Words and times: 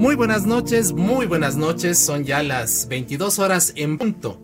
Muy 0.00 0.14
buenas 0.14 0.46
noches, 0.46 0.94
muy 0.94 1.26
buenas 1.26 1.56
noches. 1.56 1.98
Son 1.98 2.24
ya 2.24 2.42
las 2.42 2.88
22 2.88 3.38
horas 3.38 3.74
en 3.76 3.98
punto 3.98 4.40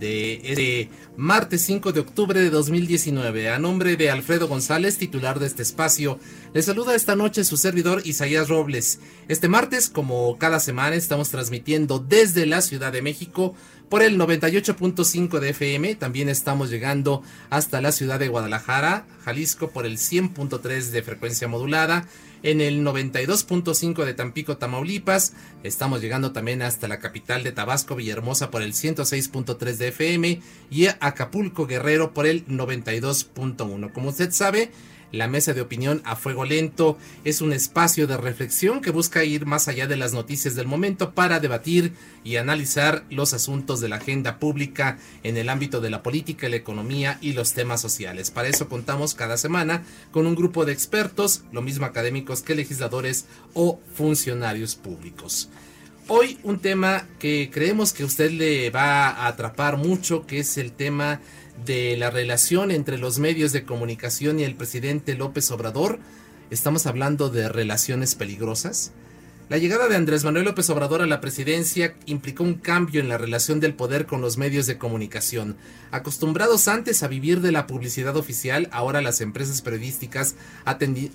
de 0.00 0.40
este 0.42 0.88
martes 1.16 1.62
5 1.62 1.92
de 1.92 2.00
octubre 2.00 2.40
de 2.40 2.50
2019. 2.50 3.50
A 3.50 3.58
nombre 3.58 3.96
de 3.96 4.10
Alfredo 4.10 4.48
González, 4.48 4.98
titular 4.98 5.38
de 5.38 5.46
este 5.46 5.62
espacio, 5.62 6.18
le 6.52 6.62
saluda 6.62 6.94
esta 6.94 7.16
noche 7.16 7.44
su 7.44 7.56
servidor 7.56 8.02
Isaías 8.04 8.48
Robles. 8.48 9.00
Este 9.28 9.48
martes, 9.48 9.88
como 9.88 10.36
cada 10.38 10.60
semana, 10.60 10.96
estamos 10.96 11.30
transmitiendo 11.30 11.98
desde 11.98 12.46
la 12.46 12.62
Ciudad 12.62 12.92
de 12.92 13.02
México 13.02 13.54
por 13.88 14.02
el 14.02 14.18
98.5 14.18 15.38
de 15.38 15.50
FM. 15.50 15.94
También 15.94 16.28
estamos 16.28 16.70
llegando 16.70 17.22
hasta 17.50 17.80
la 17.80 17.92
ciudad 17.92 18.18
de 18.18 18.28
Guadalajara, 18.28 19.06
Jalisco, 19.24 19.70
por 19.70 19.86
el 19.86 19.98
100.3 19.98 20.90
de 20.90 21.02
frecuencia 21.02 21.48
modulada 21.48 22.08
en 22.44 22.60
el 22.60 22.84
92.5 22.84 24.04
de 24.04 24.14
Tampico, 24.14 24.58
Tamaulipas. 24.58 25.32
Estamos 25.62 26.02
llegando 26.02 26.32
también 26.32 26.60
hasta 26.60 26.88
la 26.88 27.00
capital 27.00 27.42
de 27.42 27.52
Tabasco, 27.52 27.96
Villahermosa, 27.96 28.50
por 28.50 28.62
el 28.62 28.74
106.3 28.74 29.76
de 29.76 29.88
FM 29.88 30.40
y 30.70 30.86
Acapulco, 31.06 31.66
Guerrero, 31.66 32.14
por 32.14 32.26
el 32.26 32.46
92.1. 32.46 33.92
Como 33.92 34.08
usted 34.08 34.30
sabe, 34.32 34.70
la 35.12 35.28
mesa 35.28 35.54
de 35.54 35.60
opinión 35.60 36.02
a 36.04 36.16
fuego 36.16 36.44
lento 36.44 36.98
es 37.22 37.40
un 37.40 37.52
espacio 37.52 38.08
de 38.08 38.16
reflexión 38.16 38.80
que 38.80 38.90
busca 38.90 39.22
ir 39.22 39.46
más 39.46 39.68
allá 39.68 39.86
de 39.86 39.96
las 39.96 40.12
noticias 40.12 40.56
del 40.56 40.66
momento 40.66 41.12
para 41.12 41.38
debatir 41.38 41.92
y 42.24 42.36
analizar 42.36 43.04
los 43.10 43.32
asuntos 43.32 43.80
de 43.80 43.88
la 43.88 43.96
agenda 43.96 44.40
pública 44.40 44.98
en 45.22 45.36
el 45.36 45.50
ámbito 45.50 45.80
de 45.80 45.90
la 45.90 46.02
política, 46.02 46.48
la 46.48 46.56
economía 46.56 47.18
y 47.20 47.34
los 47.34 47.52
temas 47.52 47.80
sociales. 47.80 48.32
Para 48.32 48.48
eso 48.48 48.68
contamos 48.68 49.14
cada 49.14 49.36
semana 49.36 49.84
con 50.10 50.26
un 50.26 50.34
grupo 50.34 50.64
de 50.64 50.72
expertos, 50.72 51.44
lo 51.52 51.62
mismo 51.62 51.86
académicos 51.86 52.42
que 52.42 52.56
legisladores 52.56 53.26
o 53.52 53.78
funcionarios 53.94 54.74
públicos. 54.74 55.48
Hoy 56.06 56.38
un 56.42 56.58
tema 56.58 57.06
que 57.18 57.48
creemos 57.50 57.94
que 57.94 58.04
usted 58.04 58.30
le 58.30 58.68
va 58.68 59.08
a 59.08 59.26
atrapar 59.26 59.78
mucho, 59.78 60.26
que 60.26 60.40
es 60.40 60.58
el 60.58 60.70
tema 60.70 61.22
de 61.64 61.96
la 61.96 62.10
relación 62.10 62.70
entre 62.70 62.98
los 62.98 63.18
medios 63.18 63.52
de 63.52 63.64
comunicación 63.64 64.38
y 64.38 64.44
el 64.44 64.54
presidente 64.54 65.14
López 65.14 65.50
Obrador. 65.50 65.98
Estamos 66.50 66.84
hablando 66.84 67.30
de 67.30 67.48
relaciones 67.48 68.16
peligrosas. 68.16 68.92
La 69.48 69.56
llegada 69.56 69.88
de 69.88 69.96
Andrés 69.96 70.24
Manuel 70.24 70.44
López 70.44 70.68
Obrador 70.68 71.00
a 71.00 71.06
la 71.06 71.22
presidencia 71.22 71.94
implicó 72.04 72.44
un 72.44 72.54
cambio 72.54 73.00
en 73.00 73.08
la 73.08 73.16
relación 73.16 73.58
del 73.60 73.72
poder 73.72 74.04
con 74.04 74.20
los 74.20 74.36
medios 74.36 74.66
de 74.66 74.76
comunicación. 74.76 75.56
Acostumbrados 75.90 76.68
antes 76.68 77.02
a 77.02 77.08
vivir 77.08 77.40
de 77.40 77.52
la 77.52 77.66
publicidad 77.66 78.18
oficial, 78.18 78.68
ahora 78.72 79.00
las 79.00 79.22
empresas 79.22 79.62
periodísticas 79.62 80.34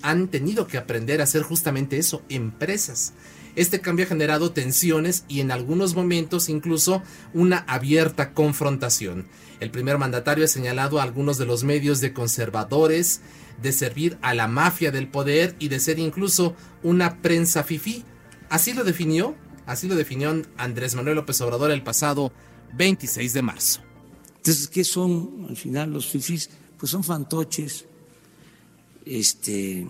han 0.02 0.28
tenido 0.28 0.66
que 0.66 0.78
aprender 0.78 1.20
a 1.20 1.24
hacer 1.24 1.42
justamente 1.42 1.96
eso, 1.96 2.22
empresas. 2.28 3.12
Este 3.56 3.80
cambio 3.80 4.04
ha 4.04 4.08
generado 4.08 4.52
tensiones 4.52 5.24
y 5.28 5.40
en 5.40 5.50
algunos 5.50 5.94
momentos 5.94 6.48
incluso 6.48 7.02
una 7.34 7.58
abierta 7.58 8.32
confrontación. 8.32 9.26
El 9.60 9.70
primer 9.70 9.98
mandatario 9.98 10.44
ha 10.44 10.48
señalado 10.48 11.00
a 11.00 11.02
algunos 11.02 11.36
de 11.36 11.46
los 11.46 11.64
medios 11.64 12.00
de 12.00 12.12
conservadores 12.12 13.20
de 13.60 13.72
servir 13.72 14.18
a 14.22 14.34
la 14.34 14.48
mafia 14.48 14.90
del 14.90 15.08
poder 15.08 15.54
y 15.58 15.68
de 15.68 15.80
ser 15.80 15.98
incluso 15.98 16.54
una 16.82 17.20
prensa 17.20 17.62
fifí. 17.62 18.04
Así 18.48 18.72
lo 18.72 18.84
definió, 18.84 19.36
así 19.66 19.86
lo 19.86 19.96
definió 19.96 20.42
Andrés 20.56 20.94
Manuel 20.94 21.16
López 21.16 21.40
Obrador 21.42 21.70
el 21.70 21.82
pasado 21.82 22.32
26 22.74 23.32
de 23.34 23.42
marzo. 23.42 23.80
Entonces, 24.36 24.68
¿qué 24.68 24.84
son 24.84 25.46
al 25.48 25.56
final 25.56 25.92
los 25.92 26.06
fifís? 26.06 26.48
Pues 26.78 26.90
son 26.90 27.04
fantoches, 27.04 27.84
este, 29.04 29.86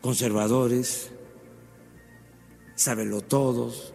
conservadores, 0.00 1.10
todos, 3.28 3.94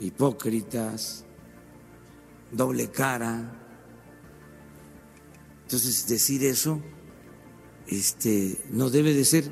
hipócritas, 0.00 1.24
doble 2.52 2.88
cara. 2.88 3.54
Entonces, 5.64 6.06
decir 6.08 6.44
eso 6.44 6.80
este, 7.86 8.58
no 8.70 8.90
debe 8.90 9.14
de 9.14 9.24
ser. 9.24 9.44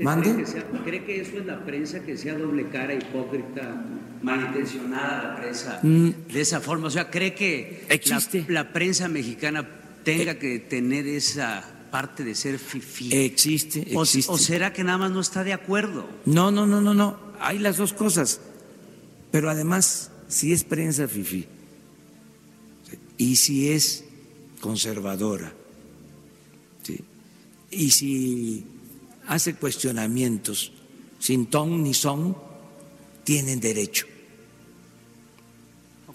¿Mande? 0.00 0.30
¿Cree 0.30 0.44
que, 0.44 0.50
sea, 0.50 0.64
¿Cree 0.84 1.04
que 1.04 1.20
eso 1.20 1.38
es 1.38 1.46
la 1.46 1.64
prensa, 1.64 2.00
que 2.00 2.16
sea 2.18 2.34
doble 2.34 2.68
cara, 2.68 2.92
hipócrita, 2.94 3.84
malintencionada 4.22 5.22
la 5.22 5.36
prensa 5.36 5.80
mm. 5.82 6.10
de 6.32 6.40
esa 6.40 6.60
forma? 6.60 6.88
O 6.88 6.90
sea, 6.90 7.10
¿cree 7.10 7.34
que 7.34 7.86
la, 8.06 8.44
la, 8.48 8.72
prensa 8.72 9.08
mexicana 9.08 9.66
tenga 10.04 10.32
eh. 10.32 10.38
que 10.38 10.58
tener 10.58 11.06
esa 11.06 11.73
parte 11.94 12.24
de 12.24 12.34
ser 12.34 12.58
fifí? 12.58 13.14
Existe, 13.14 13.82
existe. 13.82 14.32
O, 14.32 14.34
¿O 14.34 14.38
será 14.38 14.72
que 14.72 14.82
nada 14.82 14.98
más 14.98 15.12
no 15.12 15.20
está 15.20 15.44
de 15.44 15.52
acuerdo? 15.52 16.04
No, 16.26 16.50
no, 16.50 16.66
no, 16.66 16.80
no, 16.80 16.92
no. 16.92 17.16
Hay 17.38 17.60
las 17.60 17.76
dos 17.76 17.92
cosas. 17.92 18.40
Pero 19.30 19.48
además, 19.48 20.10
si 20.26 20.52
es 20.52 20.64
prensa 20.64 21.06
fifí, 21.06 21.46
y 23.16 23.36
si 23.36 23.70
es 23.70 24.02
conservadora, 24.60 25.52
y 27.70 27.90
si 27.92 28.66
hace 29.28 29.54
cuestionamientos 29.54 30.72
sin 31.20 31.46
ton 31.46 31.80
ni 31.80 31.94
son, 31.94 32.36
tienen 33.22 33.60
derecho. 33.60 34.06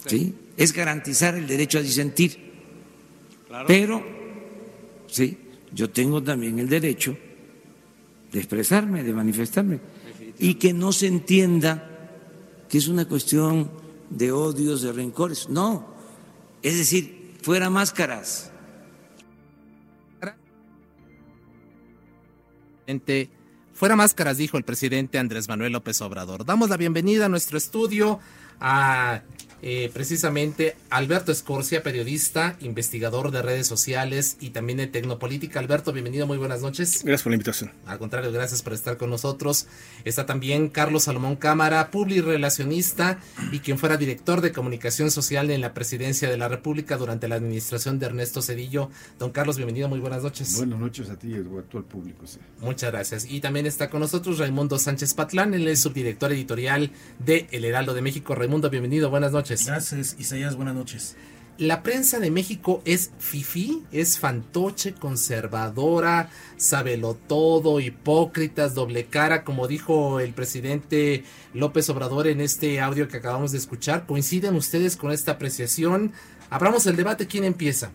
¿Sí? 0.04 0.34
Es 0.58 0.74
garantizar 0.74 1.36
el 1.36 1.46
derecho 1.46 1.78
a 1.78 1.82
disentir. 1.82 2.52
Pero, 3.66 4.02
sí, 5.06 5.38
yo 5.72 5.90
tengo 5.90 6.22
también 6.22 6.58
el 6.58 6.68
derecho 6.68 7.16
de 8.32 8.38
expresarme, 8.38 9.02
de 9.02 9.12
manifestarme, 9.12 9.80
y 10.38 10.54
que 10.54 10.72
no 10.72 10.92
se 10.92 11.06
entienda 11.06 11.86
que 12.68 12.78
es 12.78 12.88
una 12.88 13.06
cuestión 13.06 13.70
de 14.10 14.32
odios, 14.32 14.82
de 14.82 14.92
rencores. 14.92 15.48
No, 15.48 15.94
es 16.62 16.78
decir, 16.78 17.36
fuera 17.42 17.70
máscaras. 17.70 18.50
Fuera 23.72 23.94
máscaras, 23.94 24.36
dijo 24.36 24.58
el 24.58 24.64
presidente 24.64 25.18
Andrés 25.18 25.48
Manuel 25.48 25.72
López 25.72 26.00
Obrador. 26.02 26.44
Damos 26.44 26.70
la 26.70 26.76
bienvenida 26.76 27.26
a 27.26 27.28
nuestro 27.28 27.56
estudio 27.56 28.18
a 28.60 29.22
eh, 29.62 29.90
precisamente 29.92 30.76
Alberto 30.88 31.32
Escorcia, 31.32 31.82
periodista, 31.82 32.56
investigador 32.60 33.30
de 33.30 33.42
redes 33.42 33.66
sociales 33.66 34.36
y 34.40 34.50
también 34.50 34.78
de 34.78 34.86
Tecnopolítica. 34.86 35.60
Alberto, 35.60 35.92
bienvenido, 35.92 36.26
muy 36.26 36.38
buenas 36.38 36.62
noches. 36.62 37.02
Gracias 37.04 37.22
por 37.22 37.30
la 37.30 37.36
invitación. 37.36 37.72
Al 37.86 37.98
contrario, 37.98 38.32
gracias 38.32 38.62
por 38.62 38.72
estar 38.72 38.96
con 38.96 39.10
nosotros. 39.10 39.66
Está 40.04 40.24
también 40.24 40.68
Carlos 40.68 41.04
Salomón 41.04 41.36
Cámara, 41.36 41.90
relacionista 41.92 43.18
y 43.52 43.60
quien 43.60 43.78
fuera 43.78 43.96
director 43.96 44.40
de 44.40 44.52
comunicación 44.52 45.10
social 45.10 45.50
en 45.50 45.60
la 45.60 45.74
presidencia 45.74 46.30
de 46.30 46.36
la 46.36 46.48
República 46.48 46.96
durante 46.96 47.28
la 47.28 47.34
administración 47.34 47.98
de 47.98 48.06
Ernesto 48.06 48.40
Cedillo. 48.40 48.90
Don 49.18 49.30
Carlos, 49.30 49.56
bienvenido, 49.56 49.88
muy 49.88 50.00
buenas 50.00 50.22
noches. 50.22 50.56
Buenas 50.56 50.78
noches 50.78 51.10
a 51.10 51.18
ti 51.18 51.28
y 51.28 51.34
a 51.34 51.42
todo 51.62 51.78
el 51.78 51.84
público. 51.84 52.24
Muchas 52.60 52.90
gracias. 52.90 53.26
Y 53.28 53.40
también 53.40 53.66
está 53.66 53.90
con 53.90 54.00
nosotros 54.00 54.38
Raimundo 54.38 54.78
Sánchez 54.78 55.14
Patlán, 55.14 55.52
él 55.52 55.68
es 55.68 55.80
subdirector 55.80 56.32
editorial 56.32 56.90
de 57.18 57.46
El 57.50 57.64
Heraldo 57.64 57.94
de 57.94 58.02
México. 58.02 58.34
Raimundo, 58.34 58.70
bienvenido, 58.70 59.10
buenas 59.10 59.32
noches. 59.32 59.49
Gracias, 59.50 60.16
Isaías, 60.18 60.54
buenas 60.54 60.74
noches. 60.74 61.16
La 61.58 61.82
prensa 61.82 62.20
de 62.20 62.30
México 62.30 62.80
es 62.84 63.10
fifi, 63.18 63.82
es 63.92 64.18
fantoche, 64.18 64.94
conservadora, 64.94 66.30
sabelo 66.56 67.14
todo, 67.14 67.80
hipócritas, 67.80 68.74
doble 68.74 69.06
cara, 69.06 69.44
como 69.44 69.66
dijo 69.66 70.20
el 70.20 70.32
presidente 70.32 71.24
López 71.52 71.90
Obrador 71.90 72.28
en 72.28 72.40
este 72.40 72.80
audio 72.80 73.08
que 73.08 73.18
acabamos 73.18 73.52
de 73.52 73.58
escuchar. 73.58 74.06
¿Coinciden 74.06 74.54
ustedes 74.54 74.96
con 74.96 75.10
esta 75.10 75.32
apreciación? 75.32 76.12
Abramos 76.48 76.86
el 76.86 76.96
debate, 76.96 77.26
¿quién 77.26 77.44
empieza? 77.44 77.90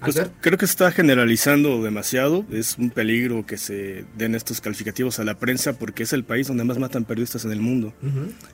Pues 0.00 0.20
creo 0.40 0.56
que 0.58 0.66
se 0.66 0.72
está 0.72 0.90
generalizando 0.92 1.82
demasiado. 1.82 2.44
Es 2.50 2.78
un 2.78 2.90
peligro 2.90 3.44
que 3.44 3.58
se 3.58 4.04
den 4.16 4.34
estos 4.34 4.60
calificativos 4.60 5.18
a 5.18 5.24
la 5.24 5.38
prensa 5.38 5.74
porque 5.74 6.04
es 6.04 6.12
el 6.12 6.24
país 6.24 6.48
donde 6.48 6.64
más 6.64 6.78
matan 6.78 7.04
periodistas 7.04 7.44
en 7.44 7.52
el 7.52 7.60
mundo. 7.60 7.92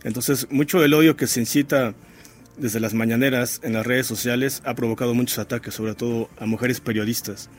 Entonces, 0.03 0.49
mucho 0.51 0.81
del 0.81 0.95
odio 0.95 1.17
que 1.17 1.27
se 1.27 1.41
incita 1.41 1.95
desde 2.57 2.81
las 2.81 2.95
mañaneras 2.95 3.61
en 3.63 3.75
las 3.75 3.87
redes 3.87 4.07
sociales 4.07 4.63
ha 4.65 4.75
provocado 4.75 5.15
muchos 5.15 5.39
ataques, 5.39 5.75
sobre 5.75 5.95
todo 5.95 6.31
a 6.39 6.47
mujeres 6.47 6.81
periodistas 6.81 7.51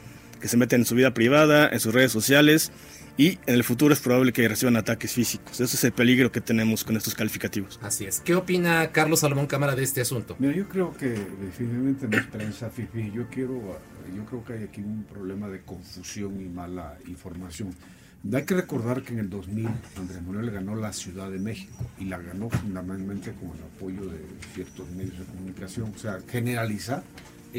que 0.41 0.47
se 0.47 0.57
meten 0.57 0.81
en 0.81 0.85
su 0.85 0.95
vida 0.95 1.13
privada, 1.13 1.69
en 1.69 1.79
sus 1.79 1.93
redes 1.93 2.11
sociales 2.11 2.71
y 3.17 3.39
en 3.47 3.55
el 3.55 3.63
futuro 3.63 3.93
es 3.93 3.99
probable 3.99 4.31
que 4.31 4.47
reciban 4.47 4.75
ataques 4.77 5.11
físicos. 5.13 5.59
Ese 5.59 5.75
es 5.75 5.83
el 5.83 5.91
peligro 5.91 6.31
que 6.31 6.39
tenemos 6.39 6.83
con 6.83 6.95
estos 6.95 7.15
calificativos. 7.15 7.79
Así 7.81 8.05
es. 8.05 8.19
¿Qué 8.21 8.35
opina 8.35 8.91
Carlos 8.91 9.21
Salomón 9.21 9.47
Cámara 9.47 9.75
de 9.75 9.83
este 9.83 10.01
asunto? 10.01 10.35
Mira, 10.39 10.55
yo 10.55 10.69
creo 10.69 10.95
que 10.95 11.07
definitivamente 11.07 12.07
no 12.07 12.17
es 12.17 12.27
prensa 12.27 12.69
fifi. 12.69 13.11
Yo 13.11 13.27
quiero, 13.27 13.79
yo 14.15 14.25
creo 14.25 14.45
que 14.45 14.53
hay 14.53 14.63
aquí 14.63 14.81
un 14.81 15.03
problema 15.03 15.47
de 15.47 15.61
confusión 15.61 16.39
y 16.39 16.45
mala 16.45 16.97
información. 17.07 17.73
Hay 18.33 18.43
que 18.43 18.55
recordar 18.55 19.03
que 19.03 19.13
en 19.13 19.19
el 19.19 19.29
2000 19.29 19.67
Andrés 19.95 20.21
Manuel 20.21 20.51
ganó 20.51 20.75
la 20.75 20.91
Ciudad 20.91 21.31
de 21.31 21.39
México 21.39 21.85
y 21.97 22.05
la 22.05 22.17
ganó 22.17 22.49
fundamentalmente 22.49 23.31
con 23.31 23.57
el 23.57 23.63
apoyo 23.63 24.05
de 24.11 24.19
ciertos 24.53 24.89
medios 24.91 25.17
de 25.17 25.25
comunicación. 25.25 25.93
O 25.95 25.97
sea, 25.97 26.19
generalizar 26.29 27.03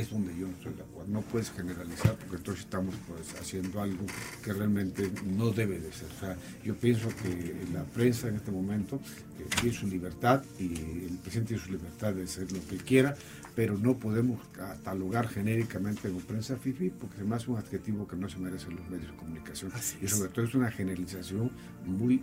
es 0.00 0.10
donde 0.10 0.36
yo 0.36 0.46
no 0.46 0.52
estoy 0.52 0.74
de 0.74 0.82
acuerdo. 0.82 1.12
No 1.12 1.22
puedes 1.22 1.50
generalizar 1.50 2.16
porque 2.16 2.36
entonces 2.36 2.64
estamos 2.64 2.94
pues, 3.06 3.34
haciendo 3.40 3.80
algo 3.80 4.04
que 4.42 4.52
realmente 4.52 5.10
no 5.24 5.50
debe 5.50 5.78
de 5.78 5.92
ser. 5.92 6.08
O 6.16 6.20
sea, 6.20 6.36
yo 6.64 6.74
pienso 6.76 7.08
que 7.22 7.54
la 7.72 7.84
prensa 7.84 8.28
en 8.28 8.36
este 8.36 8.50
momento 8.50 9.00
eh, 9.38 9.46
tiene 9.60 9.76
su 9.76 9.86
libertad 9.86 10.42
y 10.58 10.66
el 10.66 11.18
presidente 11.22 11.54
tiene 11.54 11.62
su 11.62 11.72
libertad 11.72 12.14
de 12.14 12.24
hacer 12.24 12.50
lo 12.52 12.64
que 12.66 12.76
quiera, 12.76 13.16
pero 13.54 13.76
no 13.76 13.96
podemos 13.96 14.40
catalogar 14.48 15.28
genéricamente 15.28 16.08
como 16.08 16.20
prensa 16.20 16.56
FIFI 16.56 16.90
porque 16.90 17.24
me 17.24 17.36
hace 17.36 17.50
un 17.50 17.58
adjetivo 17.58 18.06
que 18.06 18.16
no 18.16 18.28
se 18.28 18.38
merece 18.38 18.70
los 18.70 18.88
medios 18.88 19.10
de 19.10 19.16
comunicación. 19.16 19.72
y 20.00 20.08
sobre 20.08 20.30
todo 20.30 20.44
es 20.44 20.54
una 20.54 20.70
generalización 20.70 21.50
muy 21.86 22.22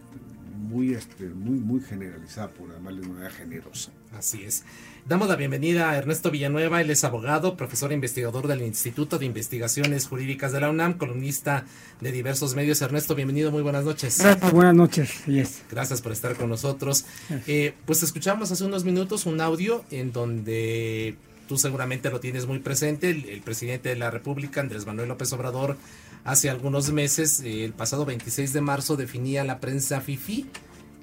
muy, 0.55 0.93
este, 0.93 1.25
muy, 1.25 1.59
muy 1.59 1.81
generalizada, 1.81 2.49
por 2.49 2.71
llamarle 2.71 3.01
de 3.01 3.07
manera 3.07 3.29
generosa. 3.29 3.91
Así 4.17 4.43
es. 4.43 4.63
Damos 5.07 5.27
la 5.27 5.35
bienvenida 5.35 5.91
a 5.91 5.97
Ernesto 5.97 6.31
Villanueva, 6.31 6.81
él 6.81 6.89
es 6.89 7.03
abogado, 7.03 7.55
profesor 7.55 7.91
e 7.91 7.95
investigador 7.95 8.47
del 8.47 8.61
Instituto 8.61 9.19
de 9.19 9.25
Investigaciones 9.25 10.07
Jurídicas 10.07 10.51
de 10.51 10.61
la 10.61 10.69
UNAM, 10.69 10.97
columnista 10.97 11.65
de 12.01 12.11
diversos 12.11 12.55
medios. 12.55 12.81
Ernesto, 12.81 13.13
bienvenido, 13.13 13.51
muy 13.51 13.61
buenas 13.61 13.85
noches. 13.85 14.23
buenas 14.51 14.73
noches, 14.73 15.25
yes. 15.25 15.61
Gracias 15.69 16.01
por 16.01 16.11
estar 16.11 16.35
con 16.35 16.49
nosotros. 16.49 17.05
Eh, 17.45 17.73
pues 17.85 18.01
escuchamos 18.01 18.51
hace 18.51 18.63
unos 18.63 18.83
minutos 18.83 19.25
un 19.25 19.41
audio 19.41 19.83
en 19.91 20.11
donde 20.11 21.15
tú 21.47 21.57
seguramente 21.57 22.09
lo 22.09 22.19
tienes 22.19 22.47
muy 22.47 22.59
presente, 22.59 23.09
el, 23.09 23.41
presidente 23.41 23.89
de 23.89 23.95
la 23.95 24.11
República, 24.11 24.61
Andrés 24.61 24.85
Manuel 24.85 25.09
López 25.09 25.31
Obrador, 25.33 25.77
hace 26.25 26.49
algunos 26.49 26.91
meses, 26.91 27.41
el 27.45 27.71
pasado 27.71 28.03
26 28.05 28.51
de 28.51 28.61
marzo, 28.61 28.97
definía 28.97 29.45
la 29.45 29.59
prensa 29.59 30.01
FIFI 30.01 30.47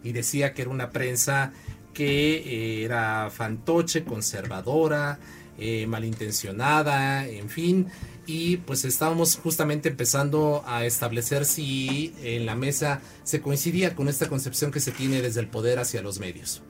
y 0.04 0.12
decía 0.12 0.52
que 0.52 0.62
era 0.62 0.70
una 0.70 0.90
prensa 0.90 1.52
que 1.94 2.36
eh, 2.36 2.84
era 2.84 3.30
fantoche, 3.30 4.04
conservadora, 4.04 5.19
eh, 5.58 5.86
malintencionada, 5.86 7.26
en 7.26 7.48
fin. 7.48 7.86
Y 8.26 8.58
pues 8.58 8.84
estábamos 8.84 9.36
justamente 9.36 9.88
empezando 9.88 10.64
a 10.66 10.84
establecer 10.84 11.44
si 11.44 12.14
en 12.22 12.46
la 12.46 12.56
mesa 12.56 13.00
se 13.22 13.40
coincidía 13.40 13.94
con 13.94 14.08
esta 14.08 14.28
concepción 14.28 14.70
que 14.70 14.80
se 14.80 14.90
tiene 14.90 15.22
desde 15.22 15.40
el 15.40 15.48
poder 15.48 15.78
hacia 15.78 16.02
los 16.02 16.18
medios. 16.18 16.62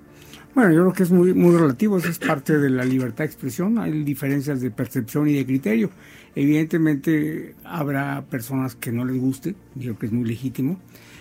Bueno, 0.55 0.73
yo 0.73 0.83
creo 0.83 0.93
que 0.93 1.03
es 1.05 1.11
muy, 1.11 1.33
muy 1.33 1.57
relativo, 1.57 1.97
eso 1.97 2.09
es 2.09 2.19
parte 2.19 2.59
de 2.59 2.69
la 2.69 2.85
libertad 2.85 3.25
de 3.25 3.27
expresión, 3.27 3.79
hay 3.79 4.03
diferencias 4.03 4.61
de 4.61 4.71
percepción 4.71 5.27
y 5.29 5.33
de 5.33 5.47
criterio. 5.47 5.91
Evidentemente 6.35 7.55
habrá 7.65 8.25
personas 8.31 8.75
que 8.75 8.91
no 8.91 9.05
les 9.05 9.19
guste, 9.19 9.55
yo 9.75 9.83
creo 9.83 9.99
que 9.99 10.07
es 10.07 10.13
muy 10.13 10.29
legítimo. 10.29 10.81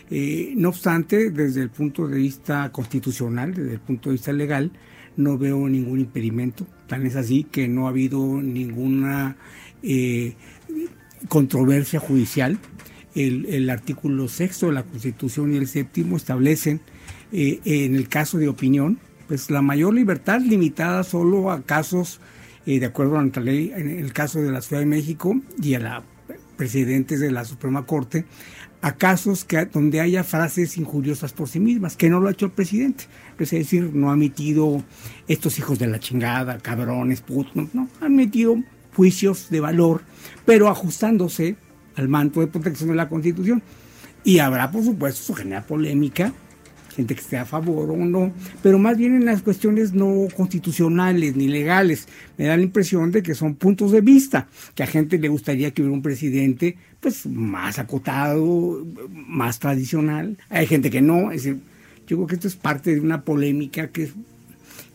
Eh, 0.10 0.54
no 0.56 0.70
obstante, 0.70 1.32
desde 1.32 1.62
el 1.62 1.70
punto 1.70 2.08
de 2.08 2.18
vista 2.18 2.72
constitucional, 2.72 3.54
desde 3.54 3.74
el 3.74 3.80
punto 3.80 4.10
de 4.10 4.14
vista 4.14 4.34
legal, 4.34 4.72
no 5.18 5.38
veo 5.38 5.68
ningún 5.68 6.00
impedimento. 6.00 6.66
Tan 6.88 7.06
es 7.06 7.16
así 7.16 7.44
que 7.44 7.68
no 7.68 7.86
ha 7.86 7.90
habido 7.90 8.42
ninguna 8.42 9.38
eh, 9.84 10.36
controversia 11.28 12.00
judicial. 12.00 12.58
El, 13.14 13.70
artículo 13.70 14.30
sexto 14.30 14.68
de 14.68 14.74
la 14.74 14.84
Constitución 14.84 15.54
y 15.54 15.58
el 15.58 15.68
séptimo 15.68 16.16
establecen, 16.16 16.80
eh, 17.34 17.60
en 17.66 17.96
el 17.96 18.08
caso 18.08 18.38
de 18.38 18.48
opinión, 18.48 19.00
pues 19.28 19.50
la 19.50 19.62
mayor 19.62 19.94
libertad 19.94 20.40
limitada 20.40 21.04
solo 21.04 21.52
a 21.52 21.62
casos 21.62 22.22
eh, 22.66 22.80
de 22.80 22.86
acuerdo 22.86 23.18
a 23.18 23.22
nuestra 23.22 23.44
ley, 23.44 23.72
en 23.76 23.90
el 23.90 24.14
caso 24.14 24.42
de 24.42 24.52
la 24.52 24.62
Ciudad 24.62 24.82
de 24.82 24.88
México 24.88 25.36
y 25.62 25.74
a 25.74 25.80
la 25.80 26.04
presidentes 26.62 27.20
de 27.20 27.32
la 27.32 27.44
Suprema 27.44 27.88
Corte, 27.88 28.26
a 28.84 28.96
casos 28.96 29.46
que, 29.46 29.66
donde 29.66 30.00
haya 30.00 30.24
frases 30.24 30.78
injuriosas 30.78 31.34
por 31.34 31.50
sí 31.50 31.60
mismas, 31.60 31.96
que 31.96 32.08
no 32.08 32.20
lo 32.20 32.28
ha 32.28 32.34
hecho 32.34 32.46
el 32.46 32.52
presidente. 32.52 33.06
Es 33.40 33.50
decir, 33.50 33.90
no 33.96 34.12
ha 34.12 34.16
metido 34.16 34.84
estos 35.28 35.58
hijos 35.58 35.80
de 35.80 35.88
la 35.88 36.00
chingada, 36.00 36.60
cabrones, 36.60 37.22
putos, 37.22 37.56
no, 37.74 37.90
han 38.00 38.16
metido 38.16 38.58
juicios 38.96 39.50
de 39.50 39.60
valor, 39.60 40.04
pero 40.46 40.70
ajustándose 40.70 41.56
al 41.96 42.08
manto 42.10 42.42
de 42.42 42.48
protección 42.48 42.90
de 42.90 42.96
la 42.96 43.10
Constitución. 43.10 43.64
Y 44.24 44.38
habrá, 44.38 44.70
por 44.70 44.84
supuesto, 44.84 45.24
su 45.24 45.34
genera 45.34 45.66
polémica 45.66 46.32
gente 47.02 47.16
que 47.16 47.22
esté 47.22 47.38
a 47.38 47.46
favor 47.46 47.92
o 47.92 47.98
no, 47.98 48.32
pero 48.62 48.78
más 48.78 48.98
bien 48.98 49.16
en 49.16 49.26
las 49.26 49.42
cuestiones 49.42 49.94
no 49.94 50.28
constitucionales 50.36 51.36
ni 51.36 51.48
legales. 51.48 52.08
Me 52.38 52.46
da 52.46 52.56
la 52.56 52.64
impresión 52.64 53.12
de 53.12 53.24
que 53.24 53.34
son 53.34 53.56
puntos 53.56 53.92
de 53.92 54.02
vista, 54.02 54.48
que 54.76 54.84
a 54.84 54.88
gente 54.88 55.18
le 55.18 55.28
gustaría 55.28 55.72
que 55.72 55.82
hubiera 55.82 55.96
un 55.96 56.02
presidente 56.02 56.78
pues 57.00 57.26
más 57.26 57.80
acotado, 57.80 58.86
más 59.10 59.60
tradicional. 59.60 60.38
Hay 60.50 60.68
gente 60.68 60.92
que 60.92 61.02
no, 61.02 61.32
es 61.32 61.44
decir, 61.44 61.62
yo 62.06 62.18
creo 62.18 62.28
que 62.28 62.36
esto 62.36 62.48
es 62.48 62.56
parte 62.56 62.94
de 62.94 63.02
una 63.02 63.24
polémica 63.24 63.88
que 63.88 64.12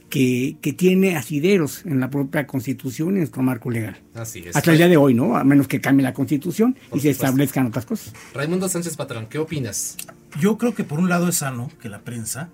que, 0.08 0.56
que, 0.62 0.72
tiene 0.72 1.16
asideros 1.16 1.84
en 1.84 1.98
la 1.98 2.08
propia 2.08 2.46
Constitución 2.46 3.08
y 3.08 3.10
en 3.10 3.18
nuestro 3.18 3.42
marco 3.42 3.70
legal. 3.70 4.00
Así 4.14 4.44
es. 4.46 4.54
Hasta 4.54 4.70
el 4.70 4.76
día 4.76 4.88
de 4.88 4.96
hoy, 4.96 5.14
¿no? 5.14 5.36
A 5.36 5.42
menos 5.42 5.66
que 5.66 5.80
cambie 5.80 6.04
la 6.04 6.14
Constitución 6.14 6.76
y 6.94 7.00
se 7.00 7.10
establezcan 7.10 7.66
otras 7.66 7.86
cosas. 7.86 8.12
Raimundo 8.32 8.68
Sánchez 8.68 8.96
Patrón, 8.96 9.26
¿qué 9.28 9.38
opinas? 9.38 9.96
Yo 10.40 10.58
creo 10.58 10.74
que 10.74 10.84
por 10.84 10.98
un 10.98 11.08
lado 11.08 11.28
es 11.28 11.36
sano 11.36 11.70
que 11.80 11.88
la 11.88 12.00
prensa 12.00 12.50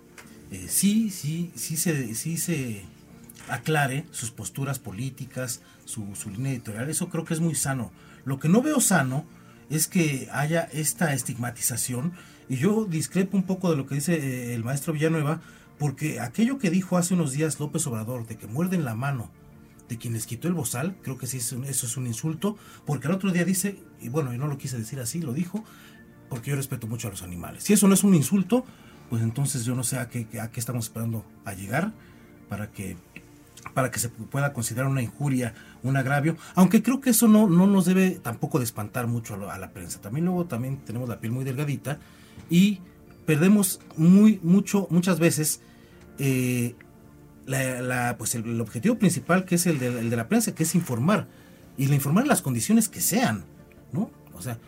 eh, 0.53 0.67
sí, 0.69 1.11
sí, 1.11 1.51
sí 1.57 1.77
se, 1.77 2.15
sí 2.15 2.37
se 2.37 2.85
aclare 3.49 4.05
sus 4.13 4.31
posturas 4.31 4.79
políticas, 4.79 5.63
su, 5.85 6.07
línea 6.31 6.53
editorial. 6.53 6.89
Eso 6.89 7.09
creo 7.09 7.25
que 7.25 7.35
es 7.35 7.41
muy 7.41 7.55
sano. 7.57 7.91
Lo 8.25 8.39
que 8.39 8.49
no 8.49 8.63
veo 8.63 8.81
sano 8.81 9.25
es 9.69 9.89
que 9.89 10.29
haya 10.33 10.69
esta 10.73 11.13
estigmatización. 11.13 12.13
Y 12.49 12.57
yo 12.57 12.85
discrepo 12.85 13.37
un 13.37 13.45
poco 13.45 13.71
de 13.71 13.77
lo 13.77 13.87
que 13.87 13.97
dice 13.97 14.15
eh, 14.15 14.55
el 14.55 14.63
maestro 14.63 14.93
Villanueva, 14.93 15.41
porque 15.79 16.21
aquello 16.21 16.59
que 16.59 16.71
dijo 16.71 16.97
hace 16.97 17.15
unos 17.15 17.33
días 17.33 17.59
López 17.59 17.85
Obrador, 17.89 18.27
de 18.27 18.37
que 18.37 18.47
muerden 18.47 18.85
la 18.85 18.95
mano 18.95 19.31
de 19.89 19.99
quienes 19.99 20.27
quitó 20.27 20.47
el 20.47 20.55
bozal, 20.55 20.97
creo 21.03 21.19
que 21.19 21.27
sí, 21.27 21.39
eso 21.39 21.65
es 21.67 21.97
un 21.97 22.07
insulto, 22.07 22.57
porque 22.87 23.09
el 23.09 23.15
otro 23.15 23.33
día 23.33 23.45
dice, 23.45 23.79
y 24.01 24.09
bueno, 24.09 24.33
yo 24.33 24.39
no 24.39 24.47
lo 24.47 24.57
quise 24.57 24.79
decir 24.79 25.01
así, 25.01 25.21
lo 25.21 25.33
dijo, 25.33 25.65
porque 26.33 26.49
yo 26.49 26.57
respeto 26.57 26.87
mucho 26.87 27.09
a 27.09 27.11
los 27.11 27.23
animales. 27.23 27.63
Si 27.63 27.75
eso 27.75 27.87
no 27.87 27.93
es 27.93 28.05
un 28.05 28.15
insulto, 28.15 28.65
pues 29.11 29.23
entonces 29.23 29.67
yo 29.67 29.75
no 29.75 29.85
sé 29.85 29.99
a 29.99 30.09
qué, 30.09 30.27
a 30.41 30.51
qué 30.51 30.61
estamos 30.61 30.87
esperando 30.87 31.27
a 31.45 31.53
llegar 31.53 31.93
para 32.49 32.71
que 32.71 32.97
para 33.75 33.91
que 33.91 33.99
se 33.99 34.09
pueda 34.09 34.55
considerar 34.55 34.91
una 34.91 35.03
injuria, 35.03 35.53
un 35.83 35.95
agravio, 35.99 36.39
aunque 36.55 36.83
creo 36.83 37.03
que 37.03 37.11
eso 37.11 37.29
no, 37.29 37.51
no 37.51 37.67
nos 37.67 37.85
debe 37.85 38.13
tampoco 38.13 38.59
de 38.59 38.65
espantar 38.65 39.09
mucho 39.09 39.35
a, 39.51 39.59
la 39.59 39.73
prensa. 39.73 40.01
También 40.01 40.25
luego 40.25 40.47
también 40.47 40.79
tenemos 40.79 41.07
la 41.07 41.21
piel 41.21 41.33
muy 41.33 41.45
delgadita 41.45 41.99
y 42.49 42.81
perdemos 43.27 43.81
muy 43.99 44.41
mucho 44.43 44.87
muchas 44.89 45.19
veces 45.19 45.61
eh, 46.19 46.75
la, 47.45 48.17
pues 48.17 48.35
el, 48.37 48.59
objetivo 48.59 48.95
principal 48.95 49.45
que 49.45 49.57
es 49.57 49.67
el 49.67 49.79
de, 49.79 49.89
el 49.89 50.09
de, 50.09 50.17
la 50.17 50.29
prensa, 50.29 50.55
que 50.55 50.63
es 50.63 50.75
informar, 50.75 51.29
y 51.77 51.89
la 51.89 51.95
informar 51.95 52.25
en 52.25 52.29
las 52.29 52.41
condiciones 52.41 52.89
que 52.89 53.03
sean, 53.03 53.45
¿no? 53.93 54.11
O 54.33 54.41
sea, 54.41 54.59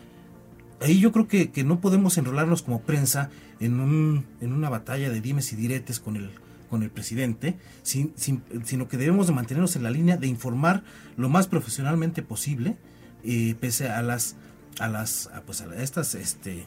ahí 0.80 1.00
yo 1.00 1.12
creo 1.12 1.28
que, 1.28 1.50
que 1.50 1.64
no 1.64 1.80
podemos 1.80 2.18
enrolarnos 2.18 2.62
como 2.62 2.82
prensa 2.82 3.30
en, 3.60 3.80
un, 3.80 4.26
en 4.40 4.52
una 4.52 4.68
batalla 4.68 5.10
de 5.10 5.20
dimes 5.20 5.52
y 5.52 5.56
diretes 5.56 6.00
con 6.00 6.16
el, 6.16 6.30
con 6.70 6.82
el 6.82 6.90
presidente, 6.90 7.56
sin, 7.82 8.12
sino 8.16 8.88
que 8.88 8.96
debemos 8.96 9.26
de 9.26 9.32
mantenernos 9.32 9.76
en 9.76 9.82
la 9.82 9.90
línea 9.90 10.16
de 10.16 10.26
informar 10.26 10.82
lo 11.16 11.28
más 11.28 11.46
profesionalmente 11.46 12.22
posible, 12.22 12.76
eh, 13.22 13.54
pese 13.60 13.88
a 13.88 14.02
las 14.02 14.36
a 14.80 14.88
las 14.88 15.30
pues 15.46 15.60
a 15.60 15.72
estas 15.80 16.16
este 16.16 16.66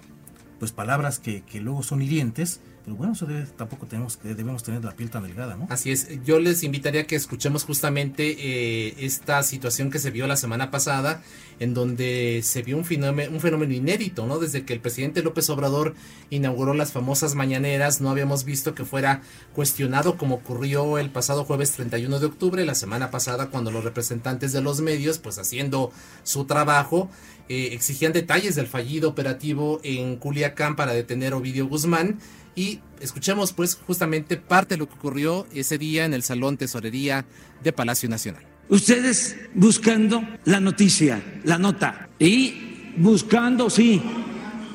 pues 0.59 0.71
palabras 0.71 1.19
que, 1.19 1.41
que 1.41 1.59
luego 1.59 1.83
son 1.83 2.01
hirientes 2.01 2.61
pero 2.87 2.95
bueno, 2.95 3.11
eso 3.11 3.27
tampoco 3.57 3.85
tenemos 3.85 4.15
que 4.15 4.29
debemos 4.29 4.63
tener 4.63 4.81
la 4.81 4.95
piel 4.95 5.09
tan 5.09 5.23
delgada, 5.23 5.57
¿no? 5.57 5.67
Así 5.69 5.91
es. 5.91 6.07
Yo 6.23 6.39
les 6.39 6.63
invitaría 6.63 7.01
a 7.01 7.03
que 7.03 7.17
escuchemos 7.17 7.65
justamente 7.65 8.37
eh, 8.39 8.95
esta 8.99 9.43
situación 9.43 9.91
que 9.91 9.99
se 9.99 10.09
vio 10.09 10.25
la 10.25 10.37
semana 10.37 10.71
pasada, 10.71 11.21
en 11.59 11.73
donde 11.73 12.39
se 12.43 12.61
vio 12.61 12.77
un 12.77 12.85
fenómeno, 12.85 13.29
un 13.29 13.41
fenómeno 13.41 13.73
inédito, 13.73 14.25
¿no? 14.25 14.39
Desde 14.39 14.63
que 14.63 14.71
el 14.71 14.79
presidente 14.79 15.21
López 15.21 15.49
Obrador 15.49 15.95
inauguró 16.29 16.73
las 16.73 16.93
famosas 16.93 17.35
mañaneras, 17.35 17.99
no 17.99 18.09
habíamos 18.09 18.45
visto 18.45 18.73
que 18.73 18.85
fuera 18.85 19.21
cuestionado 19.53 20.15
como 20.15 20.35
ocurrió 20.35 20.97
el 20.97 21.09
pasado 21.09 21.43
jueves 21.43 21.73
31 21.73 22.21
de 22.21 22.25
octubre, 22.25 22.63
la 22.63 22.73
semana 22.73 23.11
pasada, 23.11 23.47
cuando 23.47 23.69
los 23.69 23.83
representantes 23.83 24.53
de 24.53 24.61
los 24.61 24.79
medios, 24.79 25.19
pues 25.19 25.39
haciendo 25.39 25.91
su 26.23 26.45
trabajo, 26.45 27.09
eh, 27.49 27.71
exigían 27.73 28.13
detalles 28.13 28.55
del 28.55 28.67
fallido 28.67 29.09
operativo 29.09 29.81
en 29.83 30.15
Culiacán 30.15 30.77
para 30.77 30.93
detener 30.93 31.33
a 31.33 31.35
Ovidio 31.35 31.67
Guzmán 31.67 32.19
y 32.57 32.79
escuchemos 32.99 33.53
pues 33.53 33.77
justamente 33.85 34.35
parte 34.35 34.73
de 34.73 34.79
lo 34.79 34.89
que 34.89 34.95
ocurrió 34.95 35.45
ese 35.53 35.77
día 35.77 36.05
en 36.05 36.13
el 36.15 36.23
Salón 36.23 36.57
Tesorería 36.57 37.23
de 37.63 37.71
Palacio 37.71 38.09
Nacional. 38.09 38.43
Ustedes 38.67 39.37
buscando 39.53 40.27
la 40.43 40.59
noticia, 40.59 41.21
la 41.43 41.59
nota 41.59 42.09
y 42.17 42.93
buscando, 42.97 43.69
sí, 43.69 44.01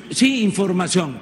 sí, 0.09 0.43
información, 0.43 1.19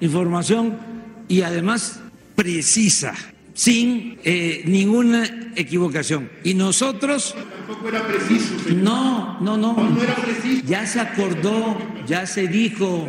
información 0.00 0.78
y 1.26 1.42
además 1.42 2.00
precisa, 2.36 3.14
sin 3.52 4.20
eh, 4.22 4.62
ninguna 4.66 5.52
equivocación. 5.56 6.30
Y 6.44 6.54
nosotros... 6.54 7.34
Tampoco 7.66 7.88
era 7.88 8.06
preciso. 8.06 8.54
No, 8.76 9.40
no, 9.40 9.56
no. 9.56 9.74
No 9.74 10.02
era 10.02 10.14
preciso. 10.14 10.64
Ya 10.66 10.86
se 10.86 11.00
acordó, 11.00 11.76
ya 12.06 12.24
se 12.24 12.46
dijo. 12.46 13.08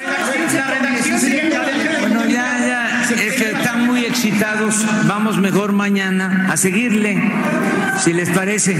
Bueno, 0.00 0.52
ya, 0.52 1.48
ya, 1.50 1.59
es 3.10 3.34
que 3.34 3.50
están 3.50 3.86
muy 3.86 4.04
excitados. 4.04 4.84
Vamos 5.06 5.38
mejor 5.38 5.72
mañana 5.72 6.46
a 6.50 6.56
seguirle, 6.56 7.20
si 8.02 8.12
les 8.12 8.30
parece. 8.30 8.76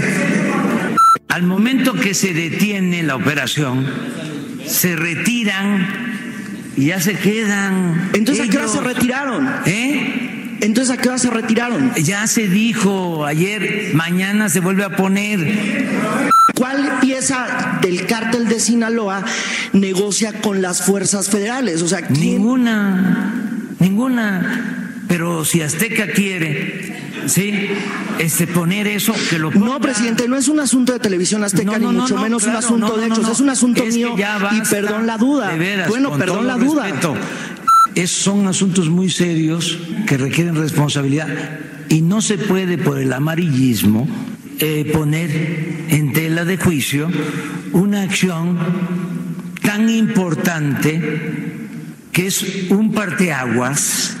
Al 1.27 1.43
momento 1.43 1.93
que 1.93 2.13
se 2.13 2.33
detiene 2.33 3.03
la 3.03 3.15
operación, 3.15 3.85
se 4.65 4.95
retiran 4.95 5.87
y 6.75 6.87
ya 6.87 6.99
se 6.99 7.13
quedan. 7.13 8.11
Entonces, 8.13 8.47
¿a 8.47 8.49
qué 8.49 8.57
hora 8.57 8.67
se 8.67 8.81
retiraron? 8.81 9.49
¿Eh? 9.65 10.57
Entonces, 10.61 10.95
¿a 10.95 11.01
qué 11.01 11.09
hora 11.09 11.17
se 11.17 11.29
retiraron? 11.29 11.93
Ya 11.95 12.27
se 12.27 12.47
dijo 12.47 13.25
ayer, 13.25 13.91
mañana 13.93 14.49
se 14.49 14.59
vuelve 14.59 14.83
a 14.83 14.95
poner. 14.95 15.39
¿Cuál 16.55 16.99
pieza 17.01 17.79
del 17.81 18.05
cártel 18.05 18.47
de 18.47 18.59
Sinaloa 18.59 19.23
negocia 19.73 20.41
con 20.41 20.61
las 20.61 20.83
fuerzas 20.85 21.29
federales? 21.29 21.81
O 21.81 21.87
sea, 21.87 22.01
ninguna, 22.01 23.60
ninguna. 23.81 24.77
Pero 25.07 25.43
si 25.43 25.61
Azteca 25.61 26.07
quiere, 26.07 26.95
sí, 27.25 27.67
este 28.17 28.47
poner 28.47 28.87
eso 28.87 29.13
que 29.29 29.37
lo 29.37 29.51
No, 29.51 29.79
presidente, 29.81 30.27
no 30.29 30.37
es 30.37 30.47
un 30.47 30.61
asunto 30.61 30.93
de 30.93 30.99
televisión 30.99 31.43
Azteca 31.43 31.77
ni 31.77 31.87
mucho 31.87 32.17
menos 32.17 32.45
un 32.45 32.55
asunto 32.55 32.95
de 32.95 33.07
hechos, 33.07 33.27
es 33.27 33.39
un 33.41 33.49
asunto 33.49 33.83
mío 33.85 34.15
y 34.15 34.61
perdón 34.69 35.05
la 35.07 35.17
duda. 35.17 35.51
bueno, 35.89 36.17
perdón 36.17 36.47
la 36.47 36.55
duda. 36.55 36.87
Es, 37.93 38.09
son 38.09 38.47
asuntos 38.47 38.89
muy 38.89 39.09
serios 39.09 39.77
que 40.07 40.15
requieren 40.15 40.55
responsabilidad 40.55 41.27
y 41.89 42.01
no 42.01 42.21
se 42.21 42.37
puede 42.37 42.77
por 42.77 42.97
el 42.97 43.11
amarillismo 43.11 44.07
eh, 44.59 44.89
poner 44.93 45.29
en 45.89 46.13
tela 46.13 46.45
de 46.45 46.55
juicio 46.55 47.09
una 47.73 48.03
acción 48.03 48.57
tan 49.61 49.89
importante 49.89 51.40
que 52.11 52.27
es 52.27 52.69
un 52.69 52.91
parteaguas, 52.91 54.17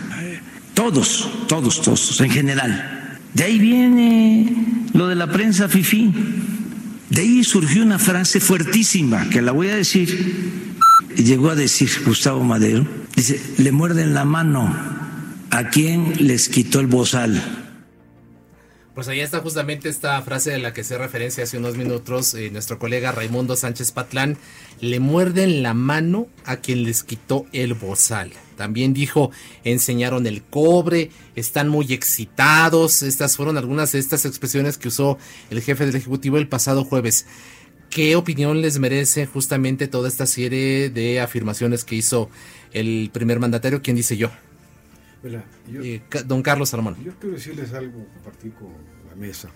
todos, 0.73 1.29
todos, 1.47 1.81
todos, 1.81 2.21
en 2.21 2.29
general. 2.29 3.19
De 3.33 3.43
ahí 3.43 3.59
viene 3.59 4.55
lo 4.93 5.07
de 5.07 5.15
la 5.15 5.31
prensa 5.31 5.67
FIFI. 5.67 6.13
De 7.09 7.21
ahí 7.21 7.43
surgió 7.43 7.83
una 7.83 7.99
frase 7.99 8.39
fuertísima, 8.39 9.29
que 9.29 9.41
la 9.41 9.51
voy 9.51 9.69
a 9.69 9.75
decir. 9.75 10.61
Llegó 11.15 11.49
a 11.49 11.55
decir 11.55 11.89
Gustavo 12.05 12.43
Madero, 12.43 12.87
dice, 13.15 13.41
le 13.57 13.71
muerden 13.73 14.13
la 14.13 14.23
mano 14.23 14.73
a 15.49 15.67
quien 15.67 16.13
les 16.19 16.47
quitó 16.47 16.79
el 16.79 16.87
bozal. 16.87 17.60
Pues 19.01 19.09
ahí 19.09 19.21
está 19.21 19.39
justamente 19.39 19.89
esta 19.89 20.21
frase 20.21 20.51
de 20.51 20.59
la 20.59 20.73
que 20.73 20.83
se 20.83 20.95
referencia 20.95 21.43
hace 21.43 21.57
unos 21.57 21.75
minutos 21.75 22.35
eh, 22.35 22.51
nuestro 22.51 22.77
colega 22.77 23.11
Raimundo 23.11 23.55
Sánchez 23.55 23.91
Patlán. 23.91 24.37
Le 24.79 24.99
muerden 24.99 25.63
la 25.63 25.73
mano 25.73 26.27
a 26.45 26.57
quien 26.57 26.83
les 26.83 27.01
quitó 27.01 27.47
el 27.51 27.73
bozal. 27.73 28.31
También 28.57 28.93
dijo, 28.93 29.31
enseñaron 29.63 30.27
el 30.27 30.43
cobre, 30.43 31.09
están 31.35 31.67
muy 31.67 31.91
excitados. 31.93 33.01
Estas 33.01 33.37
fueron 33.37 33.57
algunas 33.57 33.91
de 33.91 33.97
estas 33.97 34.25
expresiones 34.25 34.77
que 34.77 34.89
usó 34.89 35.17
el 35.49 35.63
jefe 35.63 35.87
del 35.87 35.95
Ejecutivo 35.95 36.37
el 36.37 36.47
pasado 36.47 36.83
jueves. 36.83 37.25
¿Qué 37.89 38.15
opinión 38.15 38.61
les 38.61 38.77
merece 38.77 39.25
justamente 39.25 39.87
toda 39.87 40.09
esta 40.09 40.27
serie 40.27 40.91
de 40.91 41.21
afirmaciones 41.21 41.85
que 41.85 41.95
hizo 41.95 42.29
el 42.71 43.09
primer 43.11 43.39
mandatario? 43.39 43.81
¿Quién 43.81 43.95
dice 43.95 44.15
yo? 44.15 44.29
Eh, 45.23 46.01
don 46.25 46.41
Carlos 46.41 46.69
Salomón. 46.69 46.95
Yo 47.03 47.13
quiero 47.19 47.35
decirles 47.35 47.73
algo, 47.73 48.05
compartir 48.15 48.53
con 48.53 48.69
la 49.09 49.15
mesa. 49.15 49.49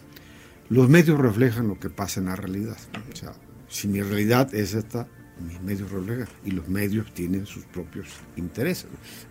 Los 0.69 0.89
medios 0.89 1.19
reflejan 1.19 1.67
lo 1.67 1.79
que 1.79 1.89
pasa 1.89 2.19
en 2.19 2.27
la 2.27 2.35
realidad. 2.35 2.77
O 3.11 3.15
sea, 3.15 3.33
si 3.67 3.87
mi 3.87 4.01
realidad 4.01 4.53
es 4.53 4.73
esta, 4.73 5.07
mis 5.39 5.61
medios 5.61 5.91
reflejan. 5.91 6.27
Y 6.43 6.51
los 6.51 6.67
medios 6.67 7.13
tienen 7.13 7.45
sus 7.45 7.65
propios 7.65 8.07
intereses. 8.35 8.87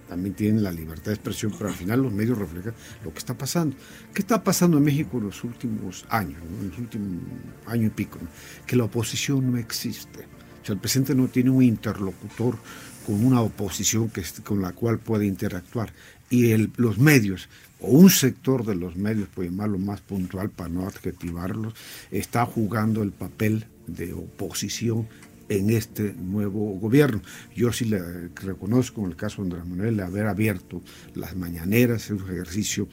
También 0.08 0.34
tienen 0.34 0.62
la 0.62 0.72
libertad 0.72 1.06
de 1.06 1.14
expresión, 1.14 1.52
pero 1.56 1.70
al 1.70 1.76
final 1.76 2.02
los 2.02 2.12
medios 2.12 2.38
reflejan 2.38 2.74
lo 3.04 3.12
que 3.12 3.18
está 3.18 3.36
pasando. 3.36 3.76
¿Qué 4.12 4.22
está 4.22 4.42
pasando 4.42 4.78
en 4.78 4.84
México 4.84 5.18
en 5.18 5.24
los 5.24 5.42
últimos 5.44 6.04
años, 6.08 6.40
en 6.60 6.68
los 6.68 6.78
últimos 6.78 7.22
año 7.66 7.86
y 7.86 7.90
pico? 7.90 8.18
Que 8.66 8.76
la 8.76 8.84
oposición 8.84 9.50
no 9.50 9.58
existe. 9.58 10.26
O 10.62 10.66
sea, 10.66 10.74
el 10.74 10.80
presidente 10.80 11.14
no 11.14 11.28
tiene 11.28 11.50
un 11.50 11.62
interlocutor 11.62 12.58
con 13.06 13.24
una 13.24 13.40
oposición 13.40 14.08
que, 14.08 14.22
con 14.42 14.62
la 14.62 14.72
cual 14.72 14.98
puede 14.98 15.26
interactuar 15.26 15.92
y 16.30 16.54
los 16.76 16.98
medios, 16.98 17.48
o 17.80 17.88
un 17.88 18.10
sector 18.10 18.64
de 18.64 18.74
los 18.74 18.96
medios, 18.96 19.28
por 19.28 19.44
llamarlo 19.44 19.78
más 19.78 20.00
puntual 20.00 20.50
para 20.50 20.70
no 20.70 20.86
adjetivarlos, 20.86 21.74
está 22.10 22.46
jugando 22.46 23.02
el 23.02 23.12
papel 23.12 23.66
de 23.86 24.12
oposición 24.12 25.06
en 25.48 25.70
este 25.70 26.14
nuevo 26.14 26.78
gobierno. 26.78 27.20
Yo 27.54 27.72
sí 27.72 27.84
le 27.84 28.28
reconozco 28.34 29.02
en 29.02 29.10
el 29.10 29.16
caso 29.16 29.42
de 29.42 29.48
Andrés 29.48 29.66
Manuel 29.66 30.00
haber 30.00 30.26
abierto 30.26 30.82
las 31.14 31.36
mañaneras, 31.36 32.04
es 32.04 32.10
un 32.10 32.30
ejercicio 32.30 32.88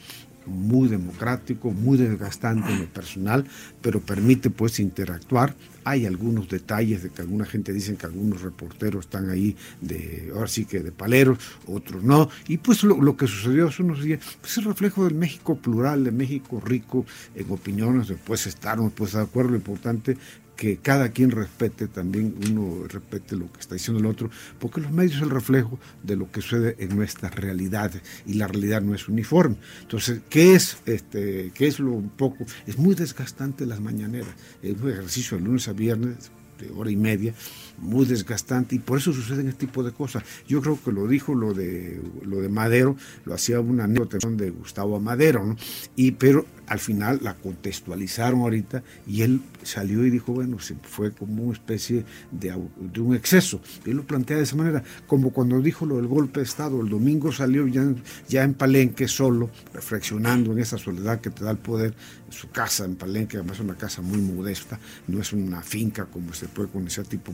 muy 0.46 0.90
democrático, 0.90 1.72
muy 1.72 1.98
desgastante 1.98 2.72
en 2.72 2.80
lo 2.80 2.88
personal, 2.88 3.46
pero 3.82 4.02
permite 4.02 4.50
pues 4.50 4.80
interactuar. 4.80 5.56
Hay 5.84 6.06
algunos 6.06 6.50
detalles 6.50 7.04
de 7.04 7.10
que 7.10 7.22
alguna 7.22 7.46
gente 7.46 7.74
dice 7.74 7.96
que 7.96 8.06
algunos 8.06 8.42
reporteros 8.42 9.06
están 9.06 9.30
ahí 9.30 9.56
de, 9.82 10.32
ahora 10.34 10.48
sí 10.48 10.66
que 10.66 10.80
de 10.80 10.92
paleros, 10.92 11.38
otros 11.68 12.04
no. 12.04 12.30
Y 12.48 12.58
pues 12.58 12.84
lo, 12.84 13.18
que 13.18 13.28
sucedió 13.28 13.68
hace 13.68 13.84
unos 13.84 14.04
días, 14.04 14.20
pues 14.40 14.58
es 14.58 14.64
reflejo 14.64 15.06
del 15.06 15.16
México 15.16 15.56
plural, 15.56 16.04
de 16.04 16.12
México 16.12 16.62
rico 16.64 17.06
en 17.36 17.52
opiniones, 17.52 18.08
después 18.08 18.48
estar 18.48 18.80
pues 18.96 19.14
de 19.14 19.22
acuerdo, 19.22 19.52
lo 19.52 19.58
importante 19.58 20.18
que 20.62 20.78
cada 20.78 21.10
quien 21.10 21.32
respete 21.32 21.88
también, 21.88 22.36
uno 22.52 22.86
respete 22.88 23.36
lo 23.36 23.52
que 23.52 23.62
está 23.62 23.74
diciendo 23.74 24.00
el 24.00 24.06
otro, 24.06 24.30
porque 24.60 24.80
los 24.80 24.92
medios 24.92 25.16
son 25.16 25.30
el 25.30 25.32
reflejo 25.32 25.80
de 26.04 26.16
lo 26.16 26.32
que 26.32 26.42
sucede 26.42 26.76
en 26.78 26.96
nuestra 26.96 27.32
realidad 27.32 27.92
y 28.28 28.36
la 28.36 28.46
realidad 28.46 28.80
no 28.84 28.94
es 28.94 29.08
uniforme. 29.08 29.56
Entonces, 29.82 30.22
¿qué 30.30 30.54
es, 30.54 30.78
este, 30.86 31.52
qué 31.56 31.66
es 31.66 31.80
lo 31.80 32.00
poco? 32.16 32.46
Es 32.68 32.78
muy 32.78 32.94
desgastante 32.94 33.66
las 33.66 33.80
mañaneras, 33.80 34.30
es 34.62 34.80
un 34.80 34.92
ejercicio 34.92 35.36
de 35.36 35.46
lunes 35.46 35.68
a 35.68 35.74
viernes 35.74 36.30
de 36.60 36.70
hora 36.76 36.92
y 36.92 36.96
media, 36.96 37.34
muy 37.82 38.06
desgastante 38.06 38.76
y 38.76 38.80
por 38.80 39.00
eso 39.00 39.12
suceden 39.12 39.48
este 39.48 39.66
tipo 39.66 39.84
de 39.84 39.92
cosas. 39.92 40.24
Yo 40.48 40.62
creo 40.62 40.80
que 40.84 40.92
lo 40.92 41.08
dijo 41.08 41.36
lo 41.36 41.54
de 41.54 42.02
lo 42.24 42.42
de 42.42 42.50
Madero, 42.50 42.96
lo 43.26 43.34
hacía 43.34 43.60
una 43.60 43.86
anécdota 43.86 44.18
de 44.30 44.50
Gustavo 44.52 45.00
Madero, 45.00 45.46
¿no? 45.46 45.56
Y 45.96 46.12
pero 46.12 46.46
al 46.72 46.80
final 46.80 47.20
la 47.22 47.34
contextualizaron 47.34 48.42
ahorita 48.42 48.82
y 49.06 49.24
él 49.24 49.42
salió 49.64 50.06
y 50.06 50.10
dijo, 50.10 50.32
bueno, 50.32 50.58
se 50.60 50.76
fue 50.76 51.12
como 51.12 51.44
una 51.44 51.54
especie 51.54 52.06
de, 52.32 52.54
un 53.02 53.14
exceso. 53.14 53.62
Él 53.86 53.98
lo 53.98 54.04
plantea 54.04 54.38
de 54.38 54.44
esa 54.44 54.56
manera, 54.56 54.82
como 55.06 55.32
cuando 55.32 55.60
dijo 55.60 55.86
lo 55.86 55.98
del 55.98 56.08
golpe 56.08 56.40
de 56.40 56.46
Estado, 56.46 56.80
el 56.80 56.88
domingo 56.88 57.32
salió 57.34 57.68
ya, 57.68 57.86
ya 58.30 58.44
en 58.44 58.54
Palenque 58.54 59.10
solo, 59.10 59.50
reflexionando 59.74 60.54
en 60.54 60.60
esa 60.60 60.78
soledad 60.78 61.20
que 61.20 61.30
te 61.30 61.44
da 61.44 61.52
el 61.52 61.58
poder, 61.58 61.94
su 62.30 62.50
casa 62.50 62.86
en 62.86 62.96
Palenque, 62.96 63.36
además 63.36 63.58
es 63.58 63.64
una 63.66 63.76
casa 63.76 64.02
muy 64.02 64.20
modesta, 64.20 64.80
no 65.08 65.20
es 65.20 65.34
una 65.34 65.62
finca 65.62 66.06
como 66.06 66.34
se 66.34 66.48
puede 66.48 66.70
con 66.70 66.88
ese 66.88 67.04
tipo 67.04 67.34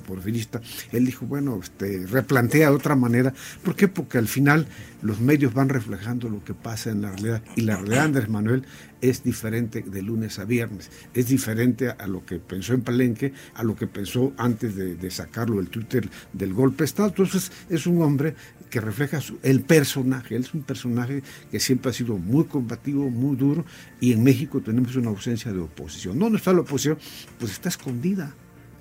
Él 0.91 1.05
dijo, 1.05 1.25
bueno, 1.25 1.59
este, 1.61 2.05
replantea 2.07 2.69
de 2.69 2.75
otra 2.75 2.95
manera. 2.95 3.33
¿Por 3.63 3.75
qué? 3.75 3.87
Porque 3.87 4.17
al 4.17 4.27
final 4.27 4.67
los 5.01 5.19
medios 5.19 5.53
van 5.53 5.69
reflejando 5.69 6.29
lo 6.29 6.43
que 6.43 6.53
pasa 6.53 6.89
en 6.89 7.01
la 7.01 7.11
realidad 7.11 7.41
y 7.55 7.61
la 7.61 7.75
realidad, 7.75 8.05
Andrés 8.05 8.29
Manuel, 8.29 8.63
es 9.01 9.23
diferente 9.23 9.83
de 9.85 10.01
lunes 10.01 10.39
a 10.39 10.45
viernes, 10.45 10.89
es 11.13 11.27
diferente 11.27 11.89
a 11.89 12.07
lo 12.07 12.25
que 12.25 12.39
pensó 12.39 12.73
en 12.73 12.81
Palenque, 12.81 13.33
a 13.53 13.63
lo 13.63 13.75
que 13.75 13.87
pensó 13.87 14.33
antes 14.37 14.75
de, 14.75 15.11
sacarlo 15.11 15.57
del 15.57 15.69
Twitter 15.69 16.09
del 16.33 16.53
golpe 16.53 16.79
de 16.79 16.85
Estado. 16.85 17.09
Entonces 17.09 17.51
es 17.69 17.87
un 17.87 18.01
hombre 18.01 18.35
que 18.69 18.81
refleja 18.81 19.19
el 19.43 19.61
personaje, 19.61 20.35
él 20.35 20.43
es 20.43 20.53
un 20.53 20.63
personaje 20.63 21.23
que 21.51 21.59
siempre 21.59 21.91
ha 21.91 21.93
sido 21.93 22.17
muy 22.17 22.45
combativo, 22.45 23.09
muy 23.09 23.35
duro, 23.35 23.65
y 23.99 24.13
en 24.13 24.23
México 24.23 24.61
tenemos 24.61 24.95
una 24.95 25.09
ausencia 25.09 25.53
de 25.53 25.59
oposición. 25.59 26.19
¿Dónde 26.19 26.37
está 26.37 26.53
la 26.53 26.61
oposición? 26.61 26.97
Pues 27.39 27.51
está 27.51 27.69
escondida 27.69 28.33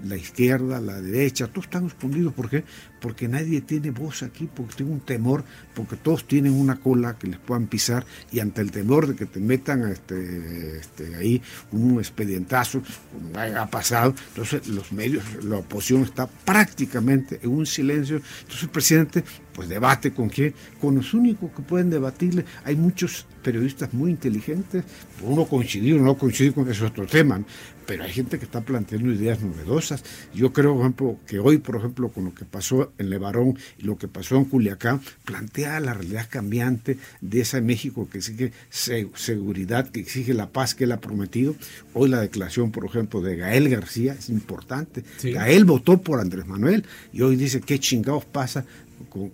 la 0.05 0.17
izquierda, 0.17 0.81
la 0.81 1.01
derecha, 1.01 1.47
todos 1.47 1.67
están 1.67 1.87
escondidos. 1.87 2.33
¿Por 2.35 2.51
qué? 2.51 2.65
Porque 3.01 3.29
nadie 3.29 3.61
tiene 3.61 3.91
voz 3.91 4.23
aquí, 4.23 4.49
porque 4.53 4.75
tengo 4.77 4.93
un 4.93 5.01
temor, 5.01 5.45
porque 5.75 5.97
todos 5.97 6.27
tienen 6.27 6.53
una 6.53 6.77
cola 6.77 7.19
que 7.19 7.27
les 7.29 7.39
puedan 7.39 7.67
pisar 7.67 8.05
y 8.33 8.41
ante 8.41 8.61
el 8.61 8.71
temor 8.71 9.07
de 9.07 9.15
que 9.15 9.27
te 9.27 9.41
metan 9.41 9.91
este, 9.91 10.79
este, 10.79 11.15
ahí 11.17 11.43
un 11.73 11.99
expedientazo, 11.99 12.83
como 13.13 13.39
ha 13.39 13.67
pasado, 13.67 14.15
entonces 14.29 14.67
los 14.69 14.93
medios, 14.93 15.25
la 15.45 15.59
oposición 15.59 16.03
está 16.03 16.27
prácticamente 16.27 17.41
en 17.43 17.51
un 17.51 17.67
silencio. 17.67 18.21
Entonces 18.41 18.63
el 18.63 18.71
presidente 18.71 19.25
pues 19.57 19.71
debate 19.71 20.13
con 20.13 20.29
quién, 20.29 20.55
con 20.81 20.95
los 20.95 21.15
únicos 21.15 21.51
que 21.51 21.63
pueden 21.63 21.89
debatirle. 21.89 22.45
Hay 22.65 22.77
muchos 22.77 23.25
periodistas 23.43 23.95
muy 23.95 24.11
inteligentes, 24.11 24.85
uno 25.23 25.47
coincidir 25.47 25.95
o 25.95 26.03
no 26.03 26.19
coincidir 26.19 26.53
con 26.53 26.71
ese 26.71 26.85
otro 26.85 27.07
tema, 27.07 27.43
pero 27.87 28.05
hay 28.05 28.13
gente 28.13 28.39
que 28.39 28.45
está 28.45 28.61
planteando 28.61 29.11
ideas 29.13 29.41
novedosas. 29.41 30.05
Yo 30.35 30.53
creo, 30.53 30.75
por 30.75 30.81
ejemplo, 30.83 31.17
que 31.27 31.39
hoy, 31.39 31.59
por 31.59 31.77
ejemplo, 31.77 32.11
con 32.11 32.25
lo 32.25 32.35
que 32.35 32.45
pasó 32.45 32.93
en 32.99 33.09
Levarón 33.09 33.57
y 33.79 33.85
lo 33.85 33.97
que 33.97 34.09
pasó 34.09 34.37
en 34.37 34.45
Culiacán, 34.45 35.01
plantea 35.25 35.81
la 35.81 35.95
realidad 35.95 36.27
cambiante 36.29 36.99
de 37.21 37.41
ese 37.41 37.61
México 37.61 38.09
que 38.11 38.19
exige 38.19 38.53
seguridad, 38.69 39.89
que 39.89 40.01
exige 40.01 40.35
la 40.35 40.51
paz 40.51 40.75
que 40.75 40.85
él 40.85 40.93
ha 40.93 41.01
prometido. 41.01 41.55
Hoy 41.95 42.11
la 42.11 42.21
declaración, 42.21 42.73
por 42.73 42.85
ejemplo, 42.85 43.23
de 43.23 43.37
Gael 43.37 43.69
García 43.69 44.15
es 44.19 44.29
importante. 44.29 45.05
Gael 45.23 45.65
votó 45.65 45.99
por 46.03 46.21
Andrés 46.21 46.47
Manuel 46.47 46.85
y 47.13 47.23
hoy 47.23 47.37
dice 47.37 47.61
qué 47.61 47.79
chingados 47.79 48.25
pasa 48.25 48.67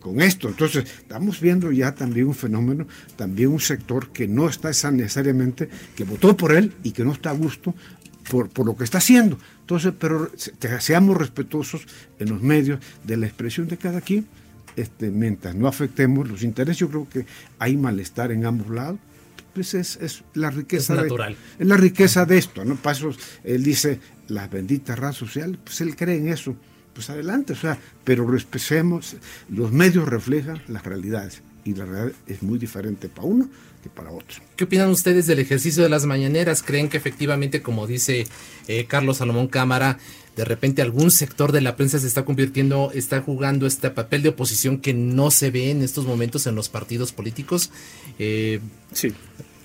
con, 0.00 0.20
esto. 0.20 0.48
Entonces, 0.48 0.84
estamos 0.84 1.40
viendo 1.40 1.70
ya 1.72 1.94
también 1.94 2.26
un 2.26 2.34
fenómeno, 2.34 2.86
también 3.16 3.48
un 3.48 3.60
sector 3.60 4.10
que 4.10 4.28
no 4.28 4.48
está 4.48 4.70
necesariamente, 4.90 5.68
que 5.96 6.04
votó 6.04 6.36
por 6.36 6.52
él 6.52 6.72
y 6.82 6.92
que 6.92 7.04
no 7.04 7.12
está 7.12 7.30
a 7.30 7.34
gusto 7.34 7.74
por, 8.30 8.48
por 8.48 8.66
lo 8.66 8.76
que 8.76 8.84
está 8.84 8.98
haciendo. 8.98 9.38
Entonces, 9.60 9.92
pero 9.98 10.30
seamos 10.80 11.16
respetuosos 11.16 11.86
en 12.18 12.30
los 12.30 12.42
medios 12.42 12.80
de 13.04 13.16
la 13.16 13.26
expresión 13.26 13.68
de 13.68 13.76
cada 13.76 14.00
quien, 14.00 14.26
este, 14.76 15.10
mientras 15.10 15.54
no 15.54 15.68
afectemos 15.68 16.28
los 16.28 16.42
intereses. 16.42 16.78
Yo 16.78 16.88
creo 16.88 17.08
que 17.08 17.26
hay 17.58 17.76
malestar 17.76 18.32
en 18.32 18.44
ambos 18.44 18.70
lados. 18.70 18.98
Pues 19.54 19.74
es, 19.74 19.96
es 19.96 20.24
la 20.32 20.50
riqueza. 20.50 20.94
natural. 20.94 21.36
es 21.58 21.66
la 21.66 21.76
riqueza 21.76 22.24
de 22.24 22.38
esto, 22.38 22.64
¿no? 22.64 22.76
Pasos, 22.76 23.18
él 23.44 23.62
dice, 23.62 24.00
la 24.28 24.48
bendita 24.48 24.96
raza 24.96 25.18
social, 25.18 25.58
pues 25.62 25.82
él 25.82 25.94
cree 25.94 26.16
en 26.16 26.28
eso 26.28 26.56
pues 26.94 27.10
adelante, 27.10 27.52
o 27.52 27.56
sea, 27.56 27.78
pero 28.04 28.26
respetemos, 28.26 29.16
los 29.48 29.72
medios 29.72 30.08
reflejan 30.08 30.62
las 30.68 30.84
realidades 30.84 31.42
y 31.64 31.74
la 31.74 31.84
realidad 31.84 32.12
es 32.26 32.42
muy 32.42 32.58
diferente 32.58 33.08
para 33.08 33.26
uno 33.26 33.48
que 33.82 33.90
para 33.90 34.10
otro. 34.10 34.42
¿Qué 34.56 34.64
opinan 34.64 34.90
ustedes 34.90 35.26
del 35.26 35.40
ejercicio 35.40 35.82
de 35.82 35.88
las 35.88 36.06
mañaneras? 36.06 36.62
¿Creen 36.62 36.88
que 36.88 36.96
efectivamente, 36.96 37.62
como 37.62 37.86
dice 37.86 38.26
eh, 38.68 38.86
Carlos 38.86 39.18
Salomón 39.18 39.48
Cámara, 39.48 39.98
de 40.36 40.44
repente 40.44 40.82
algún 40.82 41.10
sector 41.10 41.52
de 41.52 41.60
la 41.60 41.76
prensa 41.76 41.98
se 41.98 42.06
está 42.06 42.24
convirtiendo, 42.24 42.90
está 42.94 43.20
jugando 43.20 43.66
este 43.66 43.90
papel 43.90 44.22
de 44.22 44.30
oposición 44.30 44.78
que 44.78 44.94
no 44.94 45.30
se 45.30 45.50
ve 45.50 45.70
en 45.70 45.82
estos 45.82 46.06
momentos 46.06 46.46
en 46.46 46.54
los 46.54 46.68
partidos 46.68 47.12
políticos? 47.12 47.70
Eh, 48.18 48.60
sí. 48.92 49.12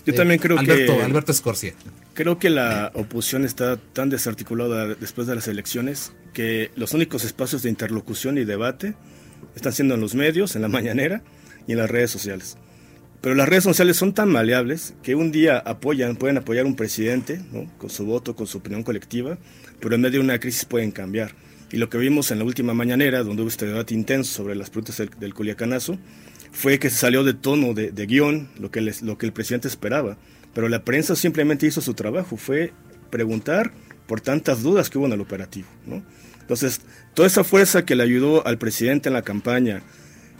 Yo 0.08 0.14
también 0.14 0.40
creo 0.40 0.58
Alberto, 0.58 0.96
que. 0.96 1.02
Alberto 1.02 1.32
Escorcia. 1.32 1.74
Creo 2.14 2.38
que 2.38 2.48
la 2.48 2.90
oposición 2.94 3.44
está 3.44 3.76
tan 3.76 4.08
desarticulada 4.08 4.94
después 4.94 5.26
de 5.26 5.34
las 5.34 5.48
elecciones 5.48 6.12
que 6.32 6.70
los 6.76 6.94
únicos 6.94 7.24
espacios 7.24 7.62
de 7.62 7.68
interlocución 7.68 8.38
y 8.38 8.44
debate 8.44 8.94
están 9.54 9.74
siendo 9.74 9.96
en 9.96 10.00
los 10.00 10.14
medios, 10.14 10.56
en 10.56 10.62
la 10.62 10.68
mañanera 10.68 11.22
y 11.66 11.72
en 11.72 11.78
las 11.78 11.90
redes 11.90 12.10
sociales. 12.10 12.56
Pero 13.20 13.34
las 13.34 13.48
redes 13.48 13.64
sociales 13.64 13.98
son 13.98 14.14
tan 14.14 14.30
maleables 14.30 14.94
que 15.02 15.14
un 15.14 15.30
día 15.30 15.58
apoyan, 15.58 16.16
pueden 16.16 16.38
apoyar 16.38 16.64
a 16.64 16.68
un 16.68 16.76
presidente, 16.76 17.40
con 17.76 17.90
su 17.90 18.06
voto, 18.06 18.34
con 18.34 18.46
su 18.46 18.58
opinión 18.58 18.84
colectiva, 18.84 19.36
pero 19.78 19.94
en 19.94 20.00
medio 20.00 20.20
de 20.20 20.24
una 20.24 20.38
crisis 20.38 20.64
pueden 20.64 20.90
cambiar. 20.90 21.32
Y 21.70 21.76
lo 21.76 21.90
que 21.90 21.98
vimos 21.98 22.30
en 22.30 22.38
la 22.38 22.44
última 22.44 22.72
mañanera, 22.72 23.22
donde 23.24 23.42
hubo 23.42 23.50
este 23.50 23.66
debate 23.66 23.92
intenso 23.92 24.32
sobre 24.32 24.54
las 24.54 24.70
preguntas 24.70 24.96
del, 24.96 25.10
del 25.20 25.34
Culiacanazo, 25.34 25.98
fue 26.52 26.78
que 26.78 26.90
se 26.90 26.96
salió 26.96 27.24
de 27.24 27.34
tono, 27.34 27.74
de, 27.74 28.06
guion, 28.06 28.48
lo 28.58 28.70
que, 28.70 28.80
lo 29.02 29.18
que 29.18 29.26
el 29.26 29.32
presidente 29.32 29.68
esperaba. 29.68 30.16
Pero 30.54 30.68
la 30.68 30.84
prensa 30.84 31.14
simplemente 31.14 31.66
hizo 31.66 31.80
su 31.80 31.94
trabajo, 31.94 32.36
fue 32.36 32.72
preguntar 33.10 33.72
por 34.06 34.20
tantas 34.20 34.62
dudas 34.62 34.90
que 34.90 34.98
hubo 34.98 35.06
en 35.06 35.12
el 35.12 35.20
operativo. 35.20 35.68
¿no? 35.86 36.02
Entonces, 36.40 36.80
toda 37.14 37.28
esa 37.28 37.44
fuerza 37.44 37.84
que 37.84 37.94
le 37.94 38.02
ayudó 38.02 38.46
al 38.46 38.58
presidente 38.58 39.08
en 39.08 39.12
la 39.12 39.22
campaña, 39.22 39.82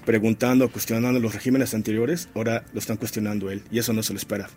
preguntando, 0.06 0.70
cuestionando 0.70 1.20
los 1.20 1.34
regímenes 1.34 1.74
anteriores, 1.74 2.30
ahora 2.34 2.64
lo 2.72 2.78
están 2.78 2.96
cuestionando 2.96 3.50
él, 3.50 3.62
y 3.70 3.78
eso 3.78 3.92
no 3.92 4.02
se 4.02 4.14
lo 4.14 4.18
espera. 4.18 4.48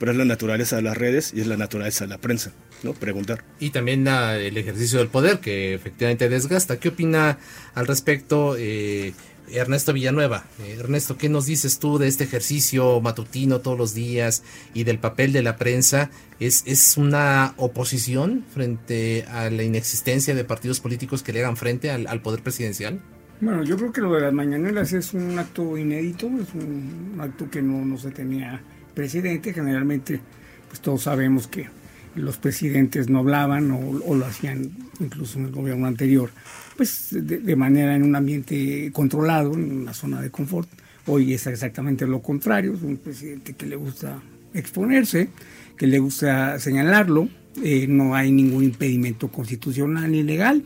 Pero 0.00 0.10
es 0.10 0.18
la 0.18 0.24
naturaleza 0.24 0.76
de 0.76 0.82
las 0.82 0.96
redes 0.96 1.32
y 1.32 1.40
es 1.40 1.46
la 1.46 1.56
naturaleza 1.56 2.04
de 2.04 2.08
la 2.08 2.18
prensa, 2.18 2.52
¿no? 2.82 2.92
Preguntar. 2.92 3.44
Y 3.60 3.70
también 3.70 4.06
el 4.06 4.56
ejercicio 4.56 4.98
del 4.98 5.08
poder, 5.08 5.38
que 5.38 5.74
efectivamente 5.74 6.28
desgasta. 6.28 6.78
¿Qué 6.78 6.88
opina 6.88 7.38
al 7.74 7.86
respecto 7.86 8.56
eh, 8.58 9.14
Ernesto 9.50 9.92
Villanueva. 9.92 10.44
Ernesto, 10.66 11.16
¿qué 11.16 11.28
nos 11.28 11.46
dices 11.46 11.78
tú 11.78 11.98
de 11.98 12.08
este 12.08 12.24
ejercicio 12.24 13.00
matutino 13.00 13.60
todos 13.60 13.78
los 13.78 13.94
días 13.94 14.42
y 14.74 14.84
del 14.84 14.98
papel 14.98 15.32
de 15.32 15.42
la 15.42 15.56
prensa? 15.56 16.10
¿Es, 16.40 16.64
es 16.66 16.96
una 16.96 17.54
oposición 17.56 18.44
frente 18.52 19.24
a 19.30 19.50
la 19.50 19.62
inexistencia 19.62 20.34
de 20.34 20.44
partidos 20.44 20.80
políticos 20.80 21.22
que 21.22 21.32
le 21.32 21.40
hagan 21.40 21.56
frente 21.56 21.90
al, 21.90 22.20
poder 22.22 22.40
presidencial? 22.40 23.00
Bueno, 23.40 23.62
yo 23.62 23.76
creo 23.76 23.92
que 23.92 24.00
lo 24.00 24.14
de 24.14 24.22
las 24.22 24.32
mañaneras 24.32 24.92
es 24.92 25.12
un 25.12 25.38
acto 25.38 25.76
inédito, 25.76 26.26
es 26.26 26.54
un 26.54 27.18
acto 27.20 27.50
que 27.50 27.60
no, 27.62 27.84
no 27.84 27.98
se 27.98 28.10
tenía 28.10 28.62
presidente. 28.94 29.52
Generalmente, 29.52 30.20
pues 30.68 30.80
todos 30.80 31.02
sabemos 31.02 31.46
que 31.46 31.68
los 32.16 32.38
presidentes 32.38 33.08
no 33.08 33.20
hablaban 33.20 33.70
o, 33.70 34.14
lo 34.14 34.26
hacían 34.26 34.70
incluso 35.00 35.38
en 35.38 35.46
el 35.46 35.52
gobierno 35.52 35.86
anterior, 35.86 36.30
pues 36.76 37.08
de, 37.10 37.56
manera 37.56 37.94
en 37.94 38.02
un 38.02 38.16
ambiente 38.16 38.90
controlado, 38.92 39.54
en 39.54 39.80
una 39.82 39.94
zona 39.94 40.20
de 40.20 40.30
confort. 40.30 40.68
Hoy 41.06 41.34
es 41.34 41.46
exactamente 41.46 42.06
lo 42.06 42.20
contrario, 42.20 42.74
es 42.74 42.82
un 42.82 42.96
presidente 42.96 43.54
que 43.54 43.66
le 43.66 43.76
gusta 43.76 44.20
exponerse, 44.54 45.28
que 45.76 45.86
le 45.86 45.98
gusta 45.98 46.58
señalarlo, 46.58 47.28
eh, 47.62 47.86
no 47.88 48.14
hay 48.14 48.30
ningún 48.32 48.64
impedimento 48.64 49.28
constitucional 49.28 50.10
ni 50.10 50.22
legal. 50.22 50.64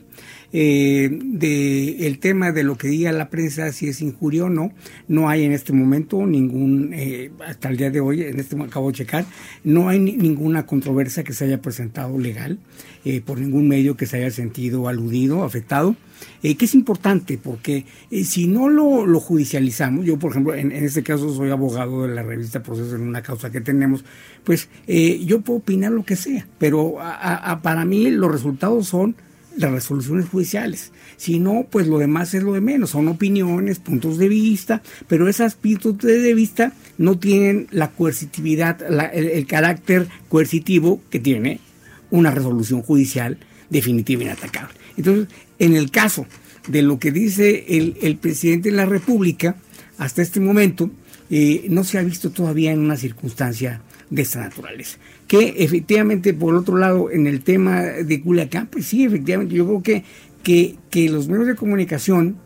Eh, 0.53 1.09
de 1.09 2.07
el 2.07 2.19
tema 2.19 2.51
de 2.51 2.63
lo 2.63 2.77
que 2.77 2.89
diga 2.89 3.13
la 3.13 3.29
prensa, 3.29 3.71
si 3.71 3.87
es 3.87 4.01
injurio 4.01 4.45
o 4.45 4.49
no, 4.49 4.73
no 5.07 5.29
hay 5.29 5.45
en 5.45 5.53
este 5.53 5.71
momento 5.71 6.25
ningún, 6.25 6.91
eh, 6.93 7.31
hasta 7.47 7.69
el 7.69 7.77
día 7.77 7.89
de 7.89 8.01
hoy, 8.01 8.23
en 8.23 8.37
este 8.37 8.61
acabo 8.61 8.91
de 8.91 8.97
checar, 8.97 9.25
no 9.63 9.87
hay 9.87 9.99
ninguna 9.99 10.65
controversia 10.65 11.23
que 11.23 11.31
se 11.31 11.45
haya 11.45 11.61
presentado 11.61 12.17
legal 12.19 12.59
eh, 13.05 13.21
por 13.21 13.39
ningún 13.39 13.69
medio 13.69 13.95
que 13.95 14.05
se 14.05 14.17
haya 14.17 14.31
sentido 14.31 14.89
aludido, 14.89 15.43
afectado. 15.43 15.95
Que 16.41 16.65
es 16.65 16.73
importante 16.73 17.37
porque 17.37 17.85
si 18.23 18.47
no 18.47 18.69
lo, 18.69 19.19
judicializamos, 19.19 20.05
yo 20.05 20.17
por 20.17 20.31
ejemplo 20.31 20.55
en, 20.55 20.71
este 20.71 21.03
caso 21.03 21.33
soy 21.33 21.49
abogado 21.49 22.03
de 22.03 22.13
la 22.13 22.23
revista 22.23 22.63
Proceso 22.63 22.95
en 22.95 23.01
una 23.01 23.21
causa 23.21 23.51
que 23.51 23.61
tenemos, 23.61 24.03
pues 24.43 24.69
yo 24.87 25.41
puedo 25.41 25.59
opinar 25.59 25.91
lo 25.91 26.03
que 26.03 26.15
sea, 26.15 26.47
pero 26.57 26.95
para 27.61 27.85
mí 27.85 28.09
los 28.09 28.31
resultados 28.31 28.87
son 28.87 29.15
las 29.57 29.71
resoluciones 29.71 30.27
judiciales. 30.29 30.91
Si 31.17 31.39
no, 31.39 31.65
pues 31.69 31.87
lo 31.87 31.99
demás 31.99 32.33
es 32.33 32.43
lo 32.43 32.53
de 32.53 32.61
menos. 32.61 32.91
Son 32.91 33.07
opiniones, 33.07 33.79
puntos 33.79 34.17
de 34.17 34.29
vista, 34.29 34.81
pero 35.07 35.27
esas 35.27 35.55
puntos 35.55 35.97
de 35.99 36.33
vista 36.33 36.73
no 36.97 37.17
tienen 37.17 37.67
la 37.71 37.91
coercitividad, 37.91 38.81
el, 39.13 39.45
carácter 39.45 40.07
coercitivo 40.29 41.01
que 41.09 41.19
tiene 41.19 41.59
una 42.09 42.31
resolución 42.31 42.81
judicial 42.81 43.37
definitiva 43.69 44.23
inatacable. 44.23 44.73
Entonces, 44.97 45.27
en 45.61 45.75
el 45.75 45.91
caso 45.91 46.25
de 46.67 46.81
lo 46.81 46.97
que 46.97 47.11
dice 47.11 47.65
el, 47.69 48.17
presidente 48.17 48.71
de 48.71 48.75
la 48.75 48.87
República, 48.87 49.55
hasta 49.99 50.23
este 50.23 50.39
momento, 50.39 50.89
eh, 51.29 51.67
no 51.69 51.83
se 51.83 51.99
ha 51.99 52.01
visto 52.01 52.31
todavía 52.31 52.71
en 52.71 52.79
una 52.79 52.97
circunstancia 52.97 53.81
de 54.09 54.23
esta 54.23 54.39
naturaleza. 54.39 54.97
Que 55.27 55.55
efectivamente, 55.59 56.33
por 56.33 56.55
otro 56.55 56.77
lado, 56.77 57.11
en 57.11 57.27
el 57.27 57.41
tema 57.41 57.81
de 57.81 58.21
Culiacán, 58.21 58.67
pues 58.67 58.87
sí, 58.87 59.05
efectivamente, 59.05 59.53
yo 59.53 59.67
creo 59.67 60.03
que, 60.43 60.75
que, 60.89 61.09
los 61.09 61.27
medios 61.27 61.45
de 61.45 61.55
comunicación, 61.55 62.37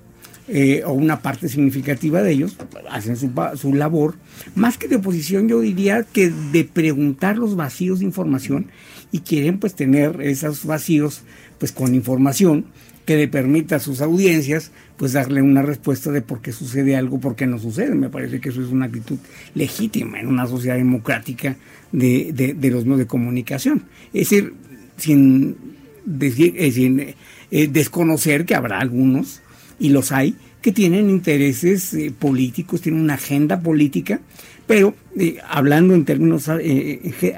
eh, 0.49 0.83
o 0.85 0.91
una 0.91 1.21
parte 1.21 1.47
significativa 1.47 2.21
de 2.21 2.33
ellos, 2.33 2.57
hacen 2.89 3.15
su, 3.15 3.31
su, 3.55 3.73
labor, 3.73 4.15
más 4.55 4.77
que 4.77 4.89
de 4.89 4.97
oposición, 4.97 5.47
yo 5.47 5.61
diría 5.61 6.03
que 6.03 6.29
de 6.29 6.65
preguntar 6.65 7.37
los 7.37 7.55
vacíos 7.55 7.99
de 7.99 8.05
información 8.05 8.67
y 9.11 9.19
quieren 9.21 9.59
pues 9.59 9.73
tener 9.75 10.21
esos 10.21 10.65
vacíos 10.65 11.23
pues 11.57 11.71
con 11.71 11.95
información 11.95 12.65
que 13.05 13.15
le 13.15 13.27
permita 13.27 13.75
a 13.75 13.79
sus 13.79 14.01
audiencias 14.01 14.71
pues 14.97 15.13
darle 15.13 15.41
una 15.41 15.61
respuesta 15.61 16.11
de 16.11 16.21
por 16.21 16.41
qué 16.41 16.51
sucede 16.51 16.95
algo, 16.95 17.19
por 17.19 17.35
qué 17.35 17.45
no 17.45 17.59
sucede. 17.59 17.93
Me 17.95 18.09
parece 18.09 18.39
que 18.39 18.49
eso 18.49 18.61
es 18.61 18.69
una 18.69 18.85
actitud 18.85 19.17
legítima 19.53 20.19
en 20.19 20.27
una 20.27 20.47
sociedad 20.47 20.75
democrática 20.75 21.55
de, 21.91 22.55
de, 22.57 22.71
los 22.71 22.85
medios 22.85 22.99
de 22.99 23.07
comunicación. 23.07 23.83
Es 24.13 24.29
decir, 24.29 24.53
sin, 24.97 25.55
decir, 26.05 26.53
eh, 26.57 27.15
eh, 27.51 27.67
desconocer 27.67 28.45
que 28.45 28.55
habrá 28.55 28.79
algunos, 28.79 29.41
y 29.79 29.89
los 29.89 30.11
hay, 30.11 30.35
que 30.61 30.71
tienen 30.71 31.09
intereses 31.09 31.93
eh, 31.93 32.13
políticos, 32.17 32.81
tienen 32.81 33.01
una 33.01 33.15
agenda 33.15 33.59
política, 33.59 34.19
pero 34.65 34.95
hablando 35.47 35.93
en 35.93 36.05
términos 36.05 36.49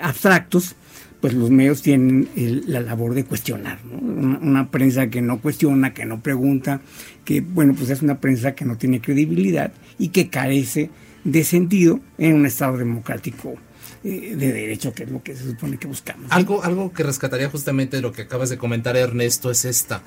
abstractos, 0.02 0.76
pues 1.22 1.34
los 1.34 1.50
medios 1.50 1.82
tienen 1.82 2.30
la 2.68 2.80
labor 2.80 3.14
de 3.14 3.26
cuestionar, 3.26 3.80
una, 3.92 4.70
prensa 4.70 5.10
que 5.10 5.22
no 5.22 5.42
cuestiona, 5.42 5.94
que 5.94 6.06
no 6.06 6.22
pregunta, 6.22 6.82
que 7.26 7.42
bueno, 7.42 7.74
pues 7.76 7.90
es 7.90 8.02
una 8.02 8.20
prensa 8.20 8.54
que 8.54 8.66
no 8.66 8.78
tiene 8.78 9.02
credibilidad 9.02 9.72
y 9.98 10.10
que 10.10 10.30
carece 10.30 10.92
de 11.24 11.44
sentido 11.44 12.00
en 12.18 12.36
un 12.36 12.46
Estado 12.46 12.78
democrático 12.78 13.56
eh, 14.04 14.36
de 14.38 14.54
derecho, 14.54 14.94
que 14.94 15.04
es 15.04 15.12
lo 15.12 15.24
que 15.24 15.36
se 15.36 15.44
supone 15.44 15.78
que 15.78 15.88
buscamos. 15.88 16.32
Algo, 16.32 16.64
algo 16.64 16.94
que 16.94 17.04
rescataría 17.04 17.50
justamente 17.50 17.98
de 17.98 18.04
lo 18.04 18.12
que 18.12 18.24
acabas 18.24 18.50
de 18.50 18.58
comentar, 18.58 18.96
Ernesto, 18.96 19.50
es 19.50 19.66
esta. 19.66 20.04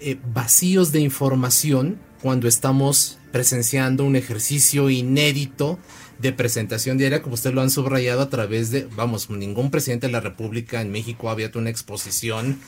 Eh, 0.00 0.18
vacíos 0.34 0.92
de 0.92 1.00
información 1.00 1.98
cuando 2.20 2.46
estamos 2.46 3.18
presenciando 3.32 4.04
un 4.04 4.16
ejercicio 4.16 4.90
inédito 4.90 5.78
de 6.18 6.32
presentación 6.32 6.98
diaria, 6.98 7.22
como 7.22 7.34
usted 7.34 7.52
lo 7.52 7.62
han 7.62 7.70
subrayado 7.70 8.22
a 8.22 8.30
través 8.30 8.70
de, 8.70 8.88
vamos, 8.96 9.28
ningún 9.30 9.70
presidente 9.70 10.06
de 10.06 10.12
la 10.12 10.20
República 10.20 10.80
en 10.80 10.92
México 10.92 11.28
ha 11.28 11.32
abierto 11.32 11.58
una 11.58 11.70
exposición 11.70 12.58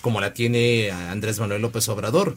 como 0.00 0.20
la 0.20 0.32
tiene 0.32 0.90
Andrés 0.90 1.40
Manuel 1.40 1.62
López 1.62 1.88
Obrador. 1.88 2.36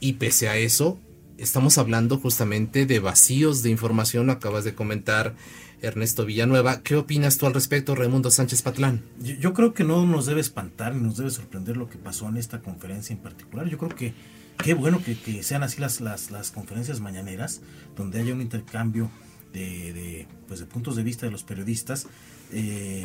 Y 0.00 0.14
pese 0.14 0.48
a 0.48 0.56
eso, 0.56 0.98
estamos 1.38 1.78
hablando 1.78 2.18
justamente 2.18 2.86
de 2.86 2.98
vacíos 2.98 3.62
de 3.62 3.70
información, 3.70 4.30
acabas 4.30 4.64
de 4.64 4.74
comentar 4.74 5.34
Ernesto 5.82 6.24
Villanueva. 6.24 6.82
¿Qué 6.82 6.96
opinas 6.96 7.38
tú 7.38 7.46
al 7.46 7.54
respecto, 7.54 7.94
Raimundo 7.94 8.30
Sánchez 8.30 8.62
Patlán? 8.62 9.02
Yo, 9.20 9.52
creo 9.54 9.74
que 9.74 9.84
no 9.84 10.06
nos 10.06 10.26
debe 10.26 10.40
espantar 10.40 10.94
ni 10.94 11.02
nos 11.02 11.16
debe 11.16 11.30
sorprender 11.30 11.76
lo 11.76 11.88
que 11.88 11.98
pasó 11.98 12.28
en 12.28 12.36
esta 12.36 12.60
conferencia 12.60 13.14
en 13.14 13.20
particular. 13.20 13.68
Yo 13.68 13.78
creo 13.78 13.94
que 13.94 14.14
qué 14.62 14.74
bueno 14.74 15.00
que, 15.02 15.42
sean 15.42 15.62
así 15.62 15.80
las, 15.80 16.00
las, 16.00 16.30
las 16.30 16.50
conferencias 16.50 17.00
mañaneras, 17.00 17.60
donde 17.96 18.20
haya 18.20 18.32
un 18.32 18.40
intercambio 18.40 19.10
de, 19.54 20.26
pues 20.46 20.60
de 20.60 20.66
puntos 20.66 20.96
de 20.96 21.02
vista 21.02 21.26
de 21.26 21.32
los 21.32 21.44
periodistas. 21.44 22.06
Eh, 22.52 23.04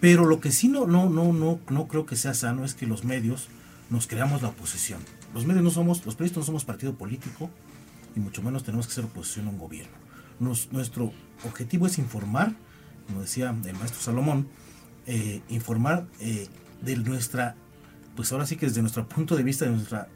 pero 0.00 0.24
lo 0.24 0.40
que 0.40 0.52
sí 0.52 0.68
no, 0.68 0.86
no, 0.86 1.08
no, 1.08 1.32
no, 1.32 1.60
no 1.68 1.88
creo 1.88 2.06
que 2.06 2.16
sea 2.16 2.34
sano 2.34 2.64
es 2.64 2.74
que 2.74 2.86
los 2.86 3.04
medios 3.04 3.48
nos 3.90 4.06
creamos 4.06 4.42
la 4.42 4.48
oposición. 4.48 5.00
Los 5.34 5.46
medios 5.46 5.64
no 5.64 5.70
somos, 5.70 6.04
los 6.06 6.14
periodistas 6.14 6.42
no 6.42 6.46
somos 6.46 6.64
partido 6.64 6.94
político 6.94 7.50
y 8.14 8.20
mucho 8.20 8.42
menos 8.42 8.64
tenemos 8.64 8.86
que 8.86 8.94
ser 8.94 9.04
oposición 9.04 9.46
a 9.46 9.50
un 9.50 9.58
gobierno. 9.58 9.92
nuestro 10.38 11.12
objetivo 11.44 11.86
es 11.86 11.98
informar, 11.98 12.54
como 13.06 13.20
decía 13.20 13.54
el 13.64 13.74
maestro 13.74 14.00
Salomón, 14.00 14.48
eh, 15.06 15.42
informar 15.48 16.06
eh, 16.20 16.48
de 16.82 16.96
nuestra, 16.96 17.56
pues 18.16 18.32
ahora 18.32 18.46
sí 18.46 18.56
que 18.56 18.66
desde 18.66 18.80
nuestro 18.80 19.08
punto 19.08 19.36
de 19.36 19.42
vista, 19.42 19.64
de 19.64 19.72
nuestra 19.72 20.08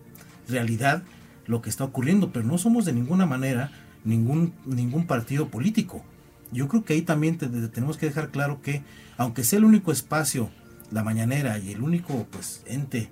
realidad, 0.48 1.02
lo 1.46 1.62
que 1.62 1.70
está 1.70 1.84
ocurriendo, 1.84 2.30
pero 2.32 2.46
no 2.46 2.58
somos 2.58 2.84
de 2.84 2.92
ninguna 2.92 3.26
manera 3.26 3.72
ningún, 4.04 4.54
ningún 4.64 5.06
partido 5.06 5.48
político. 5.48 6.04
Yo 6.50 6.68
creo 6.68 6.84
que 6.84 6.94
ahí 6.94 7.02
también 7.02 7.36
tenemos 7.38 7.98
que 7.98 8.06
dejar 8.06 8.30
claro 8.30 8.62
que, 8.62 8.82
aunque 9.16 9.44
sea 9.44 9.58
el 9.58 9.64
único 9.64 9.92
espacio, 9.92 10.50
la 10.90 11.04
mañanera 11.04 11.58
y 11.58 11.72
el 11.72 11.82
único 11.82 12.26
pues 12.30 12.62
ente 12.66 13.10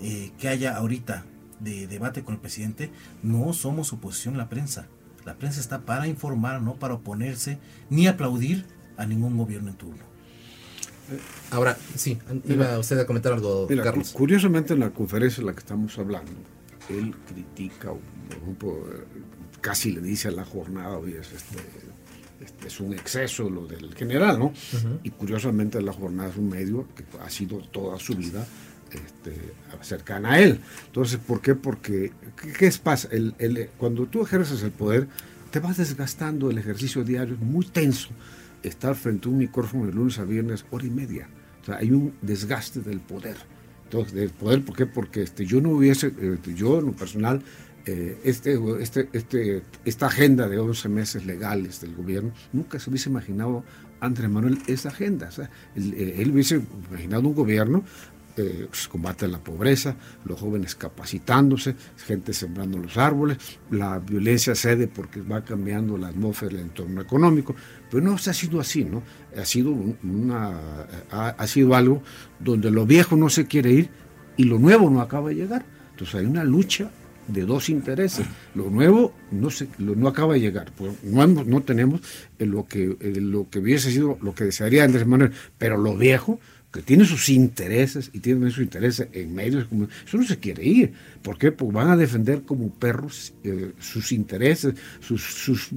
eh, 0.00 0.32
que 0.38 0.48
haya 0.48 0.76
ahorita 0.76 1.24
de 1.60 1.86
debate 1.86 2.22
con 2.22 2.34
el 2.34 2.40
presidente, 2.40 2.90
no 3.22 3.52
somos 3.52 3.92
oposición 3.92 4.34
a 4.34 4.38
la 4.38 4.48
prensa. 4.48 4.88
La 5.24 5.34
prensa 5.34 5.60
está 5.60 5.82
para 5.82 6.08
informar, 6.08 6.60
no 6.60 6.74
para 6.74 6.94
oponerse 6.94 7.58
ni 7.88 8.08
aplaudir 8.08 8.66
a 8.96 9.06
ningún 9.06 9.36
gobierno 9.36 9.70
en 9.70 9.76
turno. 9.76 10.12
Ahora, 11.50 11.76
sí, 11.94 12.18
iba 12.48 12.78
usted 12.78 12.98
a 12.98 13.06
comentar 13.06 13.32
algo, 13.32 13.68
Carlos. 13.82 14.12
Curiosamente, 14.12 14.74
en 14.74 14.80
la 14.80 14.90
conferencia 14.90 15.40
en 15.40 15.46
la 15.46 15.52
que 15.52 15.60
estamos 15.60 15.98
hablando, 15.98 16.32
él 16.88 17.14
critica, 17.26 17.92
casi 19.62 19.92
le 19.92 20.02
dice 20.02 20.28
a 20.28 20.32
la 20.32 20.44
jornada, 20.44 20.98
oye, 20.98 21.18
es, 21.18 21.32
este, 21.32 21.58
este, 22.44 22.66
es 22.66 22.80
un 22.80 22.92
exceso 22.92 23.48
lo 23.48 23.66
del 23.66 23.94
general, 23.94 24.38
¿no? 24.38 24.52
Y 25.02 25.10
curiosamente 25.10 25.80
la 25.80 25.92
jornada 25.92 26.28
es 26.28 26.36
un 26.36 26.50
medio 26.50 26.86
que 26.94 27.04
ha 27.18 27.30
sido 27.30 27.58
toda 27.58 27.98
su 27.98 28.14
vida 28.14 28.44
este, 28.90 29.34
cercana 29.80 30.32
a 30.32 30.40
él. 30.40 30.60
Entonces, 30.86 31.18
¿por 31.18 31.40
qué? 31.40 31.54
Porque, 31.54 32.12
¿qué, 32.58 32.66
es 32.66 32.78
pasa? 32.78 33.08
El, 33.12 33.70
cuando 33.78 34.06
tú 34.06 34.22
ejerces 34.22 34.62
el 34.62 34.72
poder, 34.72 35.08
te 35.50 35.60
vas 35.60 35.76
desgastando 35.76 36.50
el 36.50 36.58
ejercicio 36.58 37.04
diario, 37.04 37.34
es 37.34 37.40
muy 37.40 37.64
tenso 37.64 38.08
estar 38.62 38.94
frente 38.96 39.28
a 39.28 39.30
un 39.30 39.38
micrófono 39.38 39.86
de 39.86 39.92
lunes 39.92 40.18
a 40.18 40.24
viernes, 40.24 40.64
hora 40.70 40.84
y 40.84 40.90
media. 40.90 41.28
O 41.62 41.64
sea, 41.64 41.76
hay 41.76 41.92
un 41.92 42.14
desgaste 42.20 42.80
del 42.80 43.00
poder. 43.00 43.36
Entonces, 43.84 44.14
del 44.14 44.30
poder, 44.30 44.64
¿por 44.64 44.74
qué? 44.74 44.86
Porque 44.86 45.22
este, 45.22 45.46
yo 45.46 45.60
no 45.60 45.70
hubiese, 45.70 46.12
yo 46.56 46.80
en 46.80 46.86
lo 46.86 46.92
personal, 46.92 47.42
eh, 47.84 48.20
este, 48.22 48.58
este, 48.80 49.08
este, 49.12 49.62
esta 49.84 50.06
agenda 50.06 50.48
de 50.48 50.58
11 50.58 50.88
meses 50.88 51.26
legales 51.26 51.80
del 51.80 51.96
gobierno, 51.96 52.32
nunca 52.52 52.78
se 52.78 52.90
hubiese 52.90 53.10
imaginado 53.10 53.64
Andrés 53.98 54.30
Manuel 54.30 54.58
esa 54.68 54.90
agenda. 54.90 55.28
O 55.28 55.32
sea, 55.32 55.50
él, 55.74 55.92
eh, 55.96 56.30
hubiese 56.32 56.62
imaginado 56.88 57.26
un 57.26 57.34
gobierno 57.34 57.82
eh, 58.36 58.66
pues, 58.68 58.86
combate 58.86 59.24
a 59.24 59.28
la 59.28 59.38
pobreza, 59.38 59.96
los 60.24 60.38
jóvenes 60.38 60.76
capacitándose, 60.76 61.74
gente 62.06 62.32
sembrando 62.32 62.78
los 62.78 62.96
árboles, 62.96 63.38
la 63.70 63.98
violencia 63.98 64.54
cede 64.54 64.86
porque 64.86 65.20
va 65.20 65.44
cambiando 65.44 65.98
la 65.98 66.08
atmósfera 66.08 66.52
del 66.52 66.62
entorno 66.62 67.00
económico, 67.00 67.56
pero 67.90 68.02
no 68.04 68.16
se 68.16 68.30
ha 68.30 68.34
sido 68.34 68.60
así, 68.60 68.84
¿no? 68.84 69.02
Ha 69.36 69.44
sido, 69.44 69.72
una, 70.04 70.52
ha 71.10 71.46
sido 71.48 71.74
algo 71.74 72.00
donde 72.38 72.70
lo 72.70 72.86
viejo 72.86 73.16
no 73.16 73.28
se 73.28 73.46
quiere 73.46 73.72
ir 73.72 73.90
y 74.36 74.44
lo 74.44 74.60
nuevo 74.60 74.88
no 74.88 75.00
acaba 75.00 75.30
de 75.30 75.34
llegar. 75.34 75.64
Entonces 75.90 76.14
hay 76.14 76.26
una 76.26 76.44
lucha 76.44 76.90
de 77.28 77.42
dos 77.42 77.68
intereses. 77.68 78.26
Lo 78.54 78.70
nuevo 78.70 79.14
no 79.30 79.50
se, 79.50 79.68
no 79.78 80.08
acaba 80.08 80.34
de 80.34 80.40
llegar, 80.40 80.72
pues, 80.76 80.92
no, 81.04 81.26
no 81.26 81.62
tenemos 81.62 82.00
lo 82.38 82.66
que, 82.66 82.96
lo 83.20 83.48
que 83.48 83.60
hubiese 83.60 83.90
sido 83.90 84.18
lo 84.22 84.34
que 84.34 84.44
desearía 84.44 84.84
Andrés 84.84 85.06
Manuel, 85.06 85.32
pero 85.58 85.76
lo 85.76 85.96
viejo, 85.96 86.40
que 86.72 86.80
tiene 86.80 87.04
sus 87.04 87.28
intereses 87.28 88.10
y 88.14 88.20
tiene 88.20 88.50
sus 88.50 88.64
intereses 88.64 89.08
en 89.12 89.34
medios, 89.34 89.66
como, 89.66 89.88
eso 90.06 90.16
no 90.16 90.24
se 90.24 90.38
quiere 90.38 90.64
ir. 90.64 90.92
¿Por 91.20 91.36
qué? 91.36 91.52
Porque 91.52 91.74
van 91.74 91.90
a 91.90 91.96
defender 91.96 92.42
como 92.42 92.70
perros 92.70 93.34
eh, 93.44 93.72
sus 93.78 94.10
intereses, 94.10 94.74
sus, 95.00 95.22
sus, 95.22 95.70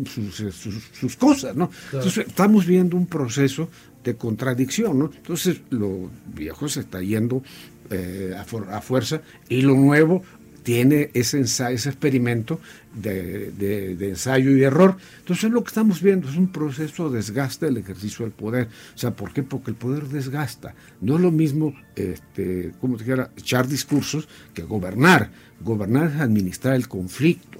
sus, 0.93 1.15
cosas, 1.17 1.55
¿no? 1.55 1.69
Entonces 1.91 2.25
estamos 2.27 2.65
viendo 2.65 2.95
un 2.95 3.08
proceso 3.08 3.69
de 4.05 4.15
contradicción, 4.15 4.97
¿no? 4.97 5.12
Entonces 5.13 5.62
lo 5.69 6.10
viejo 6.34 6.69
se 6.69 6.79
está 6.81 7.01
yendo 7.01 7.43
eh, 7.89 8.34
a, 8.36 8.77
a, 8.77 8.81
fuerza 8.81 9.21
y 9.49 9.62
lo 9.62 9.75
nuevo 9.75 10.23
tiene 10.65 11.12
ese, 11.13 11.38
ensayo, 11.38 11.75
ese 11.75 11.89
experimento 11.89 12.60
de, 12.95 13.95
ensayo 14.01 14.58
y 14.58 14.63
error. 14.63 14.97
Entonces 15.19 15.51
lo 15.51 15.63
que 15.63 15.67
estamos 15.67 16.01
viendo 16.01 16.28
es 16.28 16.36
un 16.36 16.51
proceso 16.51 17.08
de 17.12 17.17
desgaste 17.17 17.67
del 17.67 17.78
ejercicio 17.78 18.25
del 18.25 18.34
poder. 18.34 18.67
O 18.95 18.97
sea, 18.97 19.12
¿por 19.15 19.32
qué? 19.32 19.43
Porque 19.43 19.69
el 19.69 19.78
poder 19.78 20.08
desgasta. 20.08 20.73
No 21.01 21.17
es 21.17 21.21
lo 21.21 21.30
mismo, 21.30 21.75
este, 21.95 22.71
como 22.82 22.97
dijera, 22.97 23.30
echar 23.38 23.67
discursos 23.67 24.28
que 24.56 24.63
gobernar. 24.63 25.30
Gobernar 25.62 26.08
es 26.08 26.19
administrar 26.19 26.73
el 26.73 26.88
conflicto. 26.88 27.60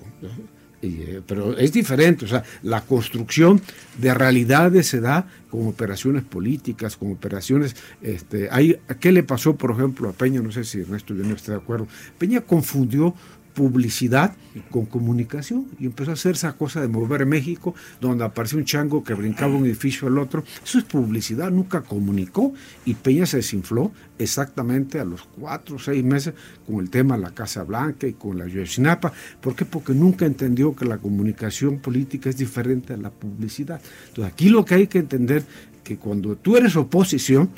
Eh, 0.86 1.22
pero 1.26 1.58
es 1.58 1.72
diferente, 1.74 2.26
o 2.26 2.28
sea, 2.28 2.44
la 2.64 2.82
construcción 2.82 3.62
de 3.98 4.14
realidades 4.14 4.88
se 4.88 5.02
da 5.02 5.28
con 5.50 5.68
operaciones 5.68 6.24
políticas, 6.24 6.98
con 6.98 7.12
operaciones, 7.12 7.76
este, 8.02 8.50
hay, 8.52 8.78
¿qué 9.00 9.12
le 9.12 9.24
pasó, 9.24 9.56
por 9.56 9.72
ejemplo, 9.72 10.10
a 10.10 10.14
Peña? 10.14 10.42
No 10.42 10.52
sé 10.52 10.64
si 10.64 10.82
Ernesto 10.82 11.16
yo 11.16 11.24
no 11.24 11.36
está 11.36 11.54
de 11.54 11.58
acuerdo. 11.58 11.88
Peña 12.18 12.42
confundió 12.42 13.16
publicidad 13.56 14.36
con 14.70 14.86
comunicación 14.86 15.66
y 15.80 15.86
empezó 15.86 16.12
a 16.12 16.14
hacer 16.14 16.34
esa 16.34 16.54
cosa 16.54 16.82
de 16.82 16.88
mover 16.88 17.26
México, 17.26 17.74
donde 18.00 18.24
apareció 18.24 18.58
un 18.58 18.66
chango 18.66 19.04
que 19.04 19.14
brincaba 19.14 19.56
un 19.56 19.66
edificio 19.66 20.08
al 20.08 20.20
otro. 20.20 20.44
Eso 20.64 20.78
es 20.78 20.84
publicidad, 20.84 21.50
nunca 21.50 21.82
comunicó 21.82 22.54
y 22.86 22.94
Peña 22.94 23.26
se 23.26 23.38
desinfló 23.38 23.92
exactamente 24.20 25.00
a 25.00 25.06
los 25.06 25.24
cuatro 25.24 25.78
o 25.78 25.80
seis 25.80 26.04
meses 26.04 26.34
con 26.68 26.82
el 26.82 26.90
tema 26.90 27.16
de 27.16 27.24
la 27.24 27.32
Casa 27.32 27.64
Blanca 27.64 28.06
y 28.06 28.14
con 28.14 28.38
la 28.38 28.48
Yosinapa. 28.48 29.12
¿Por 29.42 29.56
qué? 29.56 29.66
Porque 29.66 29.94
nunca 29.94 30.26
entendió 30.26 30.76
que 30.76 30.86
la 30.86 30.98
comunicación 30.98 31.80
política 31.80 32.30
es 32.30 32.38
diferente 32.38 32.94
a 32.94 32.98
la 32.98 33.10
publicidad. 33.10 33.82
Entonces 34.10 34.34
aquí 34.34 34.50
lo 34.50 34.66
que 34.66 34.76
hay 34.76 34.88
que 34.88 35.00
entender 35.00 35.44
que 35.84 35.98
cuando 35.98 36.36
tú 36.36 36.58
eres 36.58 36.76
oposición, 36.76 37.50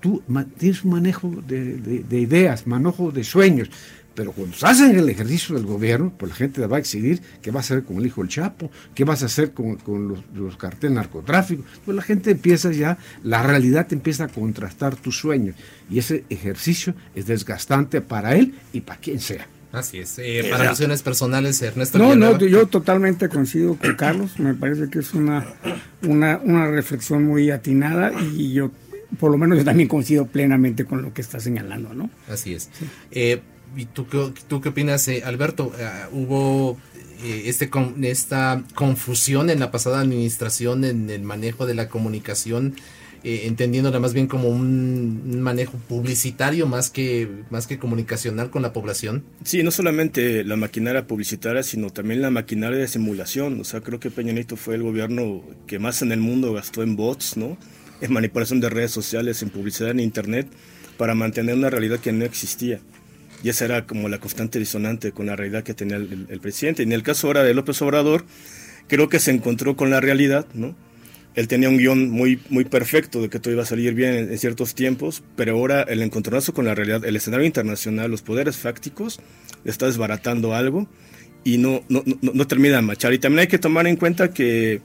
tú 0.00 0.22
tienes 0.58 0.84
un 0.84 0.92
manejo 0.92 1.30
de, 1.46 1.76
de 1.76 2.20
ideas, 2.20 2.66
manejo 2.66 3.10
de 3.10 3.24
sueños. 3.24 3.70
Pero 4.14 4.32
cuando 4.32 4.54
estás 4.54 4.80
en 4.80 4.98
el 4.98 5.08
ejercicio 5.08 5.54
del 5.54 5.66
gobierno, 5.66 6.12
pues 6.16 6.30
la 6.30 6.36
gente 6.36 6.66
va 6.66 6.76
a 6.76 6.80
exigir 6.80 7.20
qué 7.40 7.50
va 7.50 7.60
a 7.60 7.60
hacer 7.60 7.84
con 7.84 7.98
el 7.98 8.06
hijo 8.06 8.20
del 8.20 8.30
Chapo, 8.30 8.70
qué 8.94 9.04
vas 9.04 9.22
a 9.22 9.26
hacer 9.26 9.52
con, 9.52 9.78
los, 9.86 10.18
los, 10.34 10.56
carteles 10.56 10.96
narcotráficos. 10.96 11.64
Pues 11.84 11.96
la 11.96 12.02
gente 12.02 12.30
empieza 12.32 12.72
ya, 12.72 12.98
la 13.22 13.42
realidad 13.42 13.86
empieza 13.92 14.24
a 14.24 14.28
contrastar 14.28 14.96
tus 14.96 15.18
sueños. 15.18 15.54
Y 15.90 15.98
ese 15.98 16.24
ejercicio 16.28 16.94
es 17.14 17.26
desgastante 17.26 18.00
para 18.00 18.36
él 18.36 18.54
y 18.72 18.80
para 18.80 19.00
quien 19.00 19.20
sea. 19.20 19.46
Así 19.72 19.98
es. 19.98 20.18
Eh, 20.18 20.48
para 20.50 20.64
razones 20.64 21.02
personales, 21.02 21.62
Ernesto. 21.62 21.98
No, 21.98 22.16
no, 22.16 22.38
yo 22.38 22.66
totalmente 22.66 23.28
coincido 23.28 23.76
con 23.76 23.94
Carlos. 23.94 24.38
Me 24.38 24.54
parece 24.54 24.90
que 24.90 24.98
es 24.98 25.14
una, 25.14 25.46
una, 26.02 26.40
una 26.42 26.68
reflexión 26.68 27.24
muy 27.24 27.50
atinada 27.50 28.12
y 28.36 28.52
yo, 28.52 28.72
por 29.18 29.30
lo 29.30 29.38
menos, 29.38 29.58
yo 29.58 29.64
también 29.64 29.88
coincido 29.88 30.26
plenamente 30.26 30.84
con 30.84 31.02
lo 31.02 31.14
que 31.14 31.20
está 31.20 31.38
señalando, 31.38 31.94
¿no? 31.94 32.10
Así 32.28 32.54
es. 32.54 32.68
Eh, 33.12 33.42
¿Y 33.76 33.86
tú, 33.86 34.06
tú 34.48 34.60
qué 34.60 34.70
opinas, 34.70 35.06
eh, 35.08 35.22
Alberto? 35.24 35.72
Eh, 35.78 35.88
¿Hubo 36.12 36.76
eh, 37.22 37.42
este 37.46 37.70
esta 38.02 38.64
confusión 38.74 39.50
en 39.50 39.60
la 39.60 39.70
pasada 39.70 40.00
administración 40.00 40.84
en 40.84 41.10
el 41.10 41.22
manejo 41.22 41.66
de 41.66 41.74
la 41.74 41.88
comunicación, 41.88 42.74
entendiéndola 43.22 44.00
más 44.00 44.14
bien 44.14 44.26
como 44.26 44.48
un, 44.48 45.40
manejo 45.42 45.76
publicitario 45.88 46.66
más 46.66 46.88
que, 46.88 47.28
más 47.50 47.66
que 47.66 47.78
comunicacional 47.78 48.50
con 48.50 48.62
la 48.62 48.72
población? 48.72 49.24
Sí, 49.44 49.62
no 49.62 49.70
solamente 49.70 50.42
la 50.42 50.56
maquinaria 50.56 51.06
publicitaria, 51.06 51.62
sino 51.62 51.90
también 51.90 52.22
la 52.22 52.30
maquinaria 52.30 52.78
de 52.78 52.88
simulación. 52.88 53.60
O 53.60 53.64
sea, 53.64 53.82
creo 53.82 54.00
que 54.00 54.10
Peña 54.10 54.32
Nieto 54.32 54.56
fue 54.56 54.74
el 54.74 54.82
gobierno 54.82 55.42
que 55.66 55.78
más 55.78 56.00
en 56.02 56.12
el 56.12 56.20
mundo 56.20 56.54
gastó 56.54 56.82
en 56.82 56.96
bots, 56.96 57.36
¿no? 57.36 57.58
En 58.00 58.12
manipulación 58.12 58.60
de 58.60 58.70
redes 58.70 58.90
sociales, 58.90 59.42
en 59.42 59.50
publicidad 59.50 59.90
en 59.90 60.00
Internet, 60.00 60.48
para 60.96 61.14
mantener 61.14 61.54
una 61.54 61.68
realidad 61.68 62.00
que 62.00 62.12
no 62.12 62.24
existía. 62.24 62.80
Y 63.42 63.48
esa 63.48 63.64
era 63.64 63.86
como 63.86 64.08
la 64.08 64.18
constante 64.18 64.58
disonante 64.58 65.12
con 65.12 65.26
la 65.26 65.36
realidad 65.36 65.62
que 65.62 65.74
tenía 65.74 65.96
el, 65.96 66.40
presidente. 66.40 66.82
Y 66.82 66.86
en 66.86 66.92
el 66.92 67.02
caso 67.02 67.26
ahora 67.26 67.42
de 67.42 67.54
López 67.54 67.80
Obrador, 67.82 68.24
creo 68.86 69.08
que 69.08 69.18
se 69.18 69.30
encontró 69.30 69.76
con 69.76 69.90
la 69.90 70.00
realidad, 70.00 70.46
¿no? 70.54 70.74
Él 71.34 71.46
tenía 71.46 71.68
un 71.68 71.78
guion 71.78 72.10
muy, 72.10 72.40
muy 72.50 72.64
perfecto 72.64 73.22
de 73.22 73.28
que 73.30 73.38
todo 73.38 73.52
iba 73.54 73.62
a 73.62 73.66
salir 73.66 73.94
bien 73.94 74.14
en, 74.14 74.38
ciertos 74.38 74.74
tiempos, 74.74 75.22
pero 75.36 75.52
ahora 75.52 75.82
el 75.82 76.02
encontronazo 76.02 76.52
con 76.52 76.64
la 76.64 76.74
realidad, 76.74 77.04
el 77.04 77.14
escenario 77.14 77.46
internacional, 77.46 78.10
los 78.10 78.22
poderes 78.22 78.56
fácticos, 78.56 79.20
está 79.64 79.86
desbaratando 79.86 80.54
algo 80.54 80.88
y 81.44 81.58
no, 81.58 81.84
no, 81.88 82.02
no, 82.04 82.32
no 82.34 82.46
termina 82.48 82.76
de 82.76 82.82
machar. 82.82 83.14
Y 83.14 83.20
también 83.20 83.42
hay 83.42 83.46
que 83.46 83.58
tomar 83.58 83.86
en 83.86 83.96
cuenta 83.96 84.32
que 84.32 84.80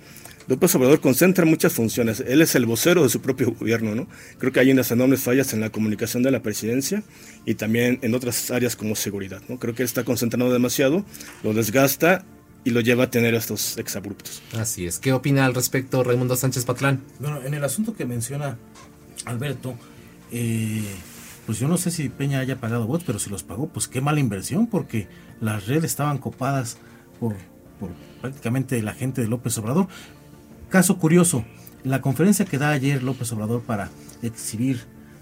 López 0.48 0.76
Obrador 0.76 1.02
concentra 1.02 1.46
muchas 1.46 1.74
funciones. 1.74 2.24
Él 2.26 2.42
es 2.42 2.56
el 2.56 2.66
vocero 2.66 3.04
de 3.04 3.10
su 3.10 3.22
propio 3.22 3.52
gobierno, 3.52 3.96
¿no? 3.96 4.08
Creo 4.38 4.52
que 4.52 4.60
hay 4.60 4.72
unas 4.72 4.92
enormes 4.92 5.22
fallas 5.22 5.54
en 5.54 5.62
la 5.62 5.72
comunicación 5.72 6.24
de 6.24 6.32
la 6.32 6.42
presidencia 6.42 7.04
y 7.46 7.56
también 7.56 8.00
en 8.02 8.14
otras 8.14 8.52
áreas 8.52 8.76
como 8.76 8.96
seguridad, 8.96 9.42
¿no? 9.50 9.58
Creo 9.60 9.74
que 9.74 9.84
él 9.84 9.88
está 9.88 10.04
concentrando 10.04 10.52
demasiado, 10.54 11.04
lo 11.44 11.54
desgasta 11.54 12.26
y 12.64 12.72
lo 12.72 12.82
lleva 12.82 13.06
a 13.06 13.10
tener 13.10 13.34
estos 13.36 13.78
exabruptos. 13.78 14.42
Así 14.58 14.86
es. 14.86 15.00
¿Qué 15.00 15.14
opina 15.14 15.46
al 15.46 15.54
respecto 15.54 16.04
Raimundo 16.04 16.36
Sánchez 16.36 16.66
Patlán? 16.66 17.02
Bueno, 17.20 17.42
en 17.44 17.54
el 17.54 17.64
asunto 17.64 17.96
que 17.96 18.06
menciona 18.06 18.58
Alberto, 19.26 19.76
eh, 20.32 20.84
pues 21.46 21.60
yo 21.60 21.68
no 21.68 21.78
sé 21.78 21.92
si 21.92 22.10
Peña 22.10 22.40
haya 22.40 22.60
pagado 22.60 22.88
votos, 22.88 23.04
pero 23.06 23.20
si 23.20 23.30
los 23.30 23.44
pagó, 23.44 23.70
pues 23.70 23.88
qué 23.88 24.02
mala 24.02 24.20
inversión, 24.20 24.68
porque 24.68 25.08
las 25.42 25.68
redes 25.68 25.86
estaban 25.86 26.18
copadas 26.18 26.78
por, 27.20 27.36
por 27.80 27.92
prácticamente 28.22 28.82
la 28.82 28.94
gente 28.94 29.22
de 29.22 29.28
López 29.28 29.56
Obrador. 29.60 29.88
Caso 30.76 30.98
curioso, 30.98 31.46
la 31.86 32.02
conferencia 32.02 32.44
que 32.44 32.58
da 32.58 32.72
ayer 32.72 33.02
López 33.02 33.32
Obrador 33.32 33.62
para 33.62 33.92
exhibir 34.22 34.82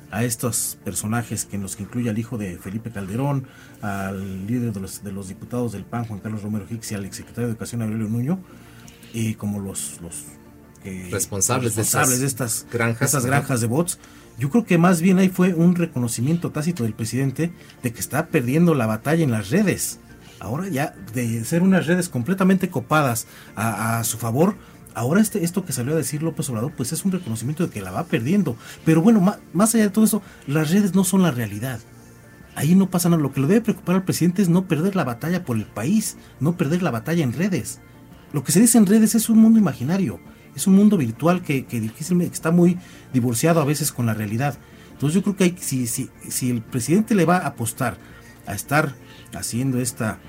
a 0.10 0.24
estos 0.24 0.80
personajes 0.84 1.46
que 1.46 1.58
en 1.58 1.62
los 1.62 1.76
que 1.76 1.84
incluye 1.84 2.10
al 2.10 2.18
hijo 2.18 2.39
de 2.39 2.58
Felipe 2.58 2.89
Calderón, 2.89 3.46
al 3.84 4.48
líder 4.48 4.74
de 4.74 5.12
los, 5.12 5.28
diputados 5.28 5.74
del 5.74 5.84
PAN, 5.84 6.06
Juan 6.06 6.22
Carlos 6.22 6.42
Romero 6.42 6.66
Hicks, 6.68 6.92
y 6.92 6.96
al 6.96 7.06
exsecretario 7.06 7.46
de 7.46 7.52
Educación, 7.52 7.84
Aurelio 7.84 8.08
Nuño, 8.08 8.39
y 9.13 9.36
como 9.36 9.60
los, 9.60 10.02
los 10.02 10.24
responsables, 11.12 11.76
de, 11.76 11.84
estas 11.84 12.66
granjas, 12.74 13.10
estas 13.10 13.28
granjas 13.28 13.62
de 13.62 13.68
bots. 13.68 14.00
Yo 14.39 14.50
creo 14.50 14.66
que 14.66 14.80
más 14.80 15.02
bien 15.02 15.20
ahí 15.20 15.30
fue 15.30 15.54
un 15.54 15.76
reconocimiento 15.76 16.50
tácito 16.50 16.82
del 16.82 16.96
presidente 16.96 17.54
de 17.84 17.94
que 17.94 18.00
está 18.00 18.26
perdiendo 18.26 18.74
la 18.74 18.88
batalla 18.88 19.24
en 19.24 19.30
las 19.30 19.52
redes. 19.52 20.00
Ahora 20.39 20.68
ya 20.68 20.96
de 21.13 21.46
ser 21.46 21.62
unas 21.62 21.86
redes 21.86 22.10
completamente 22.10 22.70
copadas 22.70 23.28
a 23.56 24.04
su 24.04 24.18
favor, 24.18 24.58
ahora 24.95 25.21
este, 25.21 25.43
esto 25.43 25.65
que 25.65 25.73
salió 25.73 25.93
a 25.93 25.97
decir 25.97 26.23
López 26.23 26.49
Obrador, 26.49 26.71
pues 26.71 26.93
es 26.93 27.06
un 27.06 27.12
reconocimiento 27.12 27.65
de 27.65 27.69
que 27.69 27.82
la 27.82 27.91
va 27.91 28.06
perdiendo. 28.06 28.56
Pero 28.86 29.01
bueno, 29.01 29.21
más, 29.53 29.75
allá 29.75 29.86
de 29.86 29.89
todo 29.89 30.06
eso, 30.06 30.21
las 30.47 30.71
redes 30.71 30.95
no 30.95 31.03
son 31.03 31.21
la 31.21 31.32
realidad. 31.32 31.79
Ahí 32.56 32.75
no 32.75 32.89
pasa 32.89 33.10
nada. 33.10 33.21
Lo 33.21 33.32
que 33.32 33.41
le 33.41 33.47
debe 33.47 33.62
preocupar 33.62 33.95
al 33.95 34.03
presidente 34.03 34.41
es 34.41 34.49
no 34.49 34.67
perder 34.67 34.95
la 34.95 35.03
batalla 35.03 35.43
por 35.43 35.58
el 35.58 35.65
país, 35.65 36.17
no 36.39 36.56
perder 36.58 36.84
la 36.84 36.91
batalla 36.91 37.23
en 37.23 37.34
redes. 37.34 37.79
Lo 38.32 38.43
que 38.43 38.51
se 38.51 38.60
dice 38.60 38.77
en 38.77 38.86
redes 38.86 39.15
es 39.15 39.29
un 39.29 39.39
mundo 39.39 39.60
imaginario, 39.60 40.19
es 40.56 40.65
un 40.67 40.75
mundo 40.75 40.97
virtual 40.97 41.43
que, 41.43 41.65
que 41.65 41.79
difícilmente 41.79 42.34
está 42.34 42.51
muy 42.51 42.79
divorciado 43.13 43.62
a 43.62 43.65
veces 43.65 43.91
con 43.91 44.06
la 44.06 44.13
realidad. 44.13 44.58
Entonces 44.91 45.15
yo 45.15 45.23
creo 45.23 45.36
que 45.36 45.43
hay, 45.43 45.56
si, 45.60 45.88
si, 45.88 46.10
si 46.29 46.49
el 46.49 46.62
presidente 46.62 47.15
le 47.15 47.25
va 47.25 47.38
a 47.38 47.47
apostar 47.47 47.97
a 48.45 48.53
estar 48.53 48.95
haciendo 49.34 49.79
esta 49.79 50.19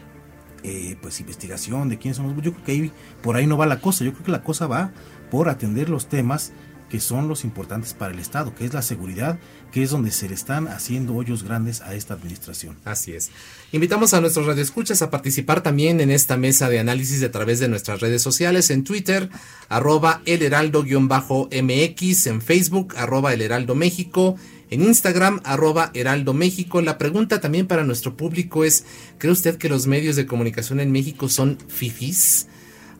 eh, 0.64 0.96
pues 1.00 1.20
investigación 1.20 1.88
de 1.88 1.98
quiénes 1.98 2.16
son 2.16 2.26
los... 2.26 2.42
Yo 2.42 2.52
creo 2.52 2.64
que 2.64 2.90
por 3.22 3.36
ahí 3.36 3.46
no 3.46 3.56
va 3.56 3.66
la 3.66 3.80
cosa, 3.80 4.04
yo 4.04 4.12
creo 4.12 4.24
que 4.24 4.32
la 4.32 4.42
cosa 4.42 4.66
va 4.66 4.92
por 5.30 5.48
atender 5.48 5.88
los 5.88 6.08
temas 6.08 6.52
que 6.88 7.00
son 7.00 7.28
los 7.28 7.44
importantes 7.44 7.92
para 7.92 8.12
el 8.14 8.20
Estado, 8.20 8.54
que 8.54 8.64
es 8.64 8.72
la 8.72 8.82
seguridad, 8.82 9.38
que 9.72 9.82
es 9.82 9.90
donde 9.90 10.10
se 10.12 10.28
le 10.28 10.34
están 10.34 10.68
haciendo 10.68 11.14
hoyos 11.14 11.42
grandes 11.42 11.80
a 11.80 11.94
esta 11.94 12.14
administración. 12.14 12.76
Así 12.84 13.12
es. 13.12 13.30
Invitamos 13.72 14.14
a 14.14 14.20
nuestros 14.20 14.46
radioescuchas 14.46 15.02
a 15.02 15.10
participar 15.10 15.60
también 15.60 16.00
en 16.00 16.10
esta 16.10 16.36
mesa 16.36 16.68
de 16.68 16.78
análisis 16.78 17.22
a 17.24 17.32
través 17.32 17.58
de 17.58 17.68
nuestras 17.68 18.00
redes 18.00 18.22
sociales, 18.22 18.70
en 18.70 18.84
Twitter, 18.84 19.28
arroba 19.68 20.22
el 20.24 20.42
heraldo-mx, 20.42 22.26
en 22.28 22.40
Facebook, 22.40 22.94
arroba 22.96 23.32
el 23.32 23.42
heraldo 23.42 23.74
México, 23.74 24.36
en 24.70 24.82
Instagram, 24.82 25.40
arroba 25.44 25.90
Heraldo 25.94 26.34
México. 26.34 26.80
La 26.80 26.98
pregunta 26.98 27.40
también 27.40 27.66
para 27.66 27.84
nuestro 27.84 28.16
público 28.16 28.64
es, 28.64 28.84
¿cree 29.18 29.32
usted 29.32 29.56
que 29.56 29.68
los 29.68 29.86
medios 29.86 30.16
de 30.16 30.26
comunicación 30.26 30.80
en 30.80 30.92
México 30.92 31.28
son 31.28 31.58
fifis? 31.68 32.46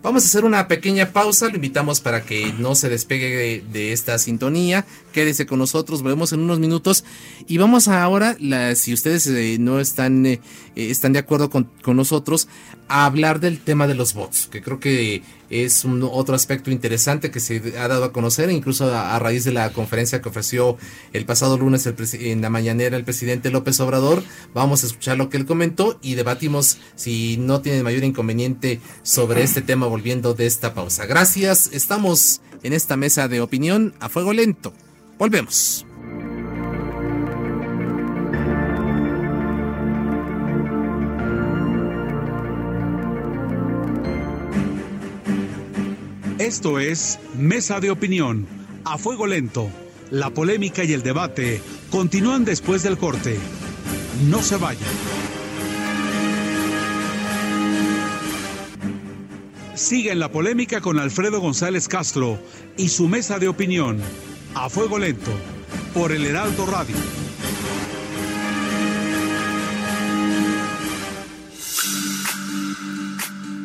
Vamos 0.05 0.24
a 0.24 0.27
hacer 0.27 0.44
una 0.44 0.68
pequeña 0.68 1.12
pausa, 1.12 1.48
lo 1.48 1.55
invitamos 1.55 2.03
para 2.03 2.27
que 2.27 2.53
no 2.59 2.74
se 2.74 2.90
despegue 2.90 3.64
de, 3.72 3.92
esta 3.94 4.18
sintonía, 4.18 4.85
quédese 5.14 5.46
con 5.46 5.59
nosotros, 5.59 6.03
volvemos 6.03 6.35
en 6.35 6.40
unos 6.40 6.59
minutos 6.59 7.07
y 7.48 7.57
vamos 7.57 7.88
ahora, 7.88 8.37
si 8.74 8.92
ustedes 8.92 9.27
eh, 9.29 9.57
no 9.59 9.81
están, 9.81 10.27
eh, 10.27 10.40
están 10.77 11.14
de 11.14 11.20
acuerdo 11.20 11.48
con, 11.48 11.70
con, 11.81 11.96
nosotros, 11.96 12.48
a 12.87 13.07
hablar 13.07 13.40
del 13.40 13.59
tema 13.61 13.87
de 13.87 13.94
los 13.94 14.12
bots, 14.12 14.46
que 14.48 14.61
creo 14.61 14.79
que 14.79 15.22
es 15.55 15.85
otro 15.85 16.35
aspecto 16.35 16.71
interesante 16.71 17.31
que 17.31 17.38
se 17.38 17.79
ha 17.79 17.87
dado 17.87 18.05
a 18.05 18.12
conocer, 18.12 18.51
incluso 18.51 18.93
a, 18.93 19.19
raíz 19.19 19.45
de 19.45 19.53
la 19.53 19.73
conferencia 19.73 20.21
que 20.21 20.29
ofreció 20.29 20.77
el 21.12 21.25
pasado 21.25 21.57
lunes 21.57 21.88
en 22.14 22.43
la 22.43 22.51
mañanera 22.51 22.97
el 22.97 23.05
presidente 23.05 23.51
López 23.51 23.79
Obrador. 23.81 24.23
Vamos 24.53 24.83
a 24.83 24.87
escuchar 24.87 25.17
lo 25.17 25.29
que 25.29 25.37
él 25.37 25.47
comentó 25.47 25.99
y 26.03 26.14
debatimos 26.14 26.79
si 26.97 27.37
no 27.37 27.61
tiene 27.61 27.83
mayor 27.83 28.05
inconveniente 28.05 28.81
sobre 29.03 29.43
este 29.43 29.62
tema 29.62 29.87
volviendo 29.87 30.35
de 30.35 30.47
esta 30.47 30.75
pausa. 30.75 31.07
Gracias, 31.07 31.71
estamos 31.73 32.40
en 32.62 32.73
esta 32.73 32.97
mesa 32.97 33.29
de 33.29 33.40
opinión 33.40 33.95
a 34.01 34.09
fuego 34.09 34.33
lento. 34.33 34.73
Volvemos. 35.19 35.87
Esto 46.44 46.78
es 46.78 47.18
Mesa 47.38 47.80
de 47.80 47.90
Opinión, 47.90 48.46
a 48.85 48.98
fuego 48.98 49.26
lento. 49.26 49.70
La 50.11 50.28
polémica 50.28 50.85
y 50.85 50.92
el 50.92 51.02
debate 51.02 51.62
continúan 51.90 52.44
después 52.44 52.83
del 52.83 52.98
corte. 52.98 53.38
No 54.28 54.42
se 54.42 54.59
vayan. 54.59 54.83
Siguen 59.74 60.18
la 60.18 60.30
polémica 60.30 60.83
con 60.83 60.98
Alfredo 60.98 61.40
González 61.40 61.88
Castro 61.88 62.38
y 62.76 62.90
su 62.90 63.09
mesa 63.09 63.38
de 63.38 63.48
opinión, 63.48 63.98
a 64.54 64.68
fuego 64.68 64.98
lento, 64.98 65.33
por 65.94 66.12
el 66.12 66.26
Heraldo 66.26 66.66
Radio. 66.66 67.24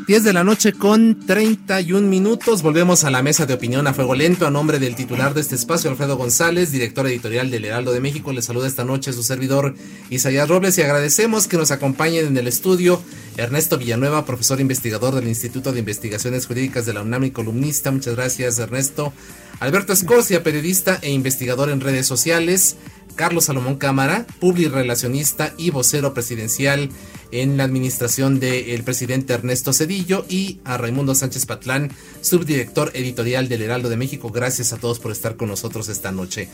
10 0.09 0.23
de 0.23 0.33
la 0.33 0.43
noche 0.43 0.73
con 0.73 1.23
31 1.27 2.07
minutos. 2.07 2.63
Volvemos 2.63 3.03
a 3.03 3.11
la 3.11 3.21
mesa 3.21 3.45
de 3.45 3.53
opinión 3.53 3.85
a 3.85 3.93
fuego 3.93 4.15
lento. 4.15 4.47
A 4.47 4.49
nombre 4.49 4.79
del 4.79 4.95
titular 4.95 5.35
de 5.35 5.41
este 5.41 5.53
espacio, 5.53 5.91
Alfredo 5.91 6.17
González, 6.17 6.71
director 6.71 7.05
editorial 7.05 7.51
del 7.51 7.65
Heraldo 7.65 7.91
de 7.91 7.99
México, 7.99 8.33
le 8.33 8.41
saluda 8.41 8.67
esta 8.67 8.83
noche 8.83 9.13
su 9.13 9.21
servidor 9.21 9.75
Isaías 10.09 10.49
Robles 10.49 10.75
y 10.79 10.81
agradecemos 10.81 11.47
que 11.47 11.57
nos 11.57 11.69
acompañen 11.69 12.25
en 12.25 12.37
el 12.37 12.47
estudio 12.47 12.99
Ernesto 13.37 13.77
Villanueva, 13.77 14.25
profesor 14.25 14.59
investigador 14.59 15.13
del 15.13 15.27
Instituto 15.27 15.73
de 15.73 15.77
Investigaciones 15.77 16.47
Jurídicas 16.47 16.87
de 16.87 16.93
la 16.93 17.03
UNAM 17.03 17.25
y 17.25 17.29
columnista. 17.29 17.91
Muchas 17.91 18.15
gracias, 18.15 18.57
Ernesto. 18.57 19.13
Alberto 19.59 19.93
Escocia, 19.93 20.41
periodista 20.41 20.97
e 21.03 21.11
investigador 21.11 21.69
en 21.69 21.81
redes 21.81 22.07
sociales. 22.07 22.77
Carlos 23.19 23.43
Salomón 23.43 23.75
Cámara, 23.75 24.25
relacionista 24.71 25.53
y 25.57 25.71
vocero 25.71 26.13
presidencial 26.13 26.89
en 27.33 27.57
la 27.57 27.65
administración 27.65 28.39
del 28.39 28.81
presidente 28.85 29.33
Ernesto 29.33 29.73
Cedillo 29.73 30.25
y 30.29 30.61
a 30.63 30.77
Raimundo 30.77 31.13
Sánchez 31.13 31.45
Patlán, 31.45 31.91
subdirector 32.21 32.91
editorial 32.93 33.49
del 33.49 33.63
Heraldo 33.63 33.89
de 33.89 33.97
México. 33.97 34.29
Gracias 34.29 34.71
a 34.71 34.77
todos 34.77 34.99
por 34.99 35.11
estar 35.11 35.35
con 35.35 35.49
nosotros 35.49 35.89
esta 35.89 36.13
noche. 36.13 36.47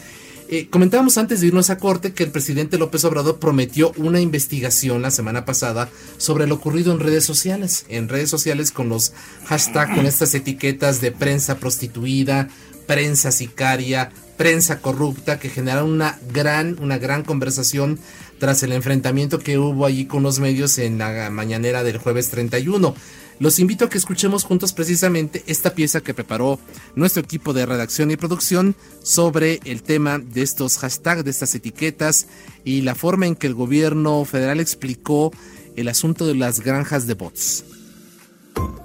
Eh, 0.50 0.68
comentábamos 0.68 1.20
antes 1.20 1.40
de 1.40 1.48
irnos 1.48 1.70
a 1.70 1.78
corte 1.78 2.14
que 2.14 2.24
el 2.24 2.32
presidente 2.32 2.80
López 2.80 3.06
Obrador 3.06 3.38
prometió 3.38 3.92
una 3.98 4.20
investigación 4.20 5.04
la 5.04 5.12
semana 5.12 5.46
pasada 5.46 5.90
sobre 6.18 6.48
lo 6.48 6.56
ocurrido 6.56 6.92
en 6.92 7.00
redes 7.00 7.26
sociales, 7.26 7.86
en 7.90 8.10
redes 8.10 8.32
sociales 8.32 8.72
con 8.72 8.90
los 8.90 9.14
hashtags, 9.46 9.96
con 9.96 10.08
estas 10.08 10.34
etiquetas 10.34 11.00
de 11.00 11.12
prensa 11.12 11.60
prostituida, 11.60 12.50
prensa 12.88 13.32
sicaria, 13.32 14.12
prensa 14.38 14.82
corrupta, 14.82 15.40
que 15.40 15.50
generaron 15.50 15.92
una 15.92 16.20
gran, 16.32 16.78
una 16.80 16.98
gran 16.98 17.24
conversación 17.24 18.00
tras 18.40 18.64
el 18.64 18.74
enfrentamiento 18.74 19.40
que 19.40 19.58
hubo 19.58 19.86
allí 19.86 20.06
con 20.06 20.24
los 20.24 20.40
medios 20.40 20.78
en 20.78 20.98
la 20.98 21.30
mañanera 21.30 21.84
del 21.84 21.98
jueves 21.98 22.30
31. 22.30 22.96
Los 23.38 23.60
invito 23.60 23.86
a 23.86 23.90
que 23.90 23.98
escuchemos 23.98 24.46
juntos 24.46 24.72
precisamente 24.72 25.44
esta 25.48 25.74
pieza 25.74 26.02
que 26.02 26.14
preparó 26.14 26.58
nuestro 26.96 27.22
equipo 27.22 27.52
de 27.52 27.66
redacción 27.66 28.10
y 28.12 28.16
producción 28.16 28.76
sobre 29.04 29.60
el 29.66 29.84
tema 29.84 30.20
de 30.20 30.42
estos 30.42 30.78
hashtags, 30.78 31.26
de 31.26 31.32
estas 31.32 31.54
etiquetas 31.54 32.28
y 32.64 32.82
la 32.82 32.96
forma 32.96 33.28
en 33.28 33.36
que 33.36 33.48
el 33.48 33.54
gobierno 33.54 34.24
federal 34.24 34.62
explicó 34.62 35.34
el 35.76 35.90
asunto 35.90 36.26
de 36.26 36.36
las 36.36 36.62
granjas 36.62 37.08
de 37.08 37.16
bots. 37.16 37.75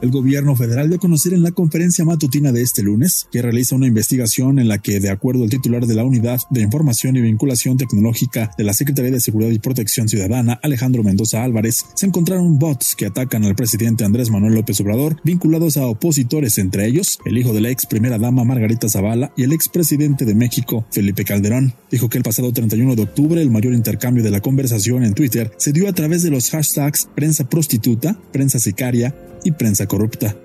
El 0.03 0.11
gobierno 0.11 0.57
federal 0.57 0.89
dio 0.89 0.97
a 0.97 1.01
conocer 1.01 1.35
en 1.35 1.43
la 1.43 1.53
conferencia 1.53 2.07
matutina 2.07 2.53
de 2.53 2.63
este 2.63 2.83
lunes 2.83 3.29
que 3.31 3.43
realiza 3.43 3.77
una 3.77 3.87
investigación 3.87 4.59
en 4.59 4.67
la 4.67 4.79
que, 4.79 4.99
de 4.99 5.11
acuerdo 5.11 5.45
al 5.45 5.51
titular 5.51 5.87
de 5.87 5.95
la 5.95 6.05
Unidad 6.05 6.41
de 6.49 6.63
Información 6.63 7.17
y 7.17 7.21
Vinculación 7.21 7.77
Tecnológica 7.77 8.51
de 8.57 8.65
la 8.65 8.73
Secretaría 8.73 9.11
de 9.11 9.21
Seguridad 9.21 9.51
y 9.51 9.59
Protección 9.59 10.09
Ciudadana, 10.09 10.59
Alejandro 10.63 11.03
Mendoza 11.03 11.45
Álvarez, 11.45 11.85
se 11.95 12.07
encontraron 12.07 12.59
bots 12.59 12.97
que 12.97 13.07
atacan 13.07 13.45
al 13.45 13.55
presidente 13.55 14.05
Andrés 14.05 14.31
Manuel 14.31 14.55
López 14.55 14.81
Obrador 14.81 15.21
vinculados 15.23 15.77
a 15.77 15.87
opositores, 15.87 16.57
entre 16.57 16.87
ellos 16.87 17.19
el 17.27 17.37
hijo 17.37 17.53
de 17.53 17.61
la 17.61 17.69
ex 17.69 17.85
primera 17.85 18.19
dama 18.19 18.45
Margarita 18.45 18.89
Zavala 18.89 19.33
y 19.37 19.43
el 19.43 19.53
ex 19.53 19.69
presidente 19.69 20.25
de 20.25 20.35
México, 20.35 20.87
Felipe 20.91 21.25
Calderón. 21.25 21.75
Dijo 21.91 22.09
que 22.09 22.19
el 22.19 22.25
pasado 22.25 22.53
31 22.53 22.95
de 22.95 23.03
octubre 23.03 23.43
el 23.43 23.51
mayor 23.51 23.75
intercambio 23.75 24.23
de 24.23 24.31
la 24.31 24.41
conversación 24.41 25.05
en 25.05 25.15
Twitter 25.15 25.51
se 25.57 25.73
dio 25.73 25.89
a 25.89 25.93
través 25.93 26.23
de 26.23 26.31
los 26.31 26.51
hashtags 26.51 27.09
prensa 27.15 27.49
prostituta, 27.49 28.17
prensa 28.33 28.59
sicaria, 28.59 29.15
y 29.45 29.53
prensa 29.53 29.87
corrupta. 29.87 30.37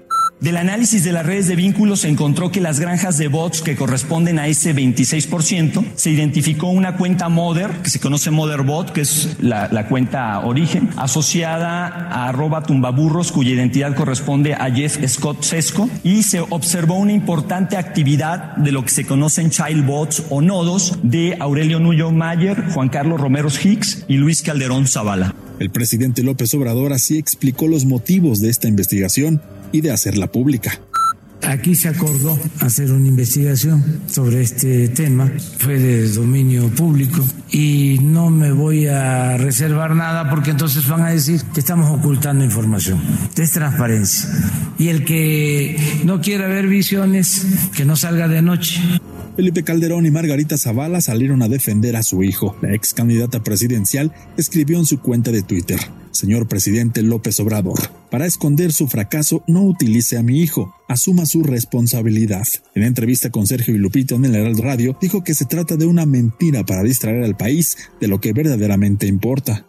Del 0.41 0.57
análisis 0.57 1.05
de 1.05 1.13
las 1.13 1.25
redes 1.25 1.47
de 1.47 1.55
vínculos 1.55 2.01
se 2.01 2.09
encontró 2.09 2.51
que 2.51 2.59
las 2.59 2.81
granjas 2.81 3.17
de 3.17 3.29
bots 3.29 3.61
que 3.61 3.77
corresponden 3.77 4.37
a 4.37 4.47
ese 4.47 4.75
26% 4.75 5.85
se 5.95 6.11
identificó 6.11 6.67
una 6.67 6.97
cuenta 6.97 7.29
Mother, 7.29 7.71
que 7.81 7.89
se 7.89 8.01
conoce 8.01 8.31
Motherbot, 8.31 8.91
que 8.91 9.01
es 9.01 9.37
la, 9.39 9.87
cuenta 9.87 10.41
origen, 10.41 10.89
asociada 10.97 11.87
a 11.87 12.27
arroba 12.27 12.63
tumbaburros, 12.63 13.31
cuya 13.31 13.51
identidad 13.51 13.95
corresponde 13.95 14.53
a 14.53 14.69
Jeff 14.69 14.97
Scott 15.07 15.41
Sesco, 15.41 15.89
y 16.03 16.23
se 16.23 16.41
observó 16.41 16.95
una 16.95 17.13
importante 17.13 17.77
actividad 17.77 18.57
de 18.57 18.73
lo 18.73 18.83
que 18.83 18.89
se 18.89 19.05
conocen 19.05 19.51
child 19.51 19.85
bots 19.85 20.23
o 20.29 20.41
nodos 20.41 20.99
de 21.01 21.37
Aurelio 21.39 21.79
Nuyo 21.79 22.11
Mayer, 22.11 22.71
Juan 22.73 22.89
Carlos 22.89 23.21
Romeros 23.21 23.65
Hicks 23.65 24.03
y 24.09 24.17
Luis 24.17 24.41
Calderón 24.41 24.85
Zavala. 24.85 25.33
El 25.59 25.69
presidente 25.69 26.21
López 26.23 26.53
Obrador 26.53 26.91
así 26.91 27.17
explicó 27.17 27.69
los 27.69 27.85
motivos 27.85 28.41
de 28.41 28.49
esta 28.49 28.67
investigación 28.67 29.41
y 29.71 29.81
de 29.81 29.91
hacerla 29.91 30.31
pública. 30.31 30.79
Aquí 31.43 31.75
se 31.75 31.89
acordó 31.89 32.39
hacer 32.61 32.91
una 32.91 33.07
investigación 33.07 34.01
sobre 34.07 34.41
este 34.41 34.87
tema, 34.89 35.31
fue 35.59 35.77
de 35.77 36.09
dominio 36.09 36.69
público 36.69 37.23
y 37.51 37.99
no 38.01 38.31
me 38.31 38.51
voy 38.51 38.87
a 38.87 39.37
reservar 39.37 39.95
nada 39.95 40.29
porque 40.29 40.51
entonces 40.51 40.87
van 40.87 41.03
a 41.03 41.11
decir 41.11 41.41
que 41.53 41.59
estamos 41.59 41.91
ocultando 41.91 42.43
información. 42.43 42.99
Es 43.37 43.51
transparencia. 43.51 44.27
Y 44.79 44.87
el 44.87 45.05
que 45.05 45.77
no 46.03 46.19
quiera 46.19 46.47
ver 46.47 46.67
visiones, 46.67 47.45
que 47.75 47.85
no 47.85 47.95
salga 47.95 48.27
de 48.27 48.41
noche. 48.41 48.81
Felipe 49.35 49.63
Calderón 49.63 50.05
y 50.05 50.11
Margarita 50.11 50.57
Zavala 50.57 51.01
salieron 51.01 51.43
a 51.43 51.47
defender 51.47 51.95
a 51.95 52.03
su 52.03 52.23
hijo. 52.23 52.55
La 52.61 52.73
ex 52.73 52.93
candidata 52.93 53.43
presidencial 53.43 54.11
escribió 54.37 54.79
en 54.79 54.85
su 54.85 54.99
cuenta 54.99 55.31
de 55.31 55.43
Twitter, 55.43 55.79
Señor 56.15 56.47
presidente 56.47 57.01
López 57.01 57.39
Obrador, 57.41 57.91
para 58.09 58.25
esconder 58.25 58.71
su 58.71 58.87
fracaso 58.87 59.43
no 59.47 59.63
utilice 59.63 60.17
a 60.17 60.23
mi 60.23 60.39
hijo, 60.39 60.73
asuma 60.87 61.25
su 61.25 61.43
responsabilidad. 61.43 62.47
En 62.73 62.83
entrevista 62.83 63.31
con 63.31 63.47
Sergio 63.47 63.75
y 63.75 63.79
en 64.15 64.25
el 64.25 64.35
Heraldo 64.35 64.63
Radio, 64.63 64.97
dijo 65.01 65.23
que 65.23 65.33
se 65.33 65.45
trata 65.45 65.75
de 65.75 65.85
una 65.85 66.05
mentira 66.05 66.63
para 66.63 66.83
distraer 66.83 67.23
al 67.23 67.35
país 67.35 67.77
de 67.99 68.07
lo 68.07 68.21
que 68.21 68.31
verdaderamente 68.31 69.07
importa. 69.07 69.65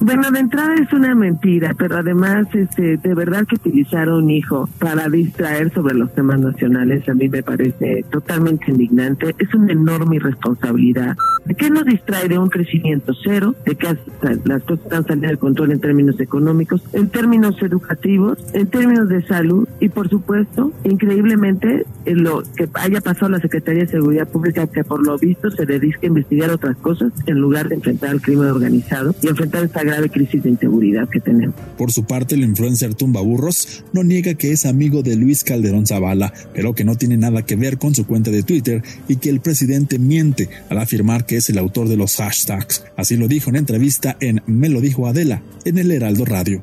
Bueno, 0.00 0.30
de 0.30 0.40
entrada 0.40 0.74
es 0.74 0.92
una 0.92 1.14
mentira, 1.14 1.74
pero 1.78 1.98
además, 1.98 2.46
este, 2.54 2.96
de 2.96 3.14
verdad 3.14 3.46
que 3.46 3.54
utilizar 3.54 4.08
a 4.08 4.16
un 4.16 4.30
hijo 4.30 4.68
para 4.78 5.08
distraer 5.08 5.72
sobre 5.72 5.94
los 5.94 6.12
temas 6.14 6.40
nacionales 6.40 7.08
a 7.08 7.14
mí 7.14 7.28
me 7.28 7.42
parece 7.42 8.04
totalmente 8.10 8.70
indignante. 8.70 9.34
Es 9.38 9.54
una 9.54 9.72
enorme 9.72 10.16
irresponsabilidad. 10.16 11.16
¿De 11.44 11.54
qué 11.54 11.70
nos 11.70 11.84
distrae 11.84 12.28
de 12.28 12.38
un 12.38 12.48
crecimiento 12.48 13.12
cero? 13.24 13.54
¿De 13.64 13.74
que 13.74 13.96
las 14.44 14.62
cosas 14.62 14.84
están 14.84 15.04
saliendo 15.04 15.28
de 15.28 15.36
control 15.36 15.72
en 15.72 15.80
términos 15.80 16.18
económicos, 16.20 16.82
en 16.92 17.08
términos 17.08 17.60
educativos, 17.62 18.38
en 18.54 18.68
términos 18.68 19.08
de 19.08 19.22
salud 19.26 19.68
y, 19.80 19.88
por 19.88 20.08
supuesto, 20.08 20.72
increíblemente, 20.84 21.84
en 22.04 22.22
lo 22.22 22.42
que 22.56 22.68
haya 22.74 23.00
pasado 23.00 23.30
la 23.30 23.40
Secretaría 23.40 23.82
de 23.82 23.88
Seguridad 23.88 24.28
Pública, 24.28 24.66
que 24.66 24.84
por 24.84 25.04
lo 25.04 25.18
visto 25.18 25.50
se 25.50 25.66
dedica 25.66 26.00
a 26.02 26.06
investigar 26.06 26.50
otras 26.50 26.76
cosas 26.76 27.12
en 27.26 27.38
lugar 27.38 27.68
de 27.68 27.76
enfrentar 27.76 28.10
al 28.10 28.20
crimen 28.20 28.48
organizado 28.48 29.14
y 29.22 29.28
enfrentar 29.28 29.68
esta 29.72 29.84
grave 29.84 30.10
crisis 30.10 30.42
de 30.42 30.50
inseguridad 30.50 31.08
que 31.08 31.18
tenemos. 31.18 31.56
Por 31.78 31.90
su 31.92 32.04
parte, 32.04 32.34
el 32.34 32.42
influencer 32.42 32.94
Tumbaburros 32.94 33.84
no 33.94 34.04
niega 34.04 34.34
que 34.34 34.52
es 34.52 34.66
amigo 34.66 35.02
de 35.02 35.16
Luis 35.16 35.44
Calderón 35.44 35.86
Zavala, 35.86 36.34
pero 36.52 36.74
que 36.74 36.84
no 36.84 36.96
tiene 36.96 37.16
nada 37.16 37.46
que 37.46 37.56
ver 37.56 37.78
con 37.78 37.94
su 37.94 38.06
cuenta 38.06 38.30
de 38.30 38.42
Twitter 38.42 38.82
y 39.08 39.16
que 39.16 39.30
el 39.30 39.40
presidente 39.40 39.98
miente 39.98 40.50
al 40.68 40.76
afirmar 40.76 41.24
que 41.24 41.36
es 41.36 41.48
el 41.48 41.56
autor 41.56 41.88
de 41.88 41.96
los 41.96 42.16
hashtags. 42.16 42.84
Así 42.96 43.16
lo 43.16 43.28
dijo 43.28 43.48
en 43.48 43.56
entrevista 43.56 44.18
en 44.20 44.42
Me 44.46 44.68
lo 44.68 44.82
dijo 44.82 45.06
Adela, 45.06 45.42
en 45.64 45.78
el 45.78 45.90
Heraldo 45.90 46.26
Radio 46.26 46.62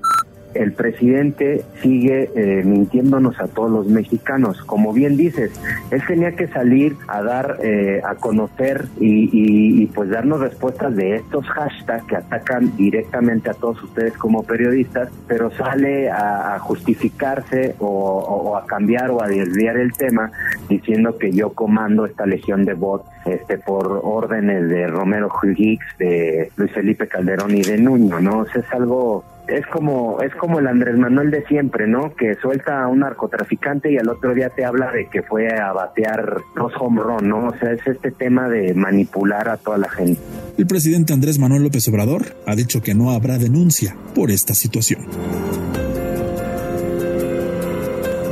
el 0.54 0.74
presidente 0.74 1.64
sigue 1.82 2.30
eh, 2.36 2.64
mintiéndonos 2.64 3.40
a 3.40 3.48
todos 3.48 3.72
los 3.72 3.88
mexicanos. 3.88 4.62
Como 4.64 4.94
bien 4.94 5.18
dices, 5.18 5.52
él 5.92 6.02
tenía 6.08 6.36
que 6.36 6.48
salir 6.48 6.96
a 7.08 7.22
dar 7.22 7.58
eh, 7.62 8.02
a 8.04 8.16
conocer 8.16 8.86
y, 9.00 9.86
pues 9.88 10.10
darnos 10.10 10.40
respuestas 10.40 10.96
de 10.96 11.16
estos 11.16 11.46
hashtags 11.48 12.06
que 12.06 12.16
atacan 12.16 12.76
directamente 12.78 13.50
a 13.50 13.54
todos 13.54 13.82
ustedes 13.84 14.14
como 14.18 14.44
periodistas, 14.44 15.10
pero 15.28 15.52
sale 15.52 16.10
a, 16.10 16.58
justificarse 16.60 17.76
o, 17.80 18.56
a 18.58 18.66
cambiar 18.66 19.12
o 19.12 19.24
a 19.24 19.28
desviar 19.28 19.78
el 19.78 19.94
tema 19.94 20.32
diciendo 20.68 21.18
que 21.18 21.32
yo 21.32 21.54
comando 21.54 22.06
esta 22.06 22.26
legión 22.26 22.66
de 22.66 22.74
bots 22.74 23.10
este, 23.26 23.58
por 23.58 24.02
órdenes 24.04 24.70
de 24.70 24.88
Romero 24.88 25.30
Higgs, 25.42 25.98
de 25.98 26.52
Luis 26.56 26.72
Felipe 26.72 27.08
Calderón 27.08 27.56
y 27.56 27.62
de 27.62 27.78
Nuño, 27.78 28.20
¿no? 28.20 28.40
O 28.40 28.46
sea, 28.46 28.62
es 28.62 28.74
algo 28.74 29.24
es 29.50 29.66
como 29.68 30.22
es 30.22 30.34
como 30.36 30.60
el 30.60 30.68
Andrés 30.68 30.98
Manuel 30.98 31.32
de 31.32 31.46
siempre, 31.46 31.88
¿no? 31.88 32.14
Que 32.16 32.36
suelta 32.36 32.84
a 32.84 32.88
un 32.88 33.00
narcotraficante 33.00 33.92
y 33.92 33.98
al 33.98 34.10
otro 34.10 34.34
día 34.34 34.50
te 34.50 34.66
habla 34.66 34.92
de 34.92 35.08
que 35.08 35.22
fue 35.24 35.48
a 35.60 35.72
batear 35.74 36.38
dos 36.56 36.74
home 36.80 37.02
run, 37.02 37.28
¿no? 37.28 37.48
O 37.48 37.58
sea, 37.58 37.72
es 37.72 37.86
este 37.86 38.12
tema 38.12 38.48
de 38.50 38.74
manipular 38.74 39.50
a 39.50 39.58
toda 39.58 39.78
la 39.78 39.90
gente. 39.90 40.20
El 40.58 40.68
presidente 40.68 41.14
Andrés 41.14 41.40
Manuel 41.40 41.64
López 41.64 41.88
Obrador 41.88 42.24
ha 42.46 42.56
dicho 42.56 42.82
que 42.82 42.94
no 42.94 43.12
habrá 43.12 43.38
denuncia 43.38 43.96
por 44.14 44.32
esta 44.32 44.54
situación. 44.54 45.02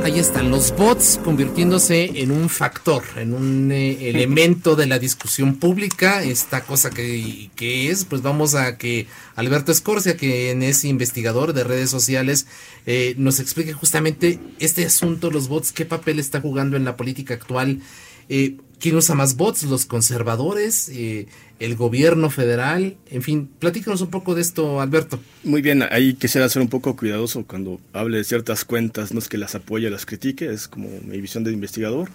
Ahí 0.08 0.18
están 0.20 0.50
los 0.50 0.74
bots 0.74 1.20
convirtiéndose 1.22 2.22
en 2.22 2.30
un 2.30 2.48
factor, 2.48 3.02
en 3.16 3.34
un 3.34 3.70
eh, 3.70 4.08
elemento 4.08 4.74
de 4.74 4.86
la 4.86 4.98
discusión 4.98 5.56
pública. 5.56 6.22
Esta 6.22 6.62
cosa 6.62 6.88
que, 6.88 7.50
es, 7.58 8.06
pues 8.06 8.22
vamos 8.22 8.54
a 8.54 8.78
que 8.78 9.06
Alberto 9.36 9.70
Escorcia, 9.70 10.16
que 10.16 10.52
es 10.66 10.84
investigador 10.86 11.52
de 11.52 11.62
redes 11.62 11.90
sociales, 11.90 12.46
eh, 12.86 13.16
nos 13.18 13.38
explique 13.38 13.74
justamente 13.74 14.40
este 14.58 14.86
asunto, 14.86 15.30
los 15.30 15.48
bots, 15.48 15.72
qué 15.72 15.84
papel 15.84 16.18
está 16.20 16.40
jugando 16.40 16.78
en 16.78 16.86
la 16.86 16.96
política 16.96 17.34
actual. 17.34 17.82
Eh, 18.30 18.56
¿Quién 18.80 18.96
usa 18.96 19.14
más 19.14 19.36
bots? 19.36 19.64
¿Los 19.64 19.86
conservadores? 19.86 20.88
Eh, 20.90 21.26
¿El 21.58 21.74
gobierno 21.74 22.30
federal? 22.30 22.96
En 23.10 23.22
fin, 23.22 23.50
platícanos 23.58 24.00
un 24.00 24.10
poco 24.10 24.36
de 24.36 24.42
esto, 24.42 24.80
Alberto. 24.80 25.18
Muy 25.42 25.62
bien, 25.62 25.82
ahí 25.90 26.14
quisiera 26.14 26.48
ser 26.48 26.62
un 26.62 26.68
poco 26.68 26.94
cuidadoso 26.94 27.44
cuando 27.44 27.80
hable 27.92 28.18
de 28.18 28.24
ciertas 28.24 28.64
cuentas, 28.64 29.12
no 29.12 29.18
es 29.18 29.28
que 29.28 29.38
las 29.38 29.56
apoye 29.56 29.88
o 29.88 29.90
las 29.90 30.06
critique, 30.06 30.48
es 30.48 30.68
como 30.68 30.88
mi 31.02 31.20
visión 31.20 31.42
de 31.42 31.52
investigador. 31.52 32.10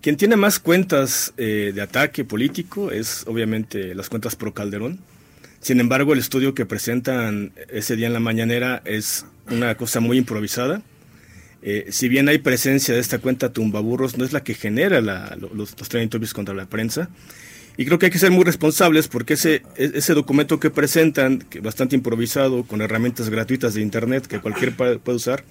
Quien 0.00 0.16
tiene 0.16 0.36
más 0.36 0.58
cuentas 0.58 1.34
eh, 1.36 1.72
de 1.74 1.82
ataque 1.82 2.24
político 2.24 2.90
es 2.90 3.24
obviamente 3.26 3.94
las 3.94 4.08
cuentas 4.08 4.34
pro 4.34 4.54
Calderón. 4.54 4.98
Sin 5.60 5.78
embargo, 5.78 6.14
el 6.14 6.18
estudio 6.18 6.54
que 6.54 6.64
presentan 6.64 7.52
ese 7.70 7.96
día 7.96 8.06
en 8.06 8.14
la 8.14 8.20
mañanera 8.20 8.82
es 8.86 9.26
una 9.50 9.76
cosa 9.76 10.00
muy 10.00 10.16
improvisada 10.16 10.82
eh, 11.62 11.86
si 11.90 12.08
bien 12.08 12.28
hay 12.28 12.38
presencia 12.38 12.94
de 12.94 13.00
esta 13.00 13.18
cuenta 13.18 13.52
tumbaburros, 13.52 14.18
no 14.18 14.24
es 14.24 14.32
la 14.32 14.42
que 14.42 14.54
genera 14.54 15.00
los, 15.00 15.52
los 15.54 15.88
trending 15.88 16.10
topics 16.10 16.34
contra 16.34 16.54
la 16.54 16.66
prensa. 16.66 17.08
Y 17.76 17.86
creo 17.86 17.98
que 17.98 18.06
hay 18.06 18.12
que 18.12 18.18
ser 18.18 18.30
muy 18.30 18.44
responsables 18.44 19.08
porque 19.08 19.34
ese, 19.34 19.62
e, 19.76 19.92
ese 19.94 20.12
documento 20.14 20.60
que 20.60 20.70
presentan, 20.70 21.38
que 21.38 21.60
bastante 21.60 21.96
improvisado, 21.96 22.64
con 22.64 22.82
herramientas 22.82 23.30
gratuitas 23.30 23.74
de 23.74 23.80
Internet 23.80 24.26
que 24.26 24.40
cualquier 24.40 24.74
puede 24.74 25.16
usar, 25.16 25.44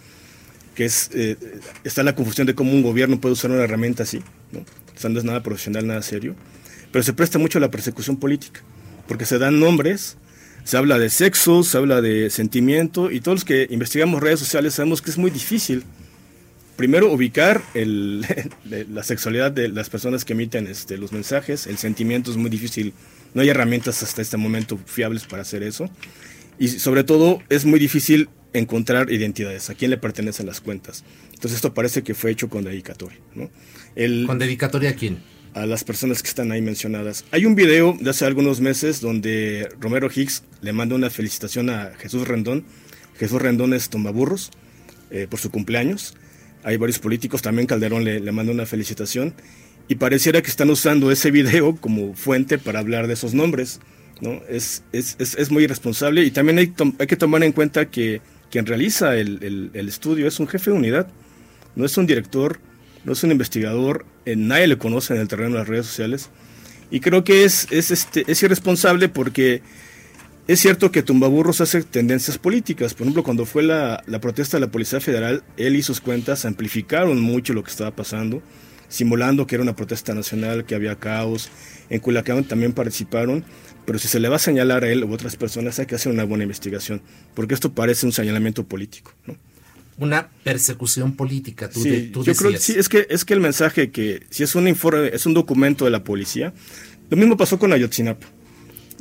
que 0.75 0.85
es, 0.85 1.09
eh, 1.13 1.37
está 1.83 2.03
la 2.03 2.15
confusión 2.15 2.45
de 2.45 2.55
cómo 2.55 2.71
un 2.71 2.83
gobierno 2.83 3.19
puede 3.19 3.33
usar 3.33 3.51
una 3.51 3.63
herramienta 3.63 4.03
así, 4.03 4.21
¿no? 4.51 4.59
O 4.59 5.09
no 5.09 5.17
es 5.17 5.25
nada 5.25 5.41
profesional, 5.41 5.87
nada 5.87 6.01
serio, 6.03 6.35
pero 6.91 7.01
se 7.03 7.13
presta 7.13 7.39
mucho 7.39 7.57
a 7.57 7.61
la 7.61 7.71
persecución 7.71 8.17
política, 8.17 8.61
porque 9.07 9.25
se 9.25 9.39
dan 9.39 9.59
nombres, 9.59 10.17
se 10.63 10.77
habla 10.77 10.99
de 10.99 11.09
sexo, 11.09 11.63
se 11.63 11.77
habla 11.77 12.01
de 12.01 12.29
sentimiento, 12.29 13.09
y 13.09 13.19
todos 13.19 13.37
los 13.37 13.45
que 13.45 13.65
investigamos 13.71 14.21
redes 14.21 14.39
sociales 14.39 14.75
sabemos 14.75 15.01
que 15.01 15.09
es 15.09 15.17
muy 15.17 15.31
difícil 15.31 15.83
primero 16.81 17.11
ubicar 17.11 17.61
el, 17.75 18.25
la 18.89 19.03
sexualidad 19.03 19.51
de 19.51 19.69
las 19.69 19.91
personas 19.91 20.25
que 20.25 20.33
emiten 20.33 20.65
este, 20.65 20.97
los 20.97 21.11
mensajes, 21.11 21.67
el 21.67 21.77
sentimiento 21.77 22.31
es 22.31 22.37
muy 22.37 22.49
difícil, 22.49 22.93
no 23.35 23.43
hay 23.43 23.49
herramientas 23.49 24.01
hasta 24.01 24.19
este 24.19 24.35
momento 24.35 24.79
fiables 24.83 25.25
para 25.25 25.43
hacer 25.43 25.61
eso. 25.61 25.91
Y 26.57 26.69
sobre 26.69 27.03
todo 27.03 27.39
es 27.49 27.65
muy 27.65 27.79
difícil 27.79 28.29
encontrar 28.53 29.11
identidades, 29.11 29.69
a 29.69 29.75
quién 29.75 29.91
le 29.91 29.97
pertenecen 29.97 30.47
las 30.47 30.59
cuentas. 30.59 31.03
Entonces 31.25 31.57
esto 31.57 31.71
parece 31.75 32.01
que 32.01 32.15
fue 32.15 32.31
hecho 32.31 32.49
con 32.49 32.63
dedicatoria. 32.63 33.19
¿no? 33.35 33.51
¿Con 34.25 34.39
dedicatoria 34.39 34.89
a 34.89 34.93
quién? 34.93 35.19
A 35.53 35.67
las 35.67 35.83
personas 35.83 36.23
que 36.23 36.29
están 36.29 36.51
ahí 36.51 36.63
mencionadas. 36.63 37.25
Hay 37.29 37.45
un 37.45 37.53
video 37.53 37.95
de 38.01 38.09
hace 38.09 38.25
algunos 38.25 38.59
meses 38.59 39.01
donde 39.01 39.69
Romero 39.79 40.09
Hicks 40.09 40.45
le 40.61 40.73
manda 40.73 40.95
una 40.95 41.11
felicitación 41.11 41.69
a 41.69 41.91
Jesús 41.99 42.27
Rendón. 42.27 42.65
Jesús 43.19 43.39
Rendón 43.39 43.75
es 43.75 43.89
Tombaburros 43.89 44.49
eh, 45.11 45.27
por 45.29 45.39
su 45.39 45.51
cumpleaños 45.51 46.15
hay 46.63 46.77
varios 46.77 46.99
políticos, 46.99 47.41
también 47.41 47.67
Calderón 47.67 48.03
le, 48.03 48.19
le 48.19 48.31
manda 48.31 48.51
una 48.51 48.65
felicitación, 48.65 49.33
y 49.87 49.95
pareciera 49.95 50.41
que 50.41 50.49
están 50.49 50.69
usando 50.69 51.11
ese 51.11 51.31
video 51.31 51.75
como 51.75 52.13
fuente 52.15 52.57
para 52.57 52.79
hablar 52.79 53.07
de 53.07 53.13
esos 53.13 53.33
nombres. 53.33 53.79
¿no? 54.21 54.39
Es, 54.47 54.83
es, 54.93 55.17
es, 55.19 55.51
muy 55.51 55.63
irresponsable 55.63 56.23
y 56.23 56.31
también 56.31 56.59
hay, 56.59 56.73
hay, 56.99 57.07
que 57.07 57.15
tomar 57.17 57.43
en 57.43 57.51
cuenta 57.51 57.89
que 57.89 58.21
quien 58.51 58.65
realiza 58.65 59.17
el, 59.17 59.71
el, 59.73 59.89
estudio 59.89 60.27
es 60.27 60.39
un 60.39 60.47
jefe 60.47 60.69
de 60.71 60.77
unidad, 60.77 61.07
no 61.75 61.85
es 61.85 61.97
un 61.97 62.05
director, 62.05 62.59
no 63.03 63.13
es 63.13 63.23
un 63.23 63.31
investigador, 63.31 64.05
eh, 64.25 64.35
nadie 64.35 64.67
le 64.67 64.77
conoce 64.77 65.15
en 65.15 65.21
el 65.21 65.27
terreno 65.27 65.53
de 65.53 65.59
las 65.59 65.67
redes 65.67 65.87
sociales. 65.87 66.29
Y 66.91 66.99
creo 66.99 67.23
que 67.23 67.43
es, 67.43 67.67
es, 67.71 67.89
este, 67.89 68.23
es 68.27 68.43
irresponsable 68.43 69.09
porque 69.09 69.61
es 70.51 70.59
cierto 70.59 70.91
que 70.91 71.03
Tumbaburros 71.03 71.61
hace 71.61 71.83
tendencias 71.83 72.37
políticas. 72.37 72.93
Por 72.93 73.03
ejemplo, 73.03 73.23
cuando 73.23 73.45
fue 73.45 73.63
la, 73.63 74.03
protesta 74.21 74.57
de 74.57 74.61
la 74.61 74.71
Policía 74.71 74.99
Federal, 74.99 75.43
él 75.55 75.75
y 75.75 75.83
sus 75.83 76.01
cuentas 76.01 76.45
amplificaron 76.45 77.21
mucho 77.21 77.53
lo 77.53 77.63
que 77.63 77.71
estaba 77.71 77.95
pasando, 77.95 78.41
simulando 78.89 79.47
que 79.47 79.55
era 79.55 79.63
una 79.63 79.75
protesta 79.75 80.13
nacional, 80.13 80.65
que 80.65 80.75
había 80.75 80.95
caos. 80.97 81.49
En 81.89 81.99
Culiacán 81.99 82.43
también 82.43 82.73
participaron. 82.73 83.45
Pero 83.85 83.97
si 83.97 84.07
se 84.07 84.19
le 84.19 84.29
va 84.29 84.35
a 84.35 84.39
señalar 84.39 84.83
a 84.83 84.89
él 84.89 85.03
u 85.03 85.13
otras 85.13 85.35
personas, 85.35 85.79
hay 85.79 85.85
que 85.85 85.95
hacer 85.95 86.11
una 86.11 86.23
buena 86.23 86.43
investigación, 86.43 87.01
porque 87.33 87.53
esto 87.53 87.73
parece 87.73 88.05
un 88.05 88.11
señalamiento 88.11 88.63
político. 88.63 89.13
Una 89.97 90.29
persecución 90.43 91.15
política, 91.15 91.69
tú, 91.69 91.81
sí, 91.81 92.11
yo 92.13 92.35
creo 92.35 92.51
que 92.51 92.57
sí, 92.57 92.75
es 92.77 92.89
que, 92.89 93.07
es 93.09 93.25
que 93.25 93.33
el 93.33 93.39
mensaje 93.39 93.89
que, 93.89 94.23
si 94.29 94.43
es 94.43 94.53
un 94.55 94.67
informe, 94.67 95.09
es 95.13 95.25
un 95.25 95.33
documento 95.33 95.85
de 95.85 95.91
la 95.91 96.03
policía, 96.03 96.53
lo 97.09 97.17
mismo 97.17 97.37
pasó 97.37 97.57
con 97.57 97.73
Ayotzinapa. 97.73 98.27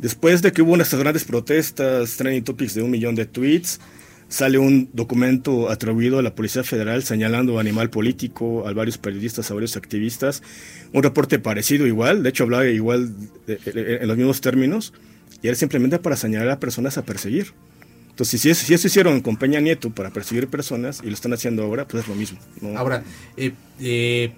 Después 0.00 0.40
de 0.40 0.50
que 0.52 0.62
hubo 0.62 0.72
unas 0.72 0.92
grandes 0.94 1.24
protestas, 1.24 2.16
trending 2.16 2.42
topics 2.42 2.74
de 2.74 2.82
un 2.82 2.90
millón 2.90 3.14
de 3.14 3.26
tweets, 3.26 3.80
sale 4.28 4.56
un 4.56 4.88
documento 4.94 5.68
atribuido 5.68 6.18
a 6.18 6.22
la 6.22 6.34
Policía 6.34 6.64
Federal 6.64 7.02
señalando 7.02 7.58
animal 7.58 7.90
político, 7.90 8.66
a 8.66 8.72
varios 8.72 8.96
periodistas, 8.96 9.50
a 9.50 9.54
varios 9.54 9.76
activistas. 9.76 10.42
Un 10.94 11.02
reporte 11.02 11.38
parecido 11.38 11.86
igual, 11.86 12.22
de 12.22 12.30
hecho 12.30 12.44
hablaba 12.44 12.66
igual 12.66 13.12
en 13.46 14.08
los 14.08 14.16
mismos 14.16 14.40
términos, 14.40 14.94
y 15.42 15.48
era 15.48 15.56
simplemente 15.56 15.98
para 15.98 16.16
señalar 16.16 16.48
a 16.48 16.60
personas 16.60 16.96
a 16.96 17.04
perseguir. 17.04 17.52
Entonces, 18.08 18.40
si 18.40 18.48
eso, 18.48 18.66
si 18.66 18.72
eso 18.72 18.86
hicieron 18.86 19.20
con 19.20 19.36
Peña 19.36 19.60
Nieto 19.60 19.90
para 19.90 20.10
perseguir 20.10 20.48
personas 20.48 21.00
y 21.02 21.08
lo 21.08 21.12
están 21.12 21.34
haciendo 21.34 21.62
ahora, 21.62 21.86
pues 21.86 22.04
es 22.04 22.08
lo 22.08 22.14
mismo. 22.14 22.38
Ahora, 22.74 23.04
eh, 23.36 23.52
eh, 23.80 24.32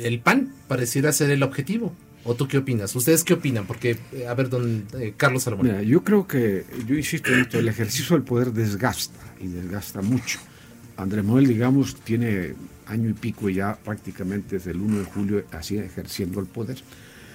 el 0.00 0.20
PAN 0.20 0.52
pareciera 0.68 1.12
ser 1.12 1.30
el 1.30 1.42
objetivo. 1.42 1.92
¿O 2.24 2.34
tú 2.34 2.46
qué 2.46 2.58
opinas? 2.58 2.94
¿Ustedes 2.94 3.24
qué 3.24 3.34
opinan? 3.34 3.66
Porque, 3.66 3.98
eh, 4.12 4.26
a 4.28 4.34
ver, 4.34 4.48
don 4.48 4.86
eh, 4.98 5.14
Carlos 5.16 5.42
Salomón. 5.42 5.82
yo 5.82 6.04
creo 6.04 6.26
que, 6.26 6.64
yo 6.86 6.94
insisto 6.94 7.32
en 7.32 7.40
esto, 7.40 7.58
el 7.58 7.68
ejercicio 7.68 8.14
del 8.14 8.24
poder 8.24 8.52
desgasta 8.52 9.18
y 9.40 9.48
desgasta 9.48 10.02
mucho. 10.02 10.38
Andrés 10.96 11.24
Manuel, 11.24 11.48
digamos, 11.48 11.96
tiene 11.96 12.54
año 12.86 13.08
y 13.08 13.14
pico 13.14 13.48
ya 13.48 13.76
prácticamente 13.76 14.56
desde 14.56 14.70
el 14.70 14.80
1 14.80 14.98
de 15.00 15.04
julio 15.04 15.44
así 15.50 15.78
ejerciendo 15.78 16.40
el 16.40 16.46
poder. 16.46 16.78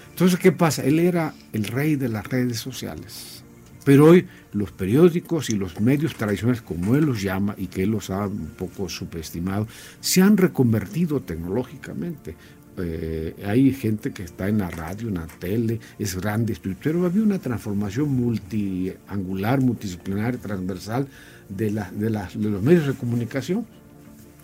Entonces, 0.10 0.40
¿qué 0.40 0.52
pasa? 0.52 0.84
Él 0.84 1.00
era 1.00 1.34
el 1.54 1.66
rey 1.66 1.96
de 1.96 2.10
las 2.10 2.26
redes 2.26 2.58
sociales. 2.60 3.44
Pero 3.84 4.06
hoy 4.08 4.28
los 4.52 4.72
periódicos 4.72 5.50
y 5.50 5.56
los 5.56 5.80
medios 5.80 6.16
tradicionales, 6.16 6.62
como 6.62 6.96
él 6.96 7.06
los 7.06 7.22
llama 7.22 7.56
y 7.58 7.68
que 7.68 7.84
él 7.84 7.92
los 7.92 8.10
ha 8.10 8.28
un 8.28 8.52
poco 8.58 8.90
subestimado, 8.90 9.68
se 10.02 10.22
han 10.22 10.36
reconvertido 10.36 11.22
tecnológicamente. 11.22 12.36
Eh, 12.78 13.36
hay 13.46 13.74
gente 13.74 14.12
que 14.12 14.24
está 14.24 14.48
en 14.48 14.60
la 14.60 14.70
radio, 14.70 15.08
en 15.08 15.16
la 15.16 15.28
tele, 15.28 15.80
es 15.98 16.16
grande, 16.16 16.56
pero 16.82 17.06
había 17.06 17.24
una 17.24 17.40
transformación 17.40 18.10
multiangular, 18.10 19.62
multidisciplinar, 19.62 20.38
transversal 20.38 21.08
de, 21.50 21.72
la, 21.72 21.92
los 22.36 22.62
medios 22.62 22.88
de 22.88 22.94
comunicación. 22.94 23.66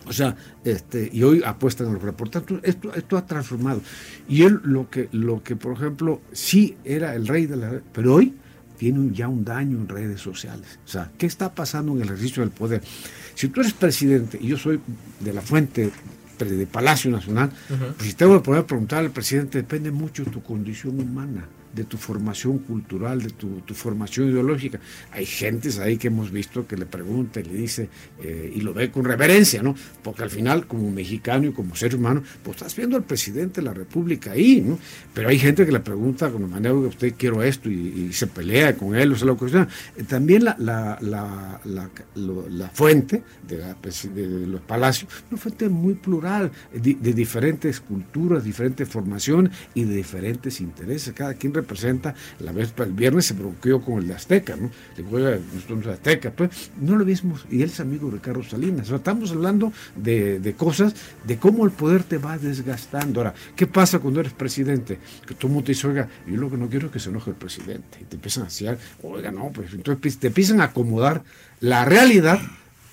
O 0.06 0.12
sea, 0.12 0.36
este, 0.64 1.08
y 1.12 1.22
hoy 1.22 1.42
apuestan 1.44 1.86
a 1.88 1.92
los 1.92 2.02
reportajes. 2.02 2.58
Esto, 2.62 2.92
esto 2.94 3.16
ha 3.16 3.24
transformado. 3.24 3.80
Y 4.28 4.42
él 4.42 4.60
lo 4.62 4.90
que, 4.90 5.08
lo 5.12 5.42
que, 5.42 5.56
por 5.56 5.72
ejemplo, 5.74 6.20
sí 6.32 6.76
era 6.84 7.14
el 7.14 7.26
rey 7.26 7.46
de 7.46 7.56
la 7.56 7.80
pero 7.92 8.14
hoy 8.14 8.34
tiene 8.76 9.14
ya 9.14 9.28
un 9.28 9.44
daño 9.44 9.78
en 9.78 9.88
redes 9.88 10.20
sociales. 10.20 10.78
O 10.84 10.88
sea, 10.88 11.10
¿qué 11.16 11.26
está 11.26 11.54
pasando 11.54 11.92
en 11.92 12.02
el 12.02 12.04
ejercicio 12.04 12.42
del 12.42 12.50
poder? 12.50 12.82
Si 13.34 13.48
tú 13.48 13.60
eres 13.60 13.72
presidente 13.72 14.38
y 14.40 14.48
yo 14.48 14.58
soy 14.58 14.80
de 15.20 15.32
la 15.32 15.40
fuente 15.40 15.90
de 16.38 16.66
Palacio 16.66 17.10
Nacional, 17.10 17.50
pues 17.96 18.08
si 18.08 18.14
tengo 18.14 18.34
que 18.34 18.44
poner 18.44 18.62
a 18.62 18.66
preguntar 18.66 19.00
al 19.00 19.10
presidente, 19.10 19.58
depende 19.58 19.90
mucho 19.90 20.24
de 20.24 20.30
tu 20.30 20.42
condición 20.42 21.00
humana 21.00 21.44
de 21.74 21.84
tu 21.84 21.96
formación 21.96 22.58
cultural, 22.58 23.22
de 23.22 23.30
tu, 23.30 23.62
formación 23.74 24.30
ideológica. 24.30 24.78
Hay 25.12 25.26
gentes 25.26 25.78
ahí 25.78 25.96
que 25.96 26.08
hemos 26.08 26.30
visto 26.30 26.66
que 26.66 26.76
le 26.76 26.86
pregunta 26.86 27.40
y 27.40 27.44
le 27.44 27.54
dice, 27.54 27.88
eh, 28.22 28.52
y 28.54 28.60
lo 28.60 28.72
ve 28.72 28.90
con 28.90 29.04
reverencia, 29.04 29.62
¿no? 29.62 29.74
Porque 30.02 30.22
al 30.22 30.30
final, 30.30 30.66
como 30.66 30.90
mexicano 30.90 31.48
y 31.48 31.52
como 31.52 31.74
ser 31.74 31.96
humano, 31.96 32.22
pues 32.42 32.56
estás 32.56 32.76
viendo 32.76 32.96
al 32.96 33.02
presidente 33.02 33.60
de 33.60 33.66
la 33.66 33.74
República 33.74 34.32
ahí, 34.32 34.60
¿no? 34.60 34.78
Pero 35.12 35.28
hay 35.28 35.38
gente 35.38 35.66
que 35.66 35.72
le 35.72 35.80
pregunta 35.80 36.30
con 36.30 36.48
manera 36.48 36.74
que 36.74 36.86
usted 36.86 37.14
quiero 37.16 37.42
esto 37.42 37.68
y, 37.68 38.12
se 38.12 38.26
pelea 38.28 38.76
con 38.76 38.94
él, 38.94 39.12
o 39.12 39.16
sea, 39.16 39.26
lo 39.26 39.48
sea. 39.48 39.66
Eh, 39.96 40.04
también 40.04 40.44
la, 40.44 40.54
la, 40.58 40.98
la, 41.02 41.60
la 42.14 42.68
fuente 42.68 43.22
de, 43.48 43.56
de, 44.14 44.46
los 44.46 44.60
palacios, 44.60 45.10
una 45.30 45.40
fuente 45.40 45.68
muy 45.68 45.94
plural, 45.94 46.52
de, 46.72 46.94
de 46.94 47.12
diferentes 47.12 47.80
culturas, 47.80 48.44
diferentes 48.44 48.88
formaciones 48.88 49.52
y 49.74 49.84
de 49.84 49.96
diferentes 49.96 50.60
intereses. 50.60 51.12
Cada 51.14 51.34
quien 51.34 51.52
presenta 51.64 52.14
la 52.40 52.52
vez 52.52 52.72
el 52.78 52.92
viernes 52.92 53.26
se 53.26 53.34
bloqueó 53.34 53.80
con 53.80 53.98
el 53.98 54.08
de 54.08 54.14
Azteca, 54.14 54.56
¿no? 54.56 54.70
Le 54.96 55.02
juega 55.02 55.38
nosotros 55.54 55.86
Azteca, 55.86 56.30
pues 56.30 56.70
no 56.80 56.96
lo 56.96 57.04
vimos, 57.04 57.46
y 57.50 57.62
él 57.62 57.70
es 57.70 57.80
amigo 57.80 58.10
de 58.10 58.18
Carlos 58.18 58.48
Salinas. 58.50 58.90
estamos 58.90 59.30
hablando 59.32 59.72
de, 59.96 60.54
cosas, 60.56 60.94
de 61.24 61.38
cómo 61.38 61.64
el 61.64 61.70
poder 61.70 62.02
te 62.04 62.18
va 62.18 62.38
desgastando. 62.38 63.20
Ahora, 63.20 63.34
¿qué 63.56 63.66
pasa 63.66 63.98
cuando 63.98 64.20
eres 64.20 64.32
presidente? 64.32 64.98
Que 65.26 65.34
todo 65.34 65.48
el 65.48 65.54
mundo 65.54 65.66
te 65.66 65.72
dice, 65.72 65.86
oiga, 65.86 66.08
yo 66.26 66.36
lo 66.36 66.50
que 66.50 66.56
no 66.56 66.68
quiero 66.68 66.86
es 66.86 66.92
que 66.92 66.98
se 66.98 67.10
enoje 67.10 67.30
el 67.30 67.36
presidente. 67.36 67.98
Y 68.00 68.04
te 68.04 68.16
empiezan 68.16 68.44
a 68.44 68.46
decir, 68.46 68.76
oiga, 69.02 69.30
no, 69.30 69.50
pues 69.52 69.72
entonces 69.72 70.18
te 70.18 70.28
empiezan 70.28 70.60
a 70.60 70.64
acomodar 70.64 71.22
la 71.60 71.84
realidad. 71.84 72.40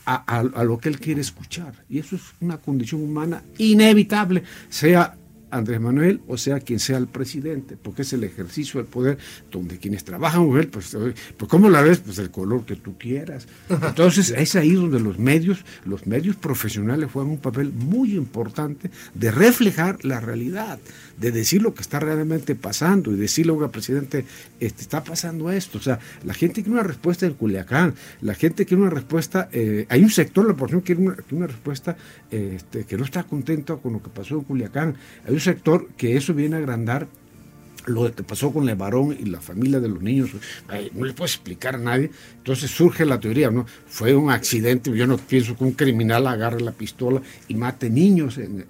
A, 0.04 0.40
a, 0.40 0.64
lo 0.64 0.80
que 0.80 0.90
él 0.90 1.00
quiere 1.00 1.22
escuchar. 1.22 1.74
Y 1.88 2.00
eso 2.00 2.16
es 2.16 2.24
una 2.42 2.58
condición 2.58 3.04
humana 3.04 3.44
inevitable, 3.60 4.44
sea 4.68 5.16
Andrés 5.52 5.80
Manuel 5.80 6.22
o 6.28 6.38
sea 6.38 6.60
quien 6.60 6.80
sea 6.80 6.98
el 6.98 7.08
presidente, 7.08 7.78
porque 7.82 8.02
es 8.02 8.14
el 8.14 8.24
ejercicio 8.24 8.80
del 8.80 8.88
poder 8.90 9.18
donde 9.52 9.78
quienes 9.78 10.04
trabajan 10.04 10.48
con 10.48 10.60
él, 10.60 10.68
pues, 10.68 10.98
pues 11.38 11.50
¿cómo 11.50 11.70
la 11.70 11.82
ves? 11.82 12.00
Pues 12.00 12.18
el 12.20 12.32
color 12.32 12.66
que 12.66 12.76
tú 12.76 12.98
quieras. 12.98 13.48
Entonces 13.70 14.34
es 14.36 14.56
ahí 14.56 14.72
donde 14.72 15.00
los 15.00 15.20
medios, 15.20 15.64
los 15.86 16.08
medios 16.08 16.36
profesionales 16.36 17.12
juegan 17.12 17.32
un 17.32 17.40
papel 17.40 17.72
muy 17.72 18.16
importante 18.16 18.90
de 19.14 19.32
reflejar 19.32 20.04
la 20.04 20.20
realidad, 20.20 20.80
de 21.18 21.32
decir 21.32 21.62
lo 21.62 21.74
que 21.74 21.82
está 21.82 22.00
realmente 22.00 22.56
pasando 22.56 23.12
y 23.12 23.18
decirle 23.18 23.52
al 23.52 23.70
presidente, 23.70 24.26
este, 24.60 24.82
está 24.82 25.04
pasando 25.04 25.52
esto. 25.52 25.78
O 25.78 25.82
sea, 25.82 26.00
la 26.24 26.34
gente 26.34 26.62
quiere 26.62 26.72
una 26.72 26.84
respuesta 26.84 27.26
en 27.26 27.34
Culiacán, 27.34 27.94
la 28.22 28.34
gente 28.34 28.66
quiere 28.66 28.82
una 28.82 28.92
respuesta, 28.92 29.50
eh, 29.52 29.86
hay 29.90 30.04
un 30.04 30.10
sector, 30.10 30.48
la 30.48 30.56
población 30.56 30.82
quiere 30.82 31.02
una, 31.02 31.16
una 31.32 31.48
respuesta 31.48 31.98
este, 32.30 32.86
que 32.86 32.98
no 32.98 33.04
está 33.04 33.24
contento 33.24 33.80
con 33.80 33.94
lo 33.94 34.02
que 34.02 34.10
pasó 34.10 34.36
en 34.36 34.42
Culiacán. 34.42 34.96
Hay 35.28 35.34
un 35.34 35.40
sector 35.42 35.88
que 35.98 36.16
eso 36.16 36.34
viene 36.34 36.56
a 36.56 36.60
agrandar 36.60 37.08
lo 37.86 38.14
que 38.14 38.24
pasó 38.24 38.52
con 38.52 38.68
el 38.70 38.76
varón 38.76 39.16
y 39.20 39.26
la 39.26 39.42
familia 39.42 39.80
de 39.80 39.90
los 39.90 40.02
niños, 40.02 40.32
no 40.94 41.06
le 41.06 41.14
puedo 41.14 41.26
explicar 41.26 41.76
a 41.76 41.80
nadie. 41.80 42.12
Entonces 42.38 42.72
surge 42.72 43.06
la 43.06 43.20
teoría, 43.20 43.52
¿no? 43.52 43.66
Fue 43.88 44.16
un 44.16 44.32
accidente, 44.32 44.96
yo 44.96 45.08
no 45.08 45.18
pienso 45.18 45.56
que 45.56 45.64
un 45.64 45.74
criminal 45.74 46.28
agarre 46.28 46.62
la 46.62 46.72
pistola 46.72 47.22
y 47.48 47.56
mate 47.56 47.90
niños. 47.90 48.38
En, 48.38 48.66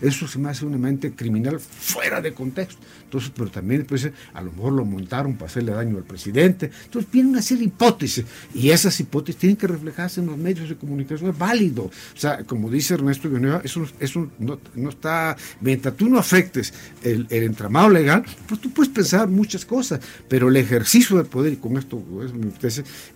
eso 0.00 0.28
se 0.28 0.38
me 0.38 0.48
hace 0.48 0.64
una 0.64 0.78
mente 0.78 1.12
criminal 1.12 1.58
fuera 1.60 2.20
de 2.20 2.32
contexto. 2.32 2.80
Entonces, 3.04 3.32
pero 3.36 3.50
también 3.50 3.84
pues, 3.84 4.08
a 4.32 4.40
lo 4.40 4.52
mejor 4.52 4.72
lo 4.72 4.84
montaron 4.84 5.34
para 5.34 5.46
hacerle 5.46 5.72
daño 5.72 5.96
al 5.96 6.04
presidente. 6.04 6.70
Entonces 6.84 7.10
vienen 7.10 7.36
a 7.36 7.42
ser 7.42 7.60
hipótesis 7.60 8.24
y 8.54 8.70
esas 8.70 8.98
hipótesis 9.00 9.40
tienen 9.40 9.56
que 9.56 9.66
reflejarse 9.66 10.20
en 10.20 10.26
los 10.26 10.38
medios 10.38 10.68
de 10.68 10.76
comunicación. 10.76 11.30
Es 11.30 11.38
válido. 11.38 11.84
O 11.84 12.18
sea, 12.18 12.44
como 12.44 12.70
dice 12.70 12.94
Ernesto 12.94 13.28
Villanueva, 13.28 13.62
eso, 13.64 13.84
eso 13.98 14.30
no, 14.38 14.60
no, 14.74 14.90
está, 14.90 15.36
mientras 15.60 15.96
tú 15.96 16.08
no 16.08 16.18
afectes 16.18 16.72
el, 17.02 17.26
el 17.30 17.42
entramado 17.42 17.90
legal, 17.90 18.24
pues 18.46 18.60
tú 18.60 18.70
puedes 18.70 18.92
pensar 18.92 19.28
muchas 19.28 19.64
cosas, 19.64 20.00
pero 20.28 20.48
el 20.48 20.56
ejercicio 20.56 21.16
del 21.16 21.26
poder, 21.26 21.52
y 21.52 21.56
con 21.56 21.76
esto 21.76 22.02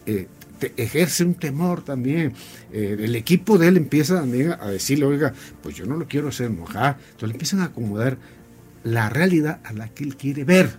eh, 0.07 0.29
te 0.59 0.73
ejerce 0.77 1.25
un 1.25 1.35
temor 1.35 1.83
también. 1.83 2.33
Eh, 2.73 2.97
el 3.01 3.17
equipo 3.17 3.59
de 3.59 3.69
él 3.69 3.77
empieza 3.77 4.17
también 4.17 4.53
a 4.53 4.69
decirle, 4.69 5.07
oiga, 5.07 5.35
pues 5.63 5.75
yo 5.75 5.87
no 5.87 5.97
lo 5.97 6.07
quiero 6.07 6.29
hacer 6.29 6.51
enojar. 6.51 6.99
Entonces 7.01 7.29
le 7.29 7.35
empiezan 7.35 7.61
a 7.61 7.65
acomodar 7.65 8.17
la 8.85 9.09
realidad 9.09 9.61
a 9.65 9.73
la 9.73 9.89
que 9.89 10.05
él 10.05 10.17
quiere 10.17 10.45
ver. 10.45 10.77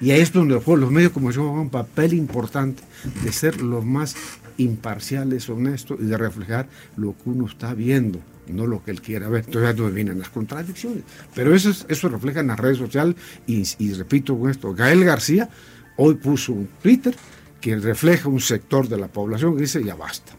Y 0.00 0.12
ahí 0.12 0.20
es 0.20 0.32
donde 0.32 0.60
los 0.64 0.90
medios 0.90 1.12
como 1.12 1.30
yo 1.30 1.42
juegan 1.42 1.60
un 1.60 1.70
papel 1.70 2.12
importante 2.14 2.82
de 3.24 3.32
ser 3.32 3.60
los 3.60 3.84
más 3.84 4.14
imparciales, 4.56 5.48
honestos 5.48 5.98
y 6.00 6.04
de 6.04 6.16
reflejar 6.16 6.68
lo 6.96 7.16
que 7.16 7.30
uno 7.30 7.46
está 7.46 7.74
viendo 7.74 8.20
no 8.52 8.66
lo 8.66 8.82
que 8.82 8.90
él 8.90 9.00
quiera 9.00 9.28
ver. 9.28 9.44
Entonces 9.46 9.76
ya 9.76 9.88
vienen 9.88 10.18
las 10.18 10.30
contradicciones. 10.30 11.04
Pero 11.34 11.54
eso, 11.54 11.70
eso 11.88 12.08
refleja 12.08 12.40
en 12.40 12.48
las 12.48 12.58
redes 12.58 12.78
sociales 12.78 13.16
y, 13.46 13.64
y 13.78 13.92
repito 13.94 14.38
con 14.38 14.50
esto, 14.50 14.74
Gael 14.74 15.04
García 15.04 15.48
hoy 15.96 16.14
puso 16.14 16.52
un 16.52 16.68
Twitter 16.82 17.14
que 17.60 17.76
refleja 17.76 18.28
un 18.28 18.40
sector 18.40 18.88
de 18.88 18.96
la 18.96 19.08
población 19.08 19.56
que 19.56 19.62
dice 19.62 19.82
ya 19.84 19.94
basta. 19.94 20.37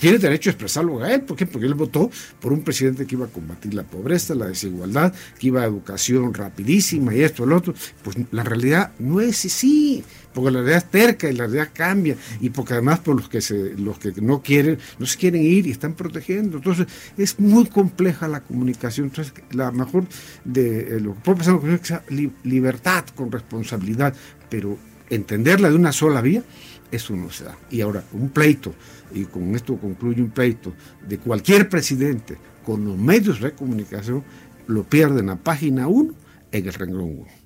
Tiene 0.00 0.18
derecho 0.18 0.50
a 0.50 0.52
expresarlo 0.52 1.02
a 1.02 1.12
él, 1.12 1.22
¿por 1.22 1.36
qué? 1.36 1.46
Porque 1.46 1.66
él 1.66 1.74
votó 1.74 2.10
por 2.40 2.52
un 2.52 2.62
presidente 2.62 3.06
que 3.06 3.14
iba 3.14 3.26
a 3.26 3.28
combatir 3.28 3.74
la 3.74 3.82
pobreza, 3.82 4.34
la 4.34 4.46
desigualdad, 4.46 5.12
que 5.38 5.48
iba 5.48 5.62
a 5.62 5.64
educación 5.64 6.32
rapidísima 6.34 7.14
y 7.14 7.22
esto, 7.22 7.46
lo 7.46 7.56
otro. 7.56 7.74
Pues 8.02 8.16
la 8.30 8.44
realidad 8.44 8.92
no 8.98 9.20
es 9.20 9.44
así 9.44 10.04
porque 10.36 10.50
la 10.50 10.58
realidad 10.58 10.84
es 10.84 10.90
terca 10.90 11.30
y 11.30 11.32
la 11.32 11.44
realidad 11.44 11.70
cambia, 11.72 12.14
y 12.42 12.50
porque 12.50 12.74
además 12.74 12.98
por 12.98 13.16
los 13.16 13.26
que 13.26 13.40
se, 13.40 13.72
los 13.78 13.98
que 13.98 14.12
no 14.20 14.42
quieren, 14.42 14.78
no 14.98 15.06
se 15.06 15.16
quieren 15.16 15.42
ir 15.42 15.66
y 15.66 15.70
están 15.70 15.94
protegiendo. 15.94 16.58
Entonces, 16.58 16.86
es 17.16 17.40
muy 17.40 17.64
compleja 17.64 18.28
la 18.28 18.40
comunicación. 18.40 19.06
Entonces, 19.06 19.32
la 19.52 19.72
mejor 19.72 20.04
de 20.44 20.96
eh, 20.96 21.00
lo 21.00 21.14
que 21.14 21.20
puedo 21.20 21.38
pensar 21.38 21.72
es 21.72 21.80
que 21.80 21.86
sea 21.86 22.04
libertad 22.44 23.06
con 23.14 23.32
responsabilidad, 23.32 24.14
pero 24.50 24.76
entenderla 25.08 25.70
de 25.70 25.76
una 25.76 25.92
sola 25.92 26.20
vía, 26.20 26.42
eso 26.90 27.16
no 27.16 27.30
se 27.30 27.44
da. 27.44 27.56
Y 27.70 27.80
ahora, 27.80 28.04
un 28.12 28.28
pleito, 28.28 28.74
y 29.16 29.24
con 29.24 29.54
esto 29.54 29.76
concluye 29.78 30.22
un 30.22 30.30
pleito, 30.30 30.74
de 31.08 31.18
cualquier 31.18 31.68
presidente 31.68 32.36
con 32.64 32.84
los 32.84 32.98
medios 32.98 33.40
de 33.40 33.52
comunicación, 33.52 34.22
lo 34.66 34.84
pierden 34.84 35.30
a 35.30 35.36
página 35.36 35.88
1 35.88 36.12
en 36.52 36.66
el 36.66 36.72
renglón 36.74 37.20
1. 37.20 37.45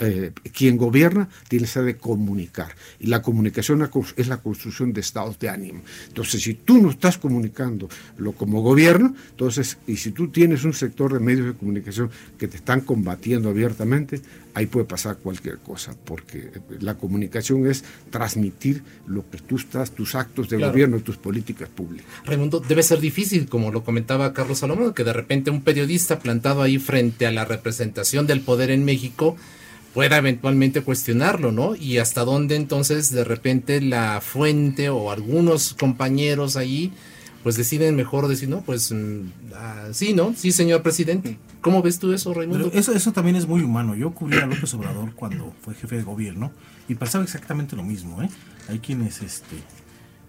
Eh, 0.00 0.32
quien 0.52 0.76
gobierna 0.76 1.28
tiene 1.48 1.66
que 1.66 1.96
comunicar. 1.96 2.74
Y 2.98 3.06
la 3.06 3.22
comunicación 3.22 3.88
es 4.16 4.28
la 4.28 4.38
construcción 4.38 4.92
de 4.92 5.00
estados 5.00 5.38
de 5.38 5.48
ánimo. 5.48 5.82
Entonces, 6.08 6.42
si 6.42 6.54
tú 6.54 6.80
no 6.82 6.90
estás 6.90 7.18
comunicando 7.18 7.88
lo 8.18 8.32
como 8.32 8.60
gobierno, 8.62 9.14
entonces, 9.30 9.78
y 9.86 9.96
si 9.96 10.10
tú 10.10 10.28
tienes 10.28 10.64
un 10.64 10.72
sector 10.72 11.12
de 11.12 11.20
medios 11.20 11.46
de 11.46 11.54
comunicación 11.54 12.10
que 12.38 12.48
te 12.48 12.56
están 12.56 12.80
combatiendo 12.80 13.48
abiertamente, 13.48 14.20
ahí 14.54 14.66
puede 14.66 14.86
pasar 14.86 15.18
cualquier 15.18 15.58
cosa, 15.58 15.94
porque 16.04 16.50
la 16.80 16.94
comunicación 16.94 17.66
es 17.66 17.84
transmitir 18.10 18.82
lo 19.06 19.28
que 19.28 19.36
tú 19.36 19.56
estás, 19.56 19.90
tus 19.92 20.14
actos 20.14 20.48
de 20.48 20.56
gobierno, 20.56 20.98
tus 21.00 21.18
políticas 21.18 21.68
públicas. 21.68 22.06
Raimundo, 22.24 22.60
debe 22.60 22.82
ser 22.82 23.00
difícil, 23.00 23.48
como 23.50 23.70
lo 23.70 23.84
comentaba 23.84 24.32
Carlos 24.32 24.58
Salomón, 24.58 24.94
que 24.94 25.04
de 25.04 25.12
repente 25.12 25.50
un 25.50 25.62
periodista 25.62 26.18
plantado 26.18 26.62
ahí 26.62 26.78
frente 26.78 27.26
a 27.26 27.32
la 27.32 27.44
representación 27.44 28.26
del 28.26 28.40
poder 28.40 28.70
en 28.70 28.84
México 28.86 29.35
pueda 29.94 30.18
eventualmente 30.18 30.82
cuestionarlo, 30.82 31.52
¿no? 31.52 31.74
Y 31.74 31.98
hasta 31.98 32.24
dónde 32.24 32.56
entonces 32.56 33.10
de 33.10 33.24
repente 33.24 33.80
la 33.80 34.20
fuente 34.20 34.90
o 34.90 35.10
algunos 35.10 35.74
compañeros 35.74 36.56
ahí 36.56 36.92
pues 37.46 37.56
deciden 37.56 37.94
mejor 37.94 38.26
decir, 38.26 38.48
no, 38.48 38.62
pues 38.62 38.90
mm, 38.90 39.20
ah, 39.54 39.86
sí, 39.92 40.12
¿no? 40.14 40.34
Sí, 40.36 40.50
señor 40.50 40.82
presidente. 40.82 41.38
¿Cómo 41.60 41.80
ves 41.80 42.00
tú 42.00 42.12
eso, 42.12 42.34
Raimundo? 42.34 42.72
eso, 42.74 42.92
eso 42.92 43.12
también 43.12 43.36
es 43.36 43.46
muy 43.46 43.62
humano. 43.62 43.94
Yo 43.94 44.10
cubrí 44.10 44.36
a 44.38 44.46
López 44.46 44.74
Obrador 44.74 45.14
cuando 45.14 45.54
fue 45.62 45.74
jefe 45.74 45.96
de 45.96 46.02
gobierno 46.02 46.50
y 46.88 46.96
pasaba 46.96 47.22
exactamente 47.22 47.76
lo 47.76 47.84
mismo, 47.84 48.20
¿eh? 48.20 48.28
Hay 48.68 48.80
quienes, 48.80 49.22
este, 49.22 49.56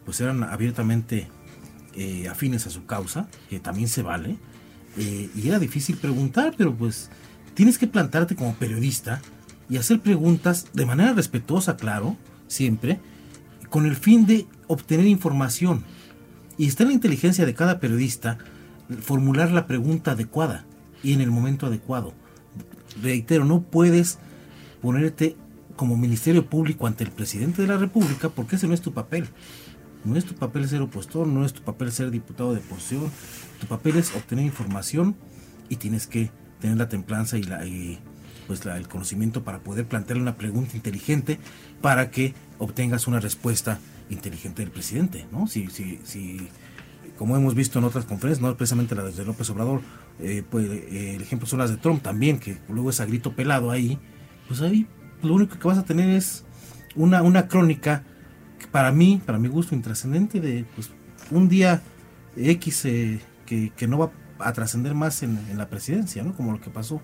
pues 0.05 0.21
eran 0.21 0.43
abiertamente 0.43 1.27
eh, 1.95 2.27
afines 2.27 2.67
a 2.67 2.69
su 2.69 2.85
causa, 2.85 3.27
que 3.49 3.59
también 3.59 3.87
se 3.87 4.03
vale, 4.03 4.37
eh, 4.95 5.29
y 5.35 5.47
era 5.47 5.57
difícil 5.57 5.97
preguntar, 5.97 6.53
pero 6.55 6.71
pues 6.75 7.09
tienes 7.57 7.79
que 7.79 7.87
plantarte 7.87 8.35
como 8.35 8.53
periodista 8.53 9.19
y 9.67 9.77
hacer 9.77 9.99
preguntas 9.99 10.67
de 10.73 10.85
manera 10.85 11.13
respetuosa, 11.13 11.75
claro, 11.75 12.15
siempre, 12.47 12.99
con 13.71 13.87
el 13.87 13.95
fin 13.95 14.27
de 14.27 14.45
obtener 14.67 15.07
información 15.07 15.83
y 16.55 16.67
está 16.67 16.83
en 16.83 16.89
la 16.89 16.93
inteligencia 16.93 17.47
de 17.47 17.55
cada 17.55 17.79
periodista 17.79 18.37
formular 19.01 19.49
la 19.49 19.65
pregunta 19.65 20.11
adecuada 20.11 20.65
y 21.01 21.13
en 21.13 21.21
el 21.21 21.31
momento 21.31 21.65
adecuado. 21.65 22.13
Reitero, 23.01 23.43
no 23.43 23.63
puedes 23.63 24.19
ponerte 24.83 25.35
como 25.75 25.97
Ministerio 25.97 26.45
Público 26.45 26.85
ante 26.85 27.05
el 27.05 27.11
presidente 27.11 27.63
de 27.63 27.69
la 27.69 27.77
República 27.77 28.29
porque 28.29 28.57
ese 28.57 28.67
no 28.67 28.75
es 28.75 28.81
tu 28.81 28.93
papel. 28.93 29.29
No 30.05 30.15
es 30.15 30.25
tu 30.25 30.35
papel 30.35 30.69
ser 30.69 30.83
opositor, 30.83 31.25
no 31.25 31.43
es 31.43 31.53
tu 31.53 31.63
papel 31.63 31.91
ser 31.91 32.11
diputado 32.11 32.53
de 32.53 32.59
oposición. 32.59 33.09
Tu 33.59 33.65
papel 33.65 33.97
es 33.97 34.15
obtener 34.15 34.45
información 34.45 35.15
y 35.69 35.77
tienes 35.77 36.05
que 36.05 36.29
tener 36.59 36.77
la 36.77 36.89
templanza 36.89 37.37
y, 37.37 37.43
la, 37.43 37.61
pues 38.47 38.65
el 38.65 38.87
conocimiento 38.87 39.43
para 39.43 39.59
poder 39.59 39.85
plantearle 39.85 40.23
una 40.23 40.37
pregunta 40.37 40.75
inteligente 40.75 41.37
para 41.81 42.09
que 42.09 42.33
obtengas 42.57 43.07
una 43.07 43.19
respuesta 43.19 43.79
inteligente 44.09 44.61
del 44.61 44.71
presidente, 44.71 45.25
¿no? 45.31 45.47
Si, 45.47 45.67
si, 45.67 45.99
si, 46.03 46.47
como 47.17 47.35
hemos 47.35 47.55
visto 47.55 47.79
en 47.79 47.85
otras 47.85 48.05
conferencias, 48.05 48.41
no 48.41 48.55
precisamente 48.55 48.95
la 48.95 49.03
de 49.03 49.25
López 49.25 49.49
Obrador, 49.49 49.81
eh, 50.19 50.43
pues 50.49 50.65
eh, 50.69 51.15
el 51.15 51.21
ejemplo 51.21 51.47
son 51.47 51.59
las 51.59 51.69
de 51.69 51.77
Trump 51.77 52.01
también, 52.01 52.39
que 52.39 52.57
luego 52.69 52.89
es 52.89 52.99
a 53.01 53.05
grito 53.05 53.35
pelado 53.35 53.69
ahí, 53.69 53.99
pues 54.47 54.61
ahí 54.61 54.87
lo 55.21 55.33
único 55.33 55.59
que 55.59 55.67
vas 55.67 55.77
a 55.77 55.83
tener 55.83 56.09
es 56.09 56.45
una, 56.95 57.21
una 57.21 57.47
crónica 57.47 58.03
para 58.71 58.91
mí, 58.91 59.21
para 59.25 59.37
mi 59.37 59.47
gusto, 59.47 59.75
intrascendente 59.75 60.39
de 60.39 60.65
pues, 60.75 60.91
un 61.31 61.49
día 61.49 61.81
X 62.35 62.85
eh, 62.85 63.19
que, 63.45 63.71
que, 63.75 63.87
no 63.87 63.97
va 63.97 64.05
a 64.05 64.11
trascender 64.53 64.93
más 64.93 65.23
en, 65.23 65.37
en, 65.49 65.57
la 65.57 65.69
presidencia, 65.69 66.23
¿no? 66.23 66.35
Como 66.35 66.51
lo 66.51 66.61
que 66.61 66.69
pasó 66.69 67.01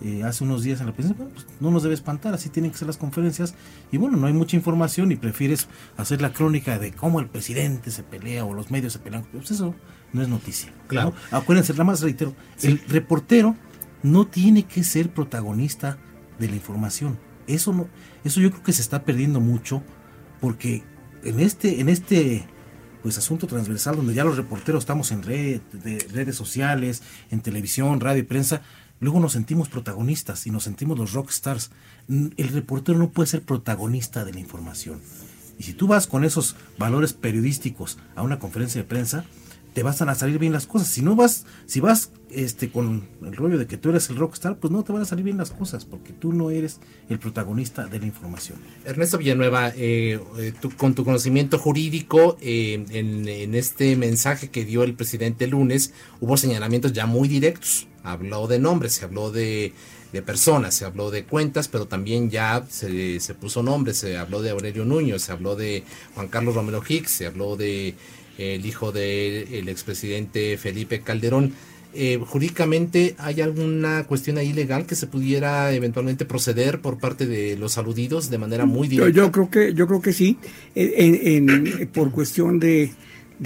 eh, 0.00 0.22
hace 0.22 0.44
unos 0.44 0.62
días 0.62 0.80
en 0.80 0.86
la 0.86 0.92
prensa, 0.92 1.14
pues, 1.14 1.46
no 1.58 1.72
nos 1.72 1.82
debe 1.82 1.94
espantar, 1.94 2.32
así 2.32 2.48
tienen 2.50 2.70
que 2.70 2.78
ser 2.78 2.86
las 2.86 2.96
conferencias. 2.96 3.54
Y 3.90 3.96
bueno, 3.96 4.16
no 4.16 4.28
hay 4.28 4.32
mucha 4.32 4.54
información 4.56 5.10
y 5.10 5.16
prefieres 5.16 5.68
hacer 5.96 6.22
la 6.22 6.32
crónica 6.32 6.78
de 6.78 6.92
cómo 6.92 7.18
el 7.18 7.26
presidente 7.26 7.90
se 7.90 8.04
pelea 8.04 8.44
o 8.44 8.54
los 8.54 8.70
medios 8.70 8.92
se 8.92 9.00
pelean. 9.00 9.24
Pues 9.32 9.50
eso 9.50 9.74
no 10.12 10.22
es 10.22 10.28
noticia. 10.28 10.72
Claro. 10.86 11.14
Acuérdense, 11.32 11.72
nada 11.72 11.84
más 11.84 12.00
reitero, 12.00 12.34
el 12.62 12.78
reportero 12.88 13.56
no 14.02 14.26
tiene 14.26 14.62
que 14.64 14.84
ser 14.84 15.10
protagonista 15.10 15.98
de 16.38 16.48
la 16.48 16.54
información. 16.54 17.18
Eso 17.48 17.72
no, 17.72 17.88
eso 18.24 18.40
yo 18.40 18.50
creo 18.50 18.62
que 18.62 18.72
se 18.72 18.82
está 18.82 19.04
perdiendo 19.04 19.40
mucho 19.40 19.82
porque 20.40 20.84
en 21.24 21.40
este, 21.40 21.80
en 21.80 21.88
este 21.88 22.46
pues 23.02 23.18
asunto 23.18 23.46
transversal 23.46 23.96
donde 23.96 24.14
ya 24.14 24.24
los 24.24 24.36
reporteros 24.36 24.82
estamos 24.82 25.12
en 25.12 25.22
red, 25.22 25.60
de 25.72 25.98
redes 26.12 26.36
sociales, 26.36 27.02
en 27.30 27.40
televisión, 27.40 28.00
radio 28.00 28.20
y 28.20 28.24
prensa, 28.24 28.62
luego 29.00 29.20
nos 29.20 29.32
sentimos 29.32 29.68
protagonistas 29.68 30.46
y 30.46 30.50
nos 30.50 30.64
sentimos 30.64 30.98
los 30.98 31.12
rockstars. 31.12 31.70
El 32.08 32.48
reportero 32.48 32.98
no 32.98 33.10
puede 33.10 33.28
ser 33.28 33.42
protagonista 33.42 34.24
de 34.24 34.32
la 34.32 34.40
información. 34.40 35.00
Y 35.58 35.64
si 35.64 35.72
tú 35.72 35.86
vas 35.86 36.06
con 36.06 36.24
esos 36.24 36.56
valores 36.78 37.12
periodísticos 37.12 37.98
a 38.14 38.22
una 38.22 38.38
conferencia 38.38 38.80
de 38.80 38.88
prensa, 38.88 39.24
te 39.74 39.82
vas 39.82 40.00
a 40.00 40.14
salir 40.14 40.38
bien 40.38 40.52
las 40.52 40.66
cosas. 40.66 40.88
Si 40.88 41.02
no 41.02 41.16
vas, 41.16 41.44
si 41.66 41.80
vas 41.80 42.10
este, 42.30 42.70
con 42.70 43.08
el 43.24 43.34
rollo 43.34 43.58
de 43.58 43.66
que 43.66 43.76
tú 43.76 43.90
eres 43.90 44.10
el 44.10 44.16
rockstar, 44.16 44.56
pues 44.58 44.70
no 44.70 44.82
te 44.84 44.92
van 44.92 45.02
a 45.02 45.04
salir 45.04 45.24
bien 45.24 45.38
las 45.38 45.50
cosas, 45.50 45.84
porque 45.84 46.12
tú 46.12 46.32
no 46.32 46.50
eres 46.50 46.80
el 47.08 47.18
protagonista 47.18 47.86
de 47.86 47.98
la 47.98 48.06
información. 48.06 48.58
Ernesto 48.84 49.18
Villanueva, 49.18 49.72
eh, 49.76 50.20
eh, 50.38 50.52
con 50.76 50.94
tu 50.94 51.04
conocimiento 51.04 51.58
jurídico, 51.58 52.36
eh, 52.40 52.84
en, 52.90 53.54
este 53.54 53.96
mensaje 53.96 54.48
que 54.48 54.64
dio 54.64 54.82
el 54.82 54.94
presidente 54.94 55.44
el 55.44 55.52
lunes, 55.52 55.92
hubo 56.20 56.36
señalamientos 56.36 56.92
ya 56.92 57.06
muy 57.06 57.28
directos. 57.28 57.86
Habló 58.02 58.46
de 58.46 58.58
nombres, 58.58 58.92
se 58.92 59.04
habló 59.04 59.30
de, 59.30 59.72
personas, 60.24 60.74
se 60.74 60.84
habló 60.84 61.10
de 61.10 61.24
cuentas, 61.24 61.68
pero 61.68 61.86
también 61.86 62.30
ya 62.30 62.64
se, 62.68 63.20
puso 63.40 63.62
nombre, 63.62 63.94
se 63.94 64.16
habló 64.16 64.42
de 64.42 64.50
Aurelio 64.50 64.84
Nuño, 64.84 65.18
se 65.18 65.32
habló 65.32 65.56
de 65.56 65.84
Juan 66.14 66.28
Carlos 66.28 66.54
Romero 66.54 66.82
Hicks, 66.86 67.10
se 67.10 67.26
habló 67.26 67.56
de 67.56 67.94
el 68.38 68.64
hijo 68.64 68.92
del 68.92 69.68
expresidente 69.68 70.56
Felipe 70.58 71.00
Calderón 71.00 71.52
eh, 71.94 72.20
jurídicamente 72.26 73.14
hay 73.18 73.40
alguna 73.40 74.04
cuestión 74.04 74.38
ahí 74.38 74.52
legal 74.52 74.86
que 74.86 74.94
se 74.94 75.06
pudiera 75.06 75.72
eventualmente 75.72 76.24
proceder 76.24 76.80
por 76.80 76.98
parte 76.98 77.26
de 77.26 77.56
los 77.56 77.78
aludidos 77.78 78.30
de 78.30 78.38
manera 78.38 78.66
muy 78.66 78.88
directa. 78.88 79.12
Yo, 79.12 79.32
creo 79.32 79.50
que 79.50 79.74
yo 79.74 79.86
creo 79.86 80.02
que 80.02 80.12
sí, 80.12 80.38
en, 80.74 81.88
por 81.92 82.10
cuestión 82.10 82.60
de, 82.60 82.92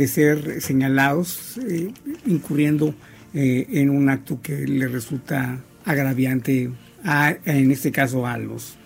ser 0.06 0.60
señalados, 0.60 1.58
eh, 1.68 1.92
incurriendo 2.26 2.94
eh, 3.32 3.66
en 3.70 3.90
un 3.90 4.08
acto 4.08 4.40
que 4.42 4.66
le 4.66 4.88
resulta 4.88 5.62
agraviante, 5.84 6.70
en 7.44 7.70
este 7.70 7.92
caso 7.92 8.26
a 8.26 8.38
los 8.38 8.76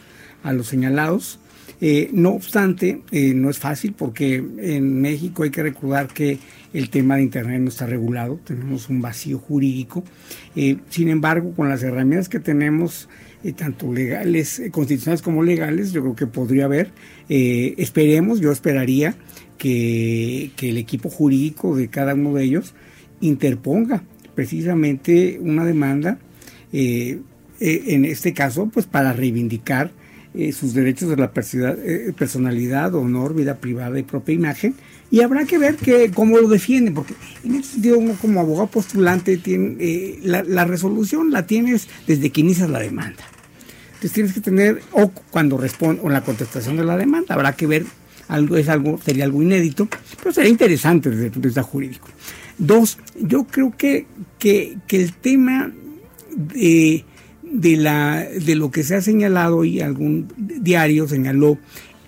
a 0.43 0.53
los 0.53 0.69
señalados. 0.69 1.41
No 1.81 2.31
obstante, 2.31 3.03
no 3.35 3.51
es 3.51 3.59
fácil 3.59 3.93
porque 3.93 4.37
en 4.37 5.01
México 5.01 5.43
hay 5.43 5.51
que 5.51 5.63
recordar 5.63 6.09
que 6.09 6.39
el 6.77 6.91
tema 6.91 7.17
de 7.17 7.23
Internet 7.23 7.63
no 7.63 7.69
está 7.71 7.87
regulado, 7.87 8.39
tenemos 8.45 8.91
un 8.91 9.01
vacío 9.01 9.39
jurídico. 9.39 10.05
Eh, 10.55 10.77
sin 10.91 11.09
embargo, 11.09 11.55
con 11.55 11.71
las 11.71 11.83
herramientas 11.83 12.29
que 12.29 12.39
tenemos, 12.39 13.09
eh, 13.43 13.53
tanto 13.53 13.91
legales, 13.93 14.59
eh, 14.59 14.71
constitucionales 14.71 15.23
como 15.23 15.43
legales, 15.43 15.93
yo 15.93 16.03
creo 16.03 16.15
que 16.15 16.27
podría 16.27 16.67
haber, 16.67 16.93
esperemos, 17.29 18.41
yo 18.41 18.53
esperaría 18.53 19.17
que 19.57 20.51
el 20.61 20.77
equipo 20.77 21.09
jurídico 21.09 21.75
de 21.75 21.89
cada 21.89 22.13
uno 22.13 22.35
de 22.35 22.45
ellos 22.45 22.75
interponga 23.23 24.05
precisamente 24.35 25.39
una 25.41 25.65
demanda, 25.65 26.19
en 26.73 28.05
este 28.05 28.35
caso, 28.35 28.69
pues 28.69 28.85
para 28.85 29.15
reivindicar 29.15 29.91
sus 30.53 30.75
derechos 30.75 31.09
de 31.09 31.17
la 31.17 31.33
personalidad, 31.33 32.95
honor, 32.95 33.35
vida 33.35 33.57
privada 33.57 33.99
y 33.99 34.03
propia 34.03 34.35
imagen, 34.35 34.75
y 35.11 35.21
habrá 35.21 35.45
que 35.45 35.59
ver 35.59 35.77
que, 35.77 36.11
cómo 36.11 36.39
lo 36.39 36.49
defiende, 36.49 36.91
porque 36.91 37.15
en 37.45 37.55
ese 37.55 37.75
sentido 37.75 37.99
uno 37.99 38.15
como 38.21 38.41
abogado 38.41 38.67
postulante 38.67 39.41
eh, 39.45 40.19
la, 40.23 40.65
resolución 40.65 41.31
la 41.31 41.47
tienes 41.47 41.89
desde 42.07 42.31
que 42.31 42.41
inicias 42.41 42.69
la 42.69 42.81
demanda. 42.81 43.23
Entonces 43.87 44.13
tienes 44.13 44.33
que 44.33 44.41
tener, 44.41 44.83
o 44.93 45.11
cuando 45.31 45.57
responde, 45.57 46.03
o 46.03 46.11
la 46.11 46.23
contestación 46.23 46.77
de 46.77 46.85
la 46.85 46.97
demanda, 46.97 47.35
habrá 47.35 47.53
que 47.53 47.67
ver, 47.67 47.87
algo 48.29 48.57
es 48.57 48.69
algo, 48.69 48.99
sería 48.99 49.25
algo 49.25 49.43
inédito, 49.43 49.89
pero 50.19 50.33
sería 50.33 50.51
interesante 50.51 51.11
desde 51.11 51.27
el 51.27 51.31
punto 51.31 51.47
de 51.47 51.49
vista 51.49 51.63
jurídico. 51.63 52.09
Dos, 52.59 52.99
yo 53.21 53.45
creo 53.45 53.75
que, 53.77 54.07
que, 54.39 54.79
que 54.87 55.03
el 55.03 55.13
tema 55.13 55.73
de, 56.37 57.05
de, 57.51 57.77
la, 57.77 58.25
de 58.25 58.55
lo 58.55 58.71
que 58.71 58.83
se 58.83 58.97
ha 58.97 59.01
señalado 59.01 59.65
y 59.65 59.81
algún 59.81 60.29
diario 60.37 61.09
señaló 61.09 61.59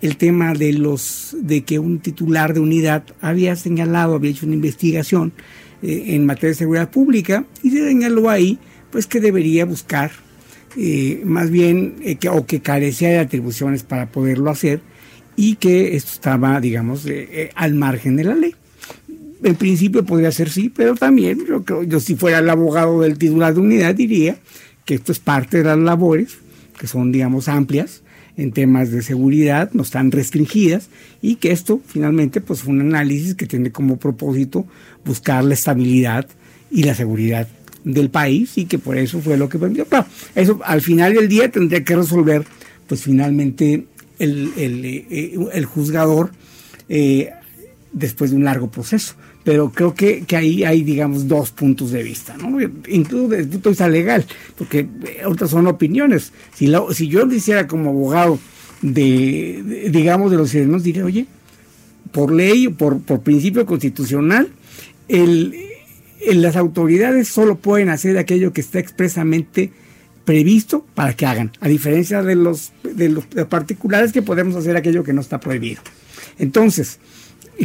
el 0.03 0.17
tema 0.17 0.55
de 0.55 0.73
los 0.73 1.37
de 1.41 1.63
que 1.63 1.79
un 1.79 1.99
titular 1.99 2.55
de 2.55 2.61
unidad 2.61 3.05
había 3.21 3.57
señalado, 3.57 4.15
había 4.15 4.31
hecho 4.31 4.47
una 4.47 4.55
investigación 4.55 5.33
eh, 5.83 6.05
en 6.09 6.27
materia 6.27 6.51
de 6.51 6.55
seguridad 6.55 6.91
pública 6.91 7.45
y 7.63 7.71
se 7.71 7.85
señaló 7.85 8.31
ahí 8.31 8.59
pues 8.91 9.07
que 9.07 9.21
debería 9.21 9.65
buscar 9.65 10.11
eh, 10.77 11.23
más 11.25 11.51
bien 11.51 11.97
eh, 12.03 12.17
que, 12.17 12.29
o 12.29 12.47
que 12.47 12.61
carecía 12.61 13.09
de 13.09 13.19
atribuciones 13.19 13.83
para 13.83 14.11
poderlo 14.11 14.51
hacer 14.51 14.81
y 15.37 15.57
que 15.57 15.97
esto 15.97 16.13
estaba 16.13 16.61
digamos 16.61 17.07
al 17.55 17.75
margen 17.75 18.17
de 18.17 18.25
la 18.25 18.35
ley. 18.35 18.55
En 19.45 19.55
principio 19.55 20.05
podría 20.05 20.33
ser 20.33 20.51
sí, 20.51 20.69
pero 20.69 20.97
también 20.97 21.47
yo 21.47 21.65
creo, 21.65 21.85
yo 21.85 22.01
si 22.01 22.17
fuera 22.17 22.39
el 22.39 22.51
abogado 22.51 23.03
del 23.03 23.19
titular 23.19 23.55
de 23.55 23.61
unidad 23.61 23.95
diría 23.95 24.37
que 24.89 24.95
esto 24.95 25.13
es 25.13 25.19
parte 25.19 25.59
de 25.59 25.65
las 25.65 25.77
labores 25.77 26.39
que 26.79 26.87
son 26.87 27.13
digamos 27.13 27.47
amplias 27.47 28.01
en 28.39 28.53
temas 28.53 28.91
de 28.91 29.03
seguridad, 29.03 29.69
no 29.75 29.83
están 29.83 30.11
restringidas 30.11 30.89
y 31.21 31.35
que 31.35 31.53
esto 31.53 31.83
finalmente 31.87 32.41
pues 32.41 32.63
fue 32.63 32.73
un 32.73 32.81
análisis 32.81 33.35
que 33.35 33.47
tiene 33.47 33.71
como 33.71 33.99
propósito 33.99 34.67
buscar 35.05 35.45
la 35.45 35.53
estabilidad 35.53 36.27
y 36.71 36.85
la 36.85 36.95
seguridad 36.95 37.49
del 37.85 38.09
país 38.09 38.57
y 38.57 38.65
que 38.65 38.79
por 38.79 38.97
eso 38.97 39.21
fue 39.21 39.37
lo 39.37 39.51
que 39.51 39.59
permitió. 39.59 39.87
Eso 40.35 40.59
al 40.65 40.81
final 40.81 41.13
del 41.13 41.29
día 41.29 41.51
tendría 41.51 41.85
que 41.85 41.95
resolver 41.95 42.47
pues 42.87 43.03
finalmente 43.03 43.85
el, 44.19 44.53
el, 44.57 44.85
eh, 44.87 45.35
el 45.53 45.65
juzgador 45.67 46.31
eh, 46.89 47.29
después 47.93 48.31
de 48.31 48.39
un 48.39 48.45
largo 48.45 48.71
proceso 48.71 49.17
pero 49.49 49.71
creo 49.71 49.95
que, 49.95 50.25
que, 50.27 50.37
ahí 50.37 50.63
hay, 50.63 50.83
digamos, 50.83 51.27
dos 51.27 51.53
puntos 51.53 51.91
de 51.91 52.03
vista, 52.03 52.37
¿no? 52.37 52.61
incluso 52.87 53.29
desde 53.29 53.45
el 53.45 53.49
punto 53.49 53.71
de 53.71 53.73
vista 53.73 53.89
legal, 53.89 54.27
porque 54.59 54.81
eh, 54.81 55.23
otras 55.25 55.49
son 55.49 55.67
opiniones. 55.67 56.35
Si, 56.55 56.71
si 56.93 57.09
yo 57.09 57.25
lo 57.25 57.35
hiciera 57.35 57.67
como 57.67 57.89
abogado 57.89 58.39
de, 58.83 59.89
digamos, 59.91 60.31
de 60.31 60.37
los 60.37 60.51
ciudadanos, 60.51 60.83
diría, 60.83 61.03
oye, 61.03 61.25
por 62.13 62.31
ley, 62.31 62.69
por, 62.69 63.01
por 63.01 63.23
principio 63.23 63.65
constitucional, 63.65 64.51
las 65.09 66.57
autoridades 66.57 67.29
solo 67.29 67.57
pueden 67.57 67.89
hacer 67.89 68.19
aquello 68.19 68.53
que 68.53 68.61
está 68.61 68.81
expresamente 68.81 69.73
previsto 70.27 70.85
para 70.95 71.15
que 71.15 71.25
hagan, 71.25 71.53
a 71.61 71.69
diferencia 71.69 72.23
de 72.23 72.35
los, 72.35 72.73
de 72.83 73.09
los 73.09 73.25
particulares 73.49 74.13
que 74.13 74.21
podemos 74.21 74.57
hacer 74.57 74.77
aquello 74.77 75.05
que 75.05 75.15
no 75.15 75.23
está 75.23 75.41
prohibido. 75.41 75.81
Entonces, 76.39 76.99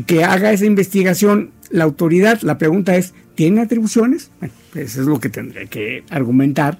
que 0.02 0.24
haga 0.24 0.52
esa 0.52 0.66
investigación 0.66 1.52
la 1.70 1.84
autoridad, 1.84 2.42
la 2.42 2.58
pregunta 2.58 2.96
es, 2.96 3.14
¿tiene 3.36 3.62
atribuciones? 3.62 4.32
Bueno, 4.40 4.54
eso 4.76 5.02
es 5.02 5.08
lo 5.08 5.20
que 5.20 5.30
tendría 5.30 5.66
que 5.66 6.04
argumentar 6.10 6.78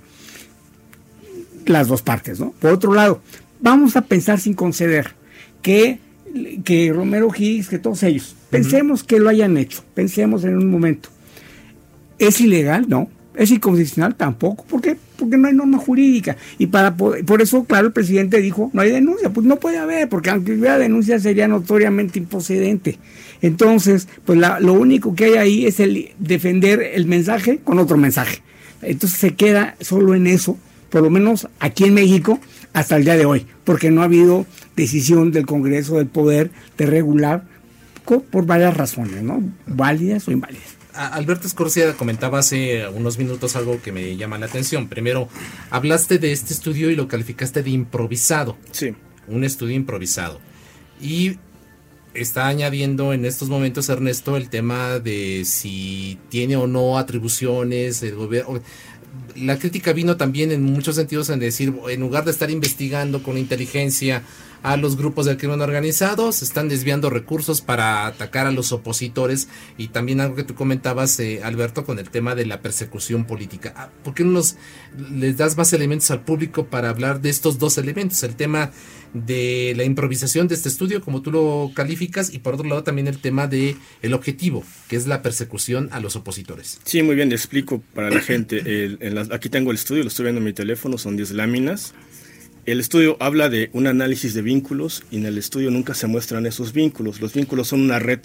las 1.66 1.88
dos 1.88 2.02
partes, 2.02 2.40
¿no? 2.40 2.54
Por 2.60 2.72
otro 2.72 2.94
lado, 2.94 3.22
vamos 3.60 3.96
a 3.96 4.02
pensar 4.02 4.40
sin 4.40 4.54
conceder 4.54 5.14
que, 5.62 6.00
que 6.64 6.92
Romero 6.94 7.30
Higgs, 7.36 7.70
que 7.70 7.80
todos 7.80 8.04
ellos, 8.04 8.36
pensemos 8.50 9.04
que 9.04 9.20
lo 9.20 9.30
hayan 9.30 9.58
hecho, 9.58 9.84
pensemos 9.94 10.44
en 10.44 10.58
un 10.58 10.70
momento. 10.70 11.10
¿Es 12.20 12.40
ilegal? 12.40 12.86
No. 12.88 13.10
¿Es 13.36 13.52
inconstitucional? 13.52 14.16
Tampoco. 14.16 14.64
¿Por 14.66 14.82
qué? 14.82 14.98
Porque 15.18 15.38
no 15.38 15.48
hay 15.48 15.54
norma 15.54 15.78
jurídica. 15.78 16.38
Y 16.58 16.68
para 16.68 16.96
por 16.96 17.42
eso, 17.42 17.64
claro, 17.64 17.88
el 17.88 17.94
presidente 17.94 18.42
dijo, 18.42 18.70
no 18.74 18.82
hay 18.82 18.92
denuncia. 18.92 19.32
Pues 19.32 19.46
no 19.46 19.58
puede 19.58 19.78
haber, 19.78 20.10
porque 20.10 20.30
aunque 20.30 20.54
hubiera 20.54 20.78
denuncia 20.78 21.20
sería 21.20 21.48
notoriamente 21.48 22.20
improcedente. 22.20 23.00
Entonces, 23.42 24.08
pues 24.26 24.40
lo 24.40 24.74
único 24.74 25.16
que 25.16 25.26
hay 25.26 25.34
ahí 25.34 25.66
es 25.66 25.80
el 25.80 26.12
defender 26.20 26.82
el 26.82 27.06
mensaje 27.06 27.60
con 27.64 27.80
otro 27.80 27.98
mensaje. 27.98 28.42
Entonces 28.82 29.20
se 29.20 29.36
queda 29.36 29.76
solo 29.80 30.14
en 30.16 30.28
eso, 30.28 30.58
por 30.90 31.02
lo 31.02 31.10
menos 31.10 31.48
aquí 31.60 31.86
en 31.86 31.94
México, 31.94 32.40
hasta 32.74 32.96
el 32.98 33.04
día 33.04 33.16
de 33.16 33.26
hoy, 33.26 33.46
porque 33.64 33.92
no 33.92 34.02
ha 34.02 34.06
habido 34.06 34.46
decisión 34.76 35.32
del 35.32 35.46
Congreso 35.46 35.98
del 35.98 36.08
Poder 36.08 36.52
de 36.78 36.86
regular 36.86 37.46
por 38.06 38.46
varias 38.46 38.76
razones, 38.76 39.24
¿no? 39.24 39.42
Válidas 39.66 40.28
o 40.28 40.32
inválidas. 40.32 40.83
Alberto 40.94 41.48
Escorcia 41.48 41.94
comentaba 41.94 42.40
hace 42.40 42.88
unos 42.88 43.18
minutos 43.18 43.56
algo 43.56 43.82
que 43.82 43.92
me 43.92 44.16
llama 44.16 44.38
la 44.38 44.46
atención. 44.46 44.88
Primero, 44.88 45.28
hablaste 45.70 46.20
de 46.20 46.32
este 46.32 46.54
estudio 46.54 46.92
y 46.92 46.96
lo 46.96 47.08
calificaste 47.08 47.64
de 47.64 47.72
improvisado. 47.72 48.58
Sí. 48.72 48.96
Un 49.28 49.44
estudio 49.44 49.76
improvisado. 49.76 50.40
Y 51.02 51.38
está 52.14 52.48
añadiendo 52.48 53.14
en 53.14 53.26
estos 53.26 53.50
momentos 53.50 53.90
Ernesto 53.90 54.38
el 54.38 54.50
tema 54.50 55.00
de 55.00 55.46
si 55.46 56.20
tiene 56.30 56.56
o 56.56 56.68
no 56.68 56.98
atribuciones 56.98 58.04
el 58.04 58.16
gobierno. 58.16 58.62
La 59.36 59.58
crítica 59.58 59.94
vino 59.94 60.18
también 60.18 60.52
en 60.52 60.64
muchos 60.64 60.96
sentidos 60.96 61.30
en 61.30 61.40
decir, 61.40 61.74
en 61.90 62.00
lugar 62.00 62.26
de 62.26 62.32
estar 62.32 62.52
investigando 62.52 63.24
con 63.24 63.38
inteligencia 63.38 64.24
a 64.64 64.78
los 64.78 64.96
grupos 64.96 65.26
del 65.26 65.38
crimen 65.38 65.62
organizado, 65.62 66.32
se 66.32 66.46
están 66.46 66.70
desviando 66.70 67.10
recursos 67.10 67.62
para 67.62 68.08
atacar 68.08 68.48
a 68.48 68.52
los 68.52 68.72
opositores 68.72 69.50
y 69.78 69.90
también 69.90 70.22
algo 70.22 70.36
que 70.36 70.44
tú 70.44 70.56
comentabas, 70.56 71.20
eh, 71.20 71.42
Alberto, 71.44 71.86
con 71.86 72.00
el 72.00 72.10
tema 72.10 72.34
de 72.34 72.46
la 72.46 72.62
persecución 72.62 73.26
política. 73.26 73.74
Ah, 73.76 73.90
¿Por 74.04 74.14
qué 74.14 74.24
no 74.24 74.32
nos, 74.32 74.56
les 75.12 75.38
das 75.38 75.58
más 75.58 75.74
elementos 75.74 76.10
al 76.12 76.24
público 76.24 76.68
para 76.68 76.90
hablar 76.90 77.22
de 77.22 77.30
estos 77.30 77.60
dos 77.60 77.78
elementos? 77.78 78.24
El 78.24 78.36
tema 78.36 78.72
de 79.14 79.74
la 79.76 79.84
improvisación 79.84 80.48
de 80.48 80.56
este 80.56 80.70
estudio, 80.70 81.02
como 81.02 81.22
tú 81.22 81.32
lo 81.32 81.72
calificas, 81.76 82.34
y 82.34 82.40
por 82.40 82.56
otro 82.56 82.68
lado 82.68 82.84
también 82.84 83.08
el 83.08 83.20
tema 83.20 83.48
de 83.48 83.76
el 84.02 84.14
objetivo, 84.14 84.64
que 84.88 84.96
es 84.96 85.08
la 85.08 85.22
persecución 85.22 85.90
a 85.92 86.00
los 86.00 86.16
opositores. 86.16 86.80
Sí, 86.86 87.04
muy 87.04 87.16
bien, 87.16 87.30
le 87.30 87.36
explico 87.36 87.84
para 87.94 88.10
la 88.10 88.22
gente. 88.22 88.98
aquí 89.32 89.50
tengo 89.50 89.72
el 89.72 89.76
estudio, 89.76 90.04
lo 90.04 90.08
estoy 90.08 90.24
viendo 90.24 90.40
en 90.40 90.46
mi 90.46 90.54
teléfono, 90.54 90.98
son 90.98 91.18
10 91.18 91.32
láminas. 91.32 91.94
El 92.66 92.80
estudio 92.80 93.18
habla 93.20 93.50
de 93.50 93.70
un 93.74 93.88
análisis 93.88 94.34
de 94.34 94.42
vínculos 94.42 95.04
y 95.12 95.18
en 95.18 95.26
el 95.26 95.38
estudio 95.38 95.70
nunca 95.70 95.94
se 95.94 96.08
muestran 96.08 96.46
esos 96.46 96.72
vínculos. 96.72 97.20
Los 97.20 97.34
vínculos 97.34 97.68
son 97.68 97.82
una 97.82 98.00
red 98.00 98.20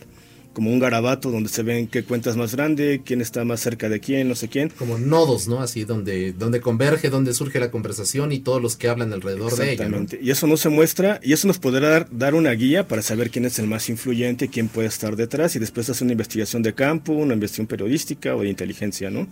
como 0.53 0.70
un 0.70 0.78
garabato 0.78 1.32
donde 1.32 1.49
se 1.49 1.64
ven 1.64 1.89
qué 1.89 2.05
cuenta 2.05 2.30
es 2.30 2.36
más 2.36 2.55
grande, 2.55 3.03
quién 3.05 3.20
está 3.20 3.45
más 3.45 3.61
cerca 3.61 3.89
de 3.89 3.99
quién, 3.99 4.28
no 4.28 4.36
sé 4.36 4.49
quién. 4.49 4.70
Como 4.70 4.97
nodos, 4.97 5.49
¿no? 5.49 5.61
Así 5.61 5.84
donde, 5.84 6.32
donde 6.32 6.61
converge, 6.61 7.11
donde 7.11 7.34
surge 7.34 7.59
la 7.59 7.72
conversación 7.72 8.30
y 8.30 8.39
todos 8.39 8.62
los 8.62 8.76
que 8.76 8.89
hablan 8.89 9.12
alrededor 9.12 9.57
de 9.57 9.64
ella. 9.64 9.72
Exactamente. 9.72 10.20
Y 10.22 10.30
eso 10.30 10.47
no 10.47 10.57
se 10.57 10.68
muestra 10.68 11.18
y 11.22 11.32
eso 11.32 11.49
nos 11.49 11.59
podrá 11.59 11.89
dar, 11.89 12.09
dar 12.11 12.34
una 12.34 12.53
guía 12.53 12.86
para 12.86 13.03
saber 13.03 13.30
quién 13.30 13.45
es 13.45 13.59
el 13.59 13.66
más 13.66 13.89
influyente, 13.89 14.49
quién 14.49 14.68
puede 14.68 14.86
estar 14.86 15.16
detrás 15.16 15.57
y 15.57 15.59
después 15.59 15.91
hacer 15.91 16.05
una 16.05 16.12
investigación 16.12 16.62
de 16.62 16.74
campo, 16.74 17.12
una 17.12 17.34
investigación 17.34 17.66
periodística 17.66 18.36
o 18.36 18.43
de 18.43 18.51
inteligencia, 18.51 19.11
¿no? 19.11 19.26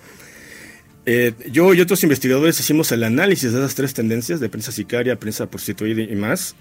Eh, 1.07 1.33
yo 1.51 1.73
y 1.73 1.81
otros 1.81 2.03
investigadores 2.03 2.59
hicimos 2.59 2.91
el 2.93 3.05
análisis 3.05 3.53
de 3.53 3.59
esas 3.61 3.75
tres 3.75 3.95
tendencias 3.95 4.41
de 4.41 4.49
prensa 4.49 4.73
sicaria, 4.73 5.19
prensa 5.19 5.49
prostituida 5.49 6.03
y 6.03 6.17
más 6.17 6.57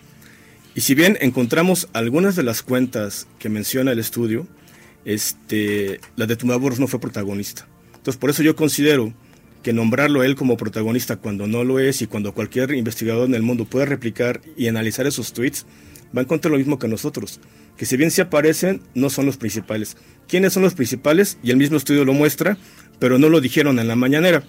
y 0.75 0.81
si 0.81 0.93
bien 0.93 1.17
encontramos 1.21 1.87
algunas 1.93 2.35
de 2.35 2.43
las 2.43 2.61
cuentas 2.61 3.27
que 3.39 3.47
menciona 3.47 3.93
el 3.93 3.99
estudio, 3.99 4.45
este, 5.05 6.01
la 6.17 6.25
de 6.25 6.35
Tumbaburros 6.35 6.81
no 6.81 6.87
fue 6.87 6.99
protagonista. 6.99 7.65
Entonces, 7.95 8.17
por 8.17 8.29
eso 8.29 8.43
yo 8.43 8.57
considero 8.57 9.13
que 9.63 9.71
nombrarlo 9.71 10.21
él 10.21 10.35
como 10.35 10.57
protagonista 10.57 11.15
cuando 11.15 11.47
no 11.47 11.63
lo 11.63 11.79
es 11.79 12.01
y 12.01 12.07
cuando 12.07 12.33
cualquier 12.33 12.73
investigador 12.73 13.25
en 13.25 13.35
el 13.35 13.41
mundo 13.41 13.63
puede 13.63 13.85
replicar 13.85 14.41
y 14.57 14.67
analizar 14.67 15.07
esos 15.07 15.31
tweets, 15.31 15.65
va 16.15 16.19
a 16.19 16.23
encontrar 16.23 16.51
lo 16.51 16.57
mismo 16.57 16.77
que 16.77 16.89
nosotros, 16.89 17.39
que 17.77 17.85
si 17.85 17.95
bien 17.95 18.11
se 18.11 18.21
aparecen, 18.21 18.81
no 18.95 19.09
son 19.09 19.25
los 19.25 19.37
principales. 19.37 19.95
¿Quiénes 20.27 20.51
son 20.51 20.63
los 20.63 20.73
principales? 20.73 21.37
Y 21.41 21.51
el 21.51 21.57
mismo 21.57 21.77
estudio 21.77 22.03
lo 22.03 22.13
muestra, 22.13 22.57
pero 22.99 23.17
no 23.17 23.29
lo 23.29 23.41
dijeron 23.41 23.79
en 23.79 23.87
la 23.87 23.95
mañanera. 23.95 24.43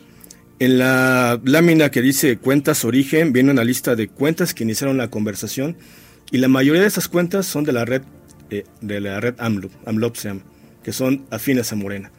En 0.59 0.79
la 0.79 1.41
lámina 1.45 1.91
que 1.91 2.01
dice 2.01 2.39
cuentas 2.39 2.85
origen, 2.85 3.33
viene 3.33 3.51
una 3.51 3.65
lista 3.65 3.95
de 3.95 4.09
cuentas 4.09 4.55
que 4.55 4.65
iniciaron 4.65 4.97
la 4.97 5.11
conversación 5.11 5.77
y 6.31 6.39
la 6.39 6.49
mayoría 6.49 6.83
de 6.83 6.89
esas 6.89 7.09
cuentas 7.09 7.47
son 7.47 7.65
de 7.65 7.73
la 7.73 7.85
red, 7.85 8.03
eh, 8.51 8.65
de 8.81 9.01
la 9.01 9.21
red 9.21 9.35
AMLO, 9.39 9.71
AMLOP 9.85 10.17
se 10.17 10.29
llama, 10.29 10.43
que 10.83 10.93
son 10.93 11.27
afines 11.31 11.73
a 11.73 11.77
Morena. 11.77 12.11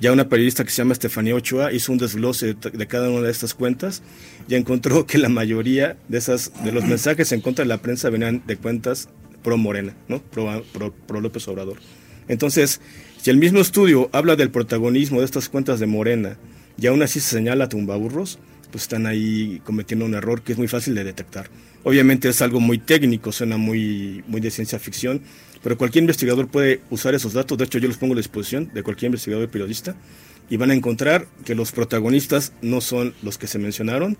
Ya 0.00 0.10
una 0.10 0.28
periodista 0.28 0.64
que 0.64 0.70
se 0.70 0.78
llama 0.78 0.94
Estefanía 0.94 1.36
Ochoa 1.36 1.72
hizo 1.72 1.92
un 1.92 1.98
desglose 1.98 2.54
de, 2.54 2.86
cada 2.88 3.08
una 3.08 3.20
de 3.20 3.30
estas 3.30 3.54
cuentas 3.54 4.02
y 4.48 4.56
encontró 4.56 5.06
que 5.06 5.16
la 5.16 5.28
mayoría 5.28 5.96
de, 6.08 6.18
esas, 6.18 6.50
de 6.64 6.72
los 6.72 6.84
mensajes 6.84 7.30
en 7.30 7.40
contra 7.40 7.64
de 7.64 7.68
la 7.68 7.78
prensa 7.78 8.10
venían 8.10 8.42
de 8.44 8.56
cuentas 8.56 9.08
pro 9.44 9.56
Morena, 9.56 9.94
¿no? 10.08 10.20
pro, 10.20 10.64
pro, 11.06 11.20
López 11.20 11.46
Obrador. 11.46 11.78
Entonces, 12.26 12.80
si 13.22 13.30
el 13.30 13.36
mismo 13.36 13.60
estudio 13.60 14.10
habla 14.12 14.34
del 14.34 14.50
protagonismo 14.50 15.20
de 15.20 15.26
estas 15.26 15.48
cuentas 15.48 15.78
de 15.78 15.86
Morena 15.86 16.38
y 16.76 16.88
aún 16.88 17.02
así 17.02 17.20
se 17.20 17.36
señala 17.36 17.66
a 17.66 17.68
tumbaburros, 17.68 18.40
pues 18.72 18.82
están 18.82 19.06
ahí 19.06 19.62
cometiendo 19.62 20.04
un 20.04 20.14
error 20.14 20.42
que 20.42 20.50
es 20.50 20.58
muy 20.58 20.66
fácil 20.66 20.96
de 20.96 21.04
detectar. 21.04 21.48
Obviamente 21.84 22.28
es 22.28 22.42
algo 22.42 22.58
muy 22.58 22.78
técnico, 22.78 23.30
suena 23.30 23.58
muy, 23.58 24.24
muy 24.26 24.40
de 24.40 24.50
ciencia 24.50 24.80
ficción, 24.80 25.22
pero 25.62 25.78
cualquier 25.78 26.02
investigador 26.02 26.48
puede 26.48 26.80
usar 26.90 27.14
esos 27.14 27.32
datos, 27.32 27.56
de 27.58 27.64
hecho 27.64 27.78
yo 27.78 27.86
los 27.86 27.96
pongo 27.96 28.14
a 28.14 28.16
disposición 28.16 28.72
de 28.74 28.82
cualquier 28.82 29.10
investigador 29.10 29.44
y 29.44 29.52
periodista, 29.52 29.94
y 30.50 30.56
van 30.56 30.72
a 30.72 30.74
encontrar 30.74 31.28
que 31.44 31.54
los 31.54 31.70
protagonistas 31.70 32.54
no 32.60 32.80
son 32.80 33.14
los 33.22 33.38
que 33.38 33.46
se 33.46 33.60
mencionaron. 33.60 34.18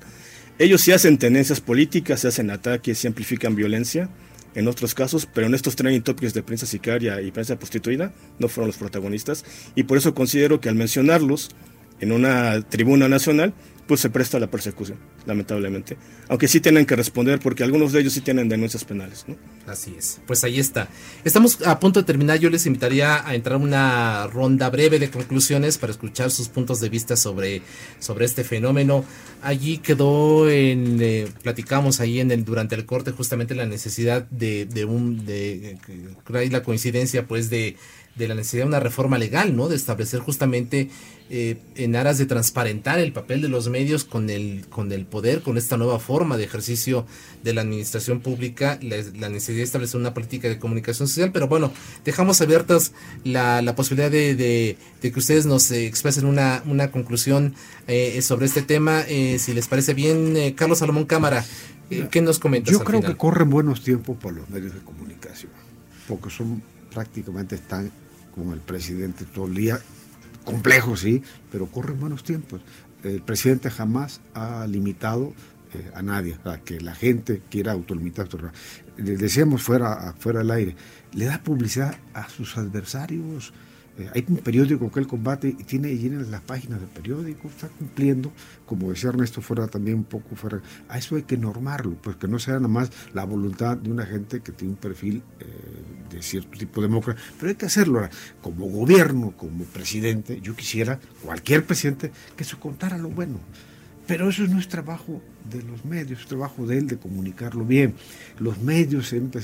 Ellos 0.61 0.80
sí 0.80 0.92
hacen 0.92 1.18
tendencias 1.18 1.61
políticas, 1.61 2.20
se 2.20 2.28
hacen 2.28 2.53
ataques, 2.53 2.98
se 2.98 3.09
amplifican 3.09 3.57
violencia, 3.57 4.11
en 4.55 4.68
otros 4.68 4.94
casos, 4.94 5.28
pero 5.32 5.46
en 5.46 5.55
estos 5.55 5.76
training 5.76 6.00
topics 6.03 6.34
de 6.34 6.42
prensa 6.42 6.66
sicaria 6.66 7.20
y 7.20 7.30
prensa 7.30 7.57
prostituida 7.59 8.12
no 8.38 8.48
fueron 8.48 8.68
los 8.68 8.76
protagonistas, 8.76 9.44
y 9.74 9.84
por 9.84 9.98
eso 9.98 10.14
considero 10.14 10.61
que 10.61 10.68
al 10.68 10.74
mencionarlos 10.74 11.50
en 12.00 12.12
una 12.12 12.61
tribuna 12.62 13.09
nacional, 13.09 13.55
pues 13.87 14.01
se 14.01 14.11
presta 14.11 14.37
a 14.37 14.41
la 14.41 14.51
persecución, 14.51 14.99
lamentablemente. 15.26 15.97
Aunque 16.28 16.49
sí 16.49 16.61
tienen 16.61 16.87
que 16.87 16.97
responder 16.97 17.41
porque 17.41 17.64
algunos 17.64 17.93
de 17.93 18.01
ellos 18.01 18.12
sí 18.12 18.20
tienen 18.20 18.49
denuncias 18.49 18.85
penales. 18.85 19.26
Así 19.66 19.95
es. 19.99 20.20
Pues 20.26 20.45
ahí 20.45 20.61
está. 20.61 20.89
Estamos 21.24 21.61
a 21.66 21.78
punto 21.80 22.01
de 22.01 22.07
terminar. 22.07 22.39
Yo 22.39 22.49
les 22.49 22.66
invitaría 22.66 23.26
a 23.26 23.35
entrar 23.35 23.59
una 23.59 24.26
ronda 24.28 24.70
breve 24.70 24.99
de 24.99 25.11
conclusiones 25.11 25.78
para 25.78 25.93
escuchar 25.93 26.30
sus 26.30 26.49
puntos 26.49 26.80
de 26.80 26.89
vista 26.89 27.16
sobre, 27.16 27.62
sobre 27.99 28.24
este 28.24 28.45
fenómeno. 28.45 29.05
Allí 29.43 29.78
quedó 29.78 30.49
en, 30.49 30.99
eh, 31.01 31.26
platicamos 31.43 32.01
ahí 32.01 32.20
en 32.20 32.30
el, 32.30 32.45
durante 32.45 32.74
el 32.74 32.87
corte 32.87 33.11
justamente 33.11 33.55
la 33.55 33.66
necesidad 33.66 34.22
de, 34.30 34.66
de 34.66 34.85
un, 34.85 35.26
de, 35.26 35.78
la 36.51 36.62
coincidencia 36.62 37.26
pues 37.26 37.51
de 37.51 37.76
de 38.14 38.28
la 38.28 38.35
necesidad 38.35 38.64
de 38.64 38.68
una 38.68 38.80
reforma 38.80 39.18
legal, 39.18 39.57
¿no? 39.57 39.68
De 39.68 39.76
establecer 39.76 40.20
justamente 40.20 40.91
eh, 41.35 41.57
en 41.76 41.97
aras 41.97 42.18
de 42.18 42.26
transparentar 42.26 42.99
el 42.99 43.11
papel 43.14 43.41
de 43.41 43.49
los 43.49 43.70
medios 43.70 44.05
con 44.05 44.28
el, 44.28 44.66
con 44.68 44.93
el 44.93 45.07
poder, 45.07 45.41
con 45.41 45.57
esta 45.57 45.78
nueva 45.78 45.99
forma 45.99 46.37
de 46.37 46.45
ejercicio 46.45 47.07
de 47.43 47.55
la 47.55 47.62
administración 47.62 48.20
pública, 48.20 48.78
la, 48.83 49.30
necesidad 49.30 49.57
de 49.57 49.62
establecer 49.62 49.99
una 49.99 50.12
política 50.12 50.51
de 50.51 50.59
comunicación 50.59 51.09
social, 51.09 51.30
pero 51.33 51.49
bueno, 51.49 51.72
dejamos 52.05 52.43
abiertas 52.43 52.93
la, 53.24 53.62
la 53.62 53.74
posibilidad 53.74 54.11
de, 54.11 54.35
de, 54.35 54.76
que 55.01 55.18
ustedes 55.18 55.47
nos 55.47 55.70
expresen 55.70 56.26
una, 56.26 56.62
una 56.66 56.91
conclusión 56.91 57.55
eh, 57.87 58.20
sobre 58.20 58.45
este 58.45 58.61
tema, 58.61 59.01
eh, 59.09 59.39
si 59.39 59.55
les 59.55 59.68
parece 59.68 59.95
bien, 59.95 60.53
Carlos 60.55 60.80
Salomón 60.80 61.07
Cámara, 61.07 61.47
¿qué 62.11 62.20
nos 62.20 62.41
comentas? 62.41 62.70
Yo 62.70 62.85
creo 62.85 63.01
que 63.01 63.16
corren 63.16 63.49
buenos 63.49 63.83
tiempos 63.83 64.18
para 64.18 64.37
los 64.37 64.51
medios 64.51 64.74
de 64.74 64.80
comunicación, 64.80 65.51
porque 66.07 66.28
son 66.28 66.62
prácticamente 66.93 67.55
están 67.55 67.91
con 68.35 68.53
el 68.53 68.61
presidente 68.61 69.24
todo 69.24 69.47
el 69.47 69.55
día, 69.55 69.80
complejo 70.45 70.97
sí, 70.97 71.22
pero 71.51 71.66
corren 71.66 71.99
buenos 72.01 72.24
tiempos. 72.24 72.61
El 73.03 73.22
presidente 73.22 73.70
jamás 73.70 74.20
ha 74.34 74.66
limitado 74.66 75.32
eh, 75.74 75.90
a 75.95 76.03
nadie, 76.03 76.36
a 76.45 76.59
que 76.59 76.80
la 76.80 76.95
gente 76.95 77.43
quiera 77.51 77.72
autolimitar. 77.72 78.28
Le 78.97 79.16
decíamos 79.16 79.62
fuera, 79.62 80.14
fuera 80.18 80.40
del 80.40 80.51
aire, 80.51 80.76
le 81.12 81.24
da 81.26 81.43
publicidad 81.43 81.97
a 82.14 82.28
sus 82.28 82.57
adversarios, 82.59 83.53
eh, 83.99 84.09
hay 84.14 84.24
un 84.28 84.38
periódico 84.38 84.90
que 84.90 85.01
él 85.01 85.07
combate 85.07 85.49
y 85.49 85.64
tiene 85.64 85.95
llena 85.97 86.22
las 86.22 86.40
páginas 86.40 86.80
del 86.80 86.88
periódico, 86.88 87.49
está 87.49 87.68
cumpliendo, 87.68 88.32
como 88.64 88.90
decía 88.90 89.11
Ernesto, 89.11 89.43
fuera 89.43 89.66
también 89.68 89.99
un 89.99 90.05
poco 90.05 90.34
fuera. 90.34 90.61
A 90.88 90.99
eso 90.99 91.16
hay 91.16 91.24
que 91.24 91.36
normarlo, 91.36 91.97
pues 92.01 92.16
que 92.16 92.28
no 92.28 92.38
sea 92.38 92.55
nada 92.55 92.68
más 92.68 92.90
la 93.12 93.24
voluntad 93.24 93.76
de 93.76 93.90
una 93.90 94.07
gente 94.07 94.40
que 94.40 94.53
tiene 94.53 94.72
un 94.72 94.78
perfil 94.78 95.22
eh, 95.40 95.47
de 96.11 96.22
cierto 96.22 96.59
tipo 96.59 96.80
de 96.80 96.88
demócrata, 96.88 97.20
pero 97.38 97.51
hay 97.51 97.57
que 97.57 97.66
hacerlo. 97.66 97.99
Ahora, 97.99 98.11
como 98.40 98.66
gobierno, 98.66 99.32
como 99.36 99.64
presidente, 99.64 100.40
yo 100.40 100.57
quisiera, 100.57 100.99
cualquier 101.22 101.64
presidente, 101.64 102.12
que 102.36 102.45
se 102.45 102.57
contara 102.57 102.97
lo 102.97 103.11
bueno. 103.11 103.40
Pero 104.07 104.28
eso 104.28 104.43
no 104.47 104.59
es 104.59 104.68
trabajo 104.68 105.22
de 105.51 105.62
los 105.62 105.84
medios, 105.84 106.20
es 106.20 106.26
trabajo 106.26 106.66
de 106.66 106.78
él 106.78 106.86
de 106.86 106.99
comunicarlo 106.99 107.64
bien. 107.64 107.95
Los 108.38 108.59
medios 108.59 109.09
siempre 109.09 109.40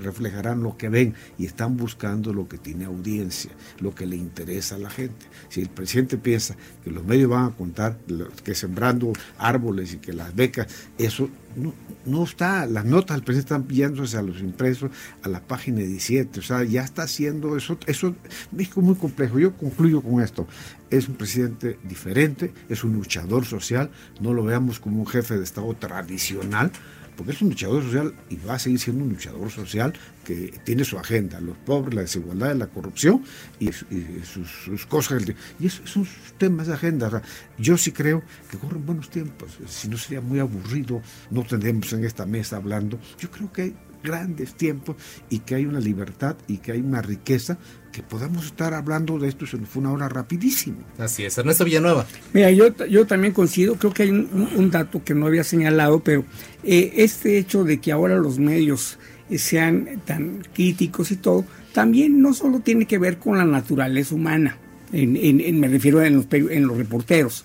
reflejarán 0.00 0.62
lo 0.62 0.76
que 0.76 0.88
ven 0.88 1.14
y 1.38 1.46
están 1.46 1.76
buscando 1.76 2.32
lo 2.32 2.48
que 2.48 2.58
tiene 2.58 2.84
audiencia, 2.84 3.50
lo 3.80 3.94
que 3.94 4.06
le 4.06 4.16
interesa 4.16 4.76
a 4.76 4.78
la 4.78 4.90
gente. 4.90 5.26
Si 5.48 5.60
el 5.60 5.68
presidente 5.68 6.18
piensa 6.18 6.56
que 6.84 6.90
los 6.90 7.04
medios 7.04 7.30
van 7.30 7.46
a 7.46 7.50
contar 7.50 7.98
que 8.44 8.54
sembrando 8.54 9.12
árboles 9.38 9.94
y 9.94 9.98
que 9.98 10.12
las 10.12 10.34
becas, 10.34 10.66
eso 10.98 11.28
no, 11.56 11.74
no 12.06 12.24
está, 12.24 12.66
las 12.66 12.84
notas 12.84 13.16
del 13.16 13.24
presidente 13.24 13.54
están 13.54 13.64
pillándose 13.64 14.16
a 14.16 14.22
los 14.22 14.40
impresos 14.40 14.90
a 15.22 15.28
la 15.28 15.40
página 15.40 15.78
17, 15.80 16.40
o 16.40 16.42
sea, 16.42 16.64
ya 16.64 16.82
está 16.82 17.02
haciendo 17.02 17.56
eso, 17.56 17.78
eso 17.86 18.14
es 18.56 18.76
muy 18.76 18.94
complejo. 18.94 19.38
Yo 19.38 19.54
concluyo 19.56 20.00
con 20.00 20.22
esto, 20.22 20.46
es 20.90 21.08
un 21.08 21.14
presidente 21.14 21.78
diferente, 21.84 22.52
es 22.68 22.84
un 22.84 22.94
luchador 22.94 23.44
social, 23.44 23.90
no 24.20 24.32
lo 24.32 24.44
veamos 24.44 24.78
como 24.78 25.00
un 25.00 25.06
jefe 25.12 25.36
de 25.36 25.44
Estado 25.44 25.72
tradicional, 25.74 26.72
porque 27.16 27.32
es 27.32 27.42
un 27.42 27.50
luchador 27.50 27.82
social 27.84 28.14
y 28.30 28.36
va 28.36 28.54
a 28.54 28.58
seguir 28.58 28.78
siendo 28.78 29.04
un 29.04 29.10
luchador 29.10 29.50
social 29.50 29.92
que 30.24 30.58
tiene 30.64 30.84
su 30.84 30.98
agenda, 30.98 31.40
los 31.40 31.56
pobres, 31.58 31.94
la 31.94 32.00
desigualdad, 32.02 32.56
la 32.56 32.68
corrupción 32.68 33.22
y, 33.60 33.70
sus, 33.72 34.86
cosas. 34.86 35.22
Y 35.60 35.66
esos 35.66 35.90
son 35.90 36.06
sus 36.06 36.32
temas 36.38 36.68
de 36.68 36.74
agenda. 36.74 37.22
yo 37.58 37.76
sí 37.76 37.92
creo 37.92 38.22
que 38.50 38.56
corren 38.56 38.86
buenos 38.86 39.10
tiempos, 39.10 39.58
si 39.66 39.88
no 39.88 39.98
sería 39.98 40.20
muy 40.20 40.38
aburrido, 40.38 41.02
no 41.30 41.44
tendríamos 41.44 41.92
en 41.92 42.04
esta 42.04 42.24
mesa 42.24 42.56
hablando. 42.56 42.98
Yo 43.18 43.30
creo 43.30 43.52
que 43.52 43.74
grandes 44.02 44.54
tiempos 44.54 44.96
y 45.30 45.40
que 45.40 45.54
hay 45.54 45.66
una 45.66 45.80
libertad 45.80 46.36
y 46.48 46.58
que 46.58 46.72
hay 46.72 46.80
una 46.80 47.02
riqueza 47.02 47.58
que 47.92 48.02
podamos 48.02 48.46
estar 48.46 48.72
hablando 48.72 49.18
de 49.18 49.28
esto, 49.28 49.46
se 49.46 49.58
nos 49.58 49.68
fue 49.68 49.82
una 49.82 49.92
hora 49.92 50.08
rapidísimo. 50.08 50.78
Así 50.98 51.24
es, 51.24 51.36
Ernesto 51.36 51.64
Villanueva. 51.64 52.06
Mira, 52.32 52.50
yo, 52.50 52.74
yo 52.86 53.06
también 53.06 53.34
coincido, 53.34 53.76
creo 53.76 53.92
que 53.92 54.04
hay 54.04 54.10
un, 54.10 54.70
dato 54.70 55.04
que 55.04 55.14
no 55.14 55.26
había 55.26 55.44
señalado, 55.44 56.00
pero 56.00 56.24
eh, 56.64 56.92
este 56.96 57.38
hecho 57.38 57.64
de 57.64 57.80
que 57.80 57.92
ahora 57.92 58.16
los 58.16 58.38
medios 58.38 58.98
eh, 59.28 59.38
sean 59.38 60.00
tan 60.06 60.42
críticos 60.54 61.10
y 61.10 61.16
todo, 61.16 61.44
también 61.74 62.20
no 62.22 62.32
solo 62.32 62.60
tiene 62.60 62.86
que 62.86 62.98
ver 62.98 63.18
con 63.18 63.36
la 63.36 63.44
naturaleza 63.44 64.14
humana, 64.14 64.58
en, 64.92 65.60
me 65.60 65.68
refiero 65.68 66.02
en 66.02 66.16
los, 66.16 66.26
en 66.30 66.66
los 66.66 66.76
reporteros, 66.76 67.44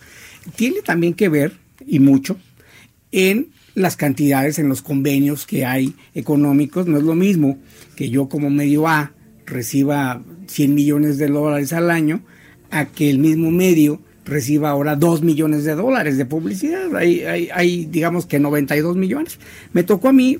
tiene 0.55 0.81
también 0.81 1.13
que 1.13 1.29
ver, 1.29 1.53
y 1.85 1.99
mucho, 1.99 2.37
en 3.11 3.49
las 3.77 3.95
cantidades 3.95 4.57
en 4.57 4.69
los 4.69 4.81
convenios 4.81 5.45
que 5.45 5.63
hay 5.63 5.93
económicos. 6.15 6.87
No 6.87 6.97
es 6.97 7.03
lo 7.03 7.13
mismo 7.13 7.59
que 7.95 8.09
yo 8.09 8.27
como 8.27 8.49
medio 8.49 8.87
A 8.87 9.11
reciba 9.45 10.23
100 10.47 10.73
millones 10.73 11.19
de 11.19 11.27
dólares 11.27 11.73
al 11.73 11.91
año 11.91 12.21
a 12.71 12.85
que 12.85 13.11
el 13.11 13.19
mismo 13.19 13.51
medio 13.51 14.01
reciba 14.25 14.71
ahora 14.71 14.95
2 14.95 15.21
millones 15.21 15.63
de 15.63 15.75
dólares 15.75 16.17
de 16.17 16.25
publicidad. 16.25 16.95
Hay, 16.95 17.21
hay, 17.21 17.49
hay 17.53 17.85
digamos 17.85 18.25
que 18.25 18.39
92 18.39 18.97
millones. 18.97 19.37
Me 19.73 19.83
tocó 19.83 20.09
a 20.09 20.13
mí 20.13 20.39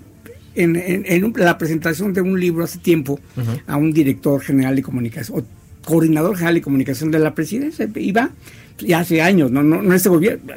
en, 0.55 1.33
la 1.35 1.59
presentación 1.59 2.13
de 2.13 2.21
un 2.21 2.39
libro 2.39 2.63
hace 2.63 2.79
tiempo 2.79 3.19
a 3.67 3.77
un 3.77 3.93
director 3.93 4.41
general 4.41 4.75
de 4.75 4.81
comunicación, 4.81 5.39
o 5.39 5.87
coordinador 5.87 6.35
general 6.35 6.55
de 6.55 6.61
comunicación 6.61 7.11
de 7.11 7.19
la 7.19 7.35
presidencia, 7.35 7.87
iba 7.97 8.31
ya 8.79 8.99
hace 8.99 9.21
años, 9.21 9.51
no, 9.51 9.61
no, 9.61 9.83
no 9.83 9.93
este 9.93 10.09
gobierno. 10.09 10.53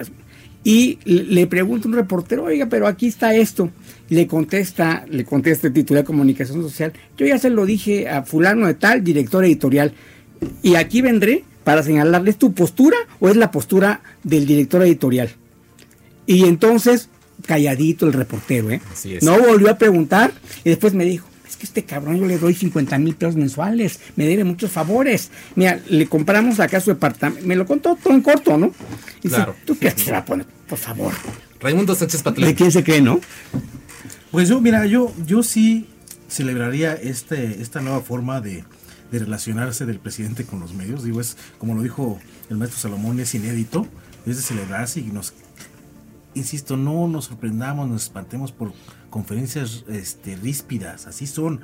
Y 0.63 0.99
le 1.05 1.47
pregunta 1.47 1.89
un 1.89 1.95
reportero, 1.95 2.45
oiga, 2.45 2.67
pero 2.67 2.87
aquí 2.87 3.07
está 3.07 3.35
esto. 3.35 3.71
Le 4.09 4.27
contesta, 4.27 5.07
le 5.09 5.25
contesta 5.25 5.69
el 5.69 5.73
titular 5.73 6.03
de 6.03 6.07
comunicación 6.07 6.63
social, 6.63 6.93
yo 7.17 7.27
ya 7.27 7.39
se 7.39 7.49
lo 7.49 7.65
dije 7.65 8.09
a 8.09 8.25
fulano 8.25 8.67
de 8.67 8.75
tal, 8.75 9.03
director 9.03 9.45
editorial, 9.45 9.95
y 10.63 10.75
aquí 10.75 11.01
vendré 11.01 11.45
para 11.65 11.83
señalarles 11.83 12.37
tu 12.37 12.53
postura 12.53 12.97
o 13.21 13.29
es 13.29 13.37
la 13.37 13.51
postura 13.51 14.03
del 14.23 14.47
director 14.47 14.83
editorial. 14.83 15.31
Y 16.27 16.45
entonces, 16.45 17.09
calladito 17.47 18.07
el 18.07 18.13
reportero, 18.13 18.71
¿eh? 18.71 18.81
No 19.23 19.39
volvió 19.41 19.71
a 19.71 19.79
preguntar 19.79 20.33
y 20.65 20.71
después 20.71 20.95
me 20.95 21.05
dijo, 21.05 21.30
es 21.51 21.57
que 21.57 21.67
este 21.67 21.85
cabrón 21.85 22.17
yo 22.17 22.27
le 22.27 22.39
doy 22.39 22.55
50 22.55 22.99
mil 22.99 23.17
pesos 23.17 23.35
mensuales, 23.35 24.01
me 24.17 24.25
debe 24.25 24.45
muchos 24.45 24.71
favores. 24.71 25.31
Mira, 25.57 25.81
le 25.89 26.07
compramos 26.07 26.61
acá 26.61 26.81
su 26.81 26.91
departamento, 26.91 27.45
me 27.47 27.57
lo 27.57 27.67
contó 27.67 27.97
todo 27.97 28.15
en 28.15 28.23
corto, 28.23 28.57
¿no? 28.57 28.73
Y 29.23 29.29
claro. 29.29 29.57
¿tú 29.65 29.77
qué 29.77 29.91
se 29.91 30.13
va 30.13 30.19
a 30.19 30.25
poner? 30.25 30.47
Por 30.69 30.79
favor. 30.79 31.13
Raimundo 31.61 31.95
Sánchez 31.95 32.23
Patlán. 32.23 32.51
¿De 32.51 32.55
quién 32.55 32.71
se 32.71 32.85
cree, 32.85 33.01
no? 33.03 33.21
Pues 34.31 34.49
yo, 34.49 34.61
mira, 34.61 34.87
yo, 34.87 35.13
yo 35.27 35.43
sí 35.43 35.89
celebraría 36.29 36.95
este, 36.95 37.61
esta 37.61 37.81
nueva 37.81 38.01
forma 38.01 38.41
de, 38.41 38.65
de 39.11 39.19
relacionarse 39.19 39.87
del 39.87 39.99
presidente 39.99 40.45
con 40.45 40.61
los 40.61 40.73
medios. 40.73 41.03
Digo, 41.03 41.21
es 41.21 41.37
como 41.59 41.75
lo 41.75 41.83
dijo 41.83 42.21
el 42.49 42.59
maestro 42.59 42.81
Salomón, 42.81 43.19
es 43.19 43.35
inédito, 43.35 43.89
es 44.25 44.37
de 44.37 44.43
celebrarse 44.43 45.01
y 45.01 45.07
nos 45.07 45.35
insisto, 46.35 46.77
no 46.77 47.09
nos 47.09 47.25
sorprendamos, 47.27 47.89
nos 47.89 48.05
espantemos 48.05 48.53
por 48.53 48.73
conferencias 49.11 49.85
este, 49.89 50.37
ríspidas, 50.37 51.07
así 51.07 51.27
son. 51.27 51.61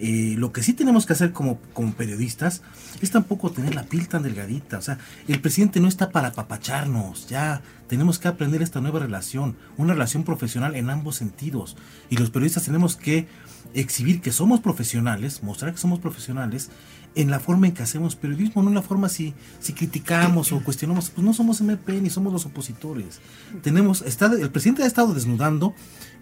Eh, 0.00 0.36
lo 0.38 0.52
que 0.52 0.62
sí 0.62 0.74
tenemos 0.74 1.06
que 1.06 1.12
hacer 1.12 1.32
como, 1.32 1.58
como 1.72 1.92
periodistas 1.92 2.62
es 3.00 3.10
tampoco 3.10 3.50
tener 3.50 3.74
la 3.74 3.82
piel 3.82 4.06
tan 4.06 4.22
delgadita. 4.22 4.78
O 4.78 4.82
sea, 4.82 4.98
el 5.26 5.40
presidente 5.40 5.80
no 5.80 5.88
está 5.88 6.10
para 6.10 6.28
apapacharnos. 6.28 7.26
Ya 7.28 7.62
tenemos 7.88 8.18
que 8.18 8.28
aprender 8.28 8.62
esta 8.62 8.80
nueva 8.80 9.00
relación, 9.00 9.56
una 9.76 9.94
relación 9.94 10.22
profesional 10.22 10.76
en 10.76 10.90
ambos 10.90 11.16
sentidos. 11.16 11.76
Y 12.10 12.16
los 12.16 12.30
periodistas 12.30 12.64
tenemos 12.64 12.96
que 12.96 13.26
exhibir 13.74 14.20
que 14.20 14.32
somos 14.32 14.60
profesionales, 14.60 15.42
mostrar 15.42 15.72
que 15.72 15.78
somos 15.78 15.98
profesionales 15.98 16.70
en 17.14 17.30
la 17.30 17.40
forma 17.40 17.66
en 17.66 17.74
que 17.74 17.82
hacemos 17.82 18.16
periodismo, 18.16 18.62
no 18.62 18.68
en 18.68 18.74
la 18.74 18.82
forma 18.82 19.08
si, 19.08 19.34
si 19.60 19.72
criticamos 19.72 20.52
o 20.52 20.62
cuestionamos, 20.62 21.10
pues 21.10 21.24
no 21.24 21.32
somos 21.32 21.60
MP 21.60 22.00
ni 22.00 22.10
somos 22.10 22.32
los 22.32 22.46
opositores. 22.46 23.20
Tenemos, 23.62 24.02
está, 24.02 24.26
el 24.26 24.50
presidente 24.50 24.82
ha 24.82 24.86
estado 24.86 25.14
desnudando 25.14 25.74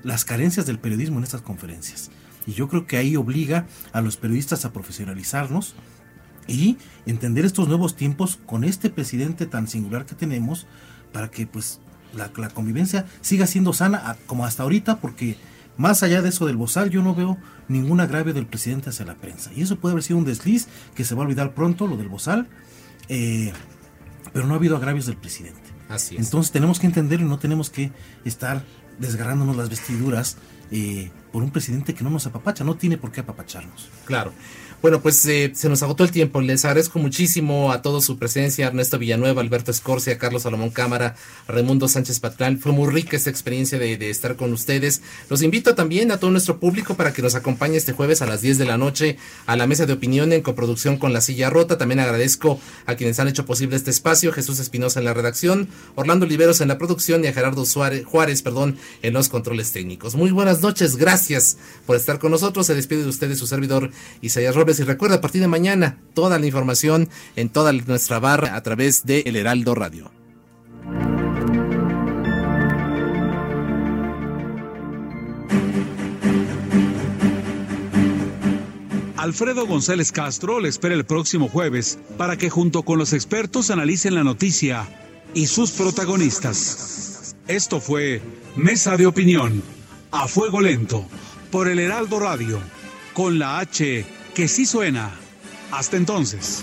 las 0.02 0.24
carencias 0.24 0.66
del 0.66 0.78
periodismo 0.78 1.18
en 1.18 1.24
estas 1.24 1.42
conferencias. 1.42 2.10
Y 2.46 2.52
yo 2.52 2.68
creo 2.68 2.86
que 2.86 2.96
ahí 2.96 3.16
obliga 3.16 3.66
a 3.92 4.00
los 4.00 4.16
periodistas 4.16 4.64
a 4.64 4.72
profesionalizarnos 4.72 5.74
y 6.46 6.78
entender 7.06 7.44
estos 7.44 7.68
nuevos 7.68 7.96
tiempos 7.96 8.38
con 8.46 8.62
este 8.64 8.88
presidente 8.88 9.46
tan 9.46 9.66
singular 9.66 10.06
que 10.06 10.14
tenemos 10.14 10.66
para 11.12 11.30
que 11.30 11.46
pues 11.46 11.80
la, 12.14 12.30
la 12.36 12.50
convivencia 12.50 13.06
siga 13.20 13.46
siendo 13.46 13.72
sana 13.72 14.16
como 14.26 14.46
hasta 14.46 14.62
ahorita 14.62 15.00
porque 15.00 15.36
más 15.76 16.02
allá 16.02 16.22
de 16.22 16.30
eso 16.30 16.46
del 16.46 16.56
bozal, 16.56 16.90
yo 16.90 17.02
no 17.02 17.14
veo 17.14 17.38
ningún 17.68 18.00
agravio 18.00 18.32
del 18.32 18.46
presidente 18.46 18.90
hacia 18.90 19.04
la 19.04 19.14
prensa. 19.14 19.50
Y 19.54 19.62
eso 19.62 19.76
puede 19.76 19.92
haber 19.92 20.02
sido 20.02 20.18
un 20.18 20.24
desliz 20.24 20.68
que 20.94 21.04
se 21.04 21.14
va 21.14 21.22
a 21.22 21.26
olvidar 21.26 21.54
pronto, 21.54 21.86
lo 21.86 21.96
del 21.96 22.08
bozal, 22.08 22.48
eh, 23.08 23.52
pero 24.32 24.46
no 24.46 24.54
ha 24.54 24.56
habido 24.56 24.76
agravios 24.76 25.06
del 25.06 25.16
presidente. 25.16 25.60
Así 25.88 26.16
es. 26.16 26.24
Entonces 26.24 26.52
tenemos 26.52 26.80
que 26.80 26.86
entenderlo 26.86 27.26
y 27.26 27.28
no 27.28 27.38
tenemos 27.38 27.70
que 27.70 27.92
estar 28.24 28.64
desgarrándonos 28.98 29.56
las 29.56 29.68
vestiduras 29.68 30.38
eh, 30.70 31.10
por 31.32 31.42
un 31.42 31.50
presidente 31.50 31.94
que 31.94 32.02
no 32.02 32.10
nos 32.10 32.26
apapacha, 32.26 32.64
no 32.64 32.76
tiene 32.76 32.98
por 32.98 33.12
qué 33.12 33.20
apapacharnos. 33.20 33.88
Claro. 34.04 34.32
Bueno, 34.82 35.00
pues 35.00 35.24
eh, 35.26 35.52
se 35.54 35.70
nos 35.70 35.82
agotó 35.82 36.04
el 36.04 36.10
tiempo. 36.10 36.40
Les 36.42 36.64
agradezco 36.66 36.98
muchísimo 36.98 37.72
a 37.72 37.80
todos 37.80 38.04
su 38.04 38.18
presencia, 38.18 38.66
Ernesto 38.66 38.98
Villanueva, 38.98 39.40
Alberto 39.40 39.70
Escorcia, 39.70 40.18
Carlos 40.18 40.42
Salomón 40.42 40.68
Cámara, 40.68 41.16
Raimundo 41.48 41.88
Sánchez 41.88 42.20
Patlán. 42.20 42.58
Fue 42.58 42.72
muy 42.72 42.92
rica 42.92 43.16
esta 43.16 43.30
experiencia 43.30 43.78
de, 43.78 44.10
estar 44.10 44.36
con 44.36 44.52
ustedes. 44.52 45.00
Los 45.30 45.42
invito 45.42 45.74
también 45.74 46.12
a 46.12 46.18
todo 46.18 46.30
nuestro 46.30 46.60
público 46.60 46.94
para 46.94 47.14
que 47.14 47.22
nos 47.22 47.34
acompañe 47.34 47.76
este 47.76 47.94
jueves 47.94 48.20
a 48.20 48.26
las 48.26 48.42
10 48.42 48.58
de 48.58 48.64
la 48.66 48.76
noche 48.76 49.16
a 49.46 49.56
la 49.56 49.66
mesa 49.66 49.86
de 49.86 49.94
opinión 49.94 50.32
en 50.32 50.42
coproducción 50.42 50.98
con 50.98 51.14
La 51.14 51.22
Silla 51.22 51.48
Rota. 51.48 51.78
También 51.78 52.00
agradezco 52.00 52.60
a 52.84 52.96
quienes 52.96 53.18
han 53.18 53.28
hecho 53.28 53.46
posible 53.46 53.76
este 53.76 53.90
espacio, 53.90 54.30
Jesús 54.30 54.58
Espinosa 54.58 55.00
en 55.00 55.06
la 55.06 55.14
redacción, 55.14 55.68
Orlando 55.94 56.26
Oliveros 56.26 56.60
en 56.60 56.68
la 56.68 56.76
producción 56.76 57.24
y 57.24 57.28
a 57.28 57.32
Gerardo 57.32 57.64
Suárez, 57.64 58.04
Juárez 58.04 58.42
perdón, 58.42 58.76
en 59.02 59.14
los 59.14 59.30
controles 59.30 59.72
técnicos. 59.72 60.14
Muy 60.16 60.30
buenas 60.30 60.60
noches, 60.60 60.96
gracias 60.96 61.56
por 61.86 61.96
estar 61.96 62.18
con 62.18 62.30
nosotros. 62.30 62.66
Se 62.66 62.74
despide 62.74 63.02
de 63.02 63.08
ustedes 63.08 63.38
su 63.38 63.46
servidor 63.46 63.90
Isaías 64.20 64.54
Robles 64.54 64.75
y 64.80 64.84
recuerda 64.84 65.16
a 65.16 65.20
partir 65.20 65.40
de 65.40 65.48
mañana 65.48 65.98
toda 66.14 66.38
la 66.38 66.46
información 66.46 67.08
en 67.36 67.48
toda 67.48 67.72
nuestra 67.72 68.18
barra 68.18 68.56
a 68.56 68.62
través 68.62 69.04
de 69.04 69.20
El 69.26 69.36
Heraldo 69.36 69.74
Radio. 69.74 70.10
Alfredo 79.16 79.66
González 79.66 80.12
Castro 80.12 80.60
le 80.60 80.68
espera 80.68 80.94
el 80.94 81.04
próximo 81.04 81.48
jueves 81.48 81.98
para 82.16 82.36
que 82.36 82.48
junto 82.48 82.84
con 82.84 82.96
los 82.98 83.12
expertos 83.12 83.70
analicen 83.70 84.14
la 84.14 84.22
noticia 84.22 84.86
y 85.34 85.48
sus 85.48 85.72
protagonistas. 85.72 87.34
Esto 87.48 87.80
fue 87.80 88.22
Mesa 88.54 88.96
de 88.96 89.06
Opinión, 89.06 89.62
a 90.12 90.28
fuego 90.28 90.60
lento, 90.60 91.04
por 91.50 91.66
el 91.66 91.80
Heraldo 91.80 92.20
Radio, 92.20 92.60
con 93.14 93.38
la 93.40 93.58
H 93.58 94.04
que 94.36 94.48
sí 94.48 94.66
suena. 94.66 95.12
Hasta 95.72 95.96
entonces. 95.96 96.62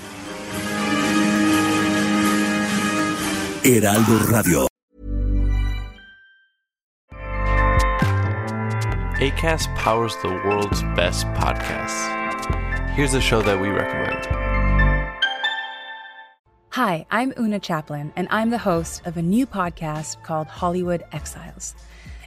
Heraldo 3.64 4.20
Radio. 4.28 4.68
ACAST 9.20 9.76
powers 9.76 10.16
the 10.22 10.28
world's 10.46 10.84
best 10.96 11.26
podcasts. 11.34 12.10
Here's 12.92 13.16
a 13.16 13.22
show 13.22 13.42
that 13.42 13.60
we 13.60 13.70
recommend. 13.70 14.24
Hi, 16.74 17.08
I'm 17.10 17.34
Una 17.40 17.60
Chaplin, 17.60 18.14
and 18.16 18.28
I'm 18.30 18.52
the 18.52 18.60
host 18.60 19.02
of 19.08 19.18
a 19.18 19.22
new 19.24 19.48
podcast 19.48 20.22
called 20.22 20.46
Hollywood 20.46 21.04
Exiles. 21.12 21.74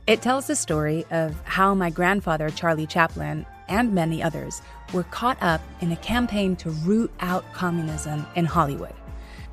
It 0.09 0.23
tells 0.23 0.49
the 0.49 0.57
story 0.57 1.05
of 1.13 1.41
how 1.45 1.73
my 1.75 1.91
grandfather, 1.91 2.51
Charlie 2.51 2.87
Chaplin, 2.87 3.47
and 3.69 3.93
many 3.95 4.23
others 4.23 4.62
were 4.93 5.05
caught 5.05 5.39
up 5.43 5.61
in 5.81 5.93
a 5.93 5.97
campaign 5.97 6.57
to 6.57 6.71
root 6.71 7.12
out 7.21 7.45
communism 7.53 8.27
in 8.35 8.45
Hollywood. 8.45 8.95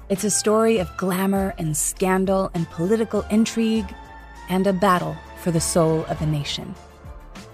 It's 0.09 0.23
a 0.23 0.29
story 0.29 0.77
of 0.77 0.95
glamour 0.97 1.53
and 1.57 1.75
scandal 1.75 2.51
and 2.53 2.69
political 2.69 3.21
intrigue 3.29 3.93
and 4.49 4.67
a 4.67 4.73
battle 4.73 5.15
for 5.41 5.51
the 5.51 5.61
soul 5.61 6.05
of 6.05 6.21
a 6.21 6.25
nation. 6.25 6.75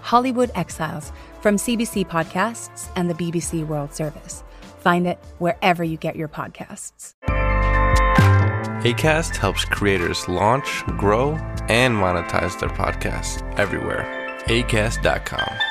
Hollywood 0.00 0.50
Exiles 0.54 1.12
from 1.40 1.56
CBC 1.56 2.06
Podcasts 2.06 2.88
and 2.96 3.08
the 3.08 3.14
BBC 3.14 3.66
World 3.66 3.94
Service. 3.94 4.42
Find 4.80 5.06
it 5.06 5.18
wherever 5.38 5.84
you 5.84 5.96
get 5.96 6.16
your 6.16 6.28
podcasts. 6.28 7.14
ACAST 8.82 9.36
helps 9.36 9.64
creators 9.66 10.26
launch, 10.26 10.82
grow, 10.96 11.32
and 11.68 11.94
monetize 11.94 12.58
their 12.58 12.70
podcasts 12.70 13.42
everywhere. 13.58 14.06
ACAST.com. 14.46 15.69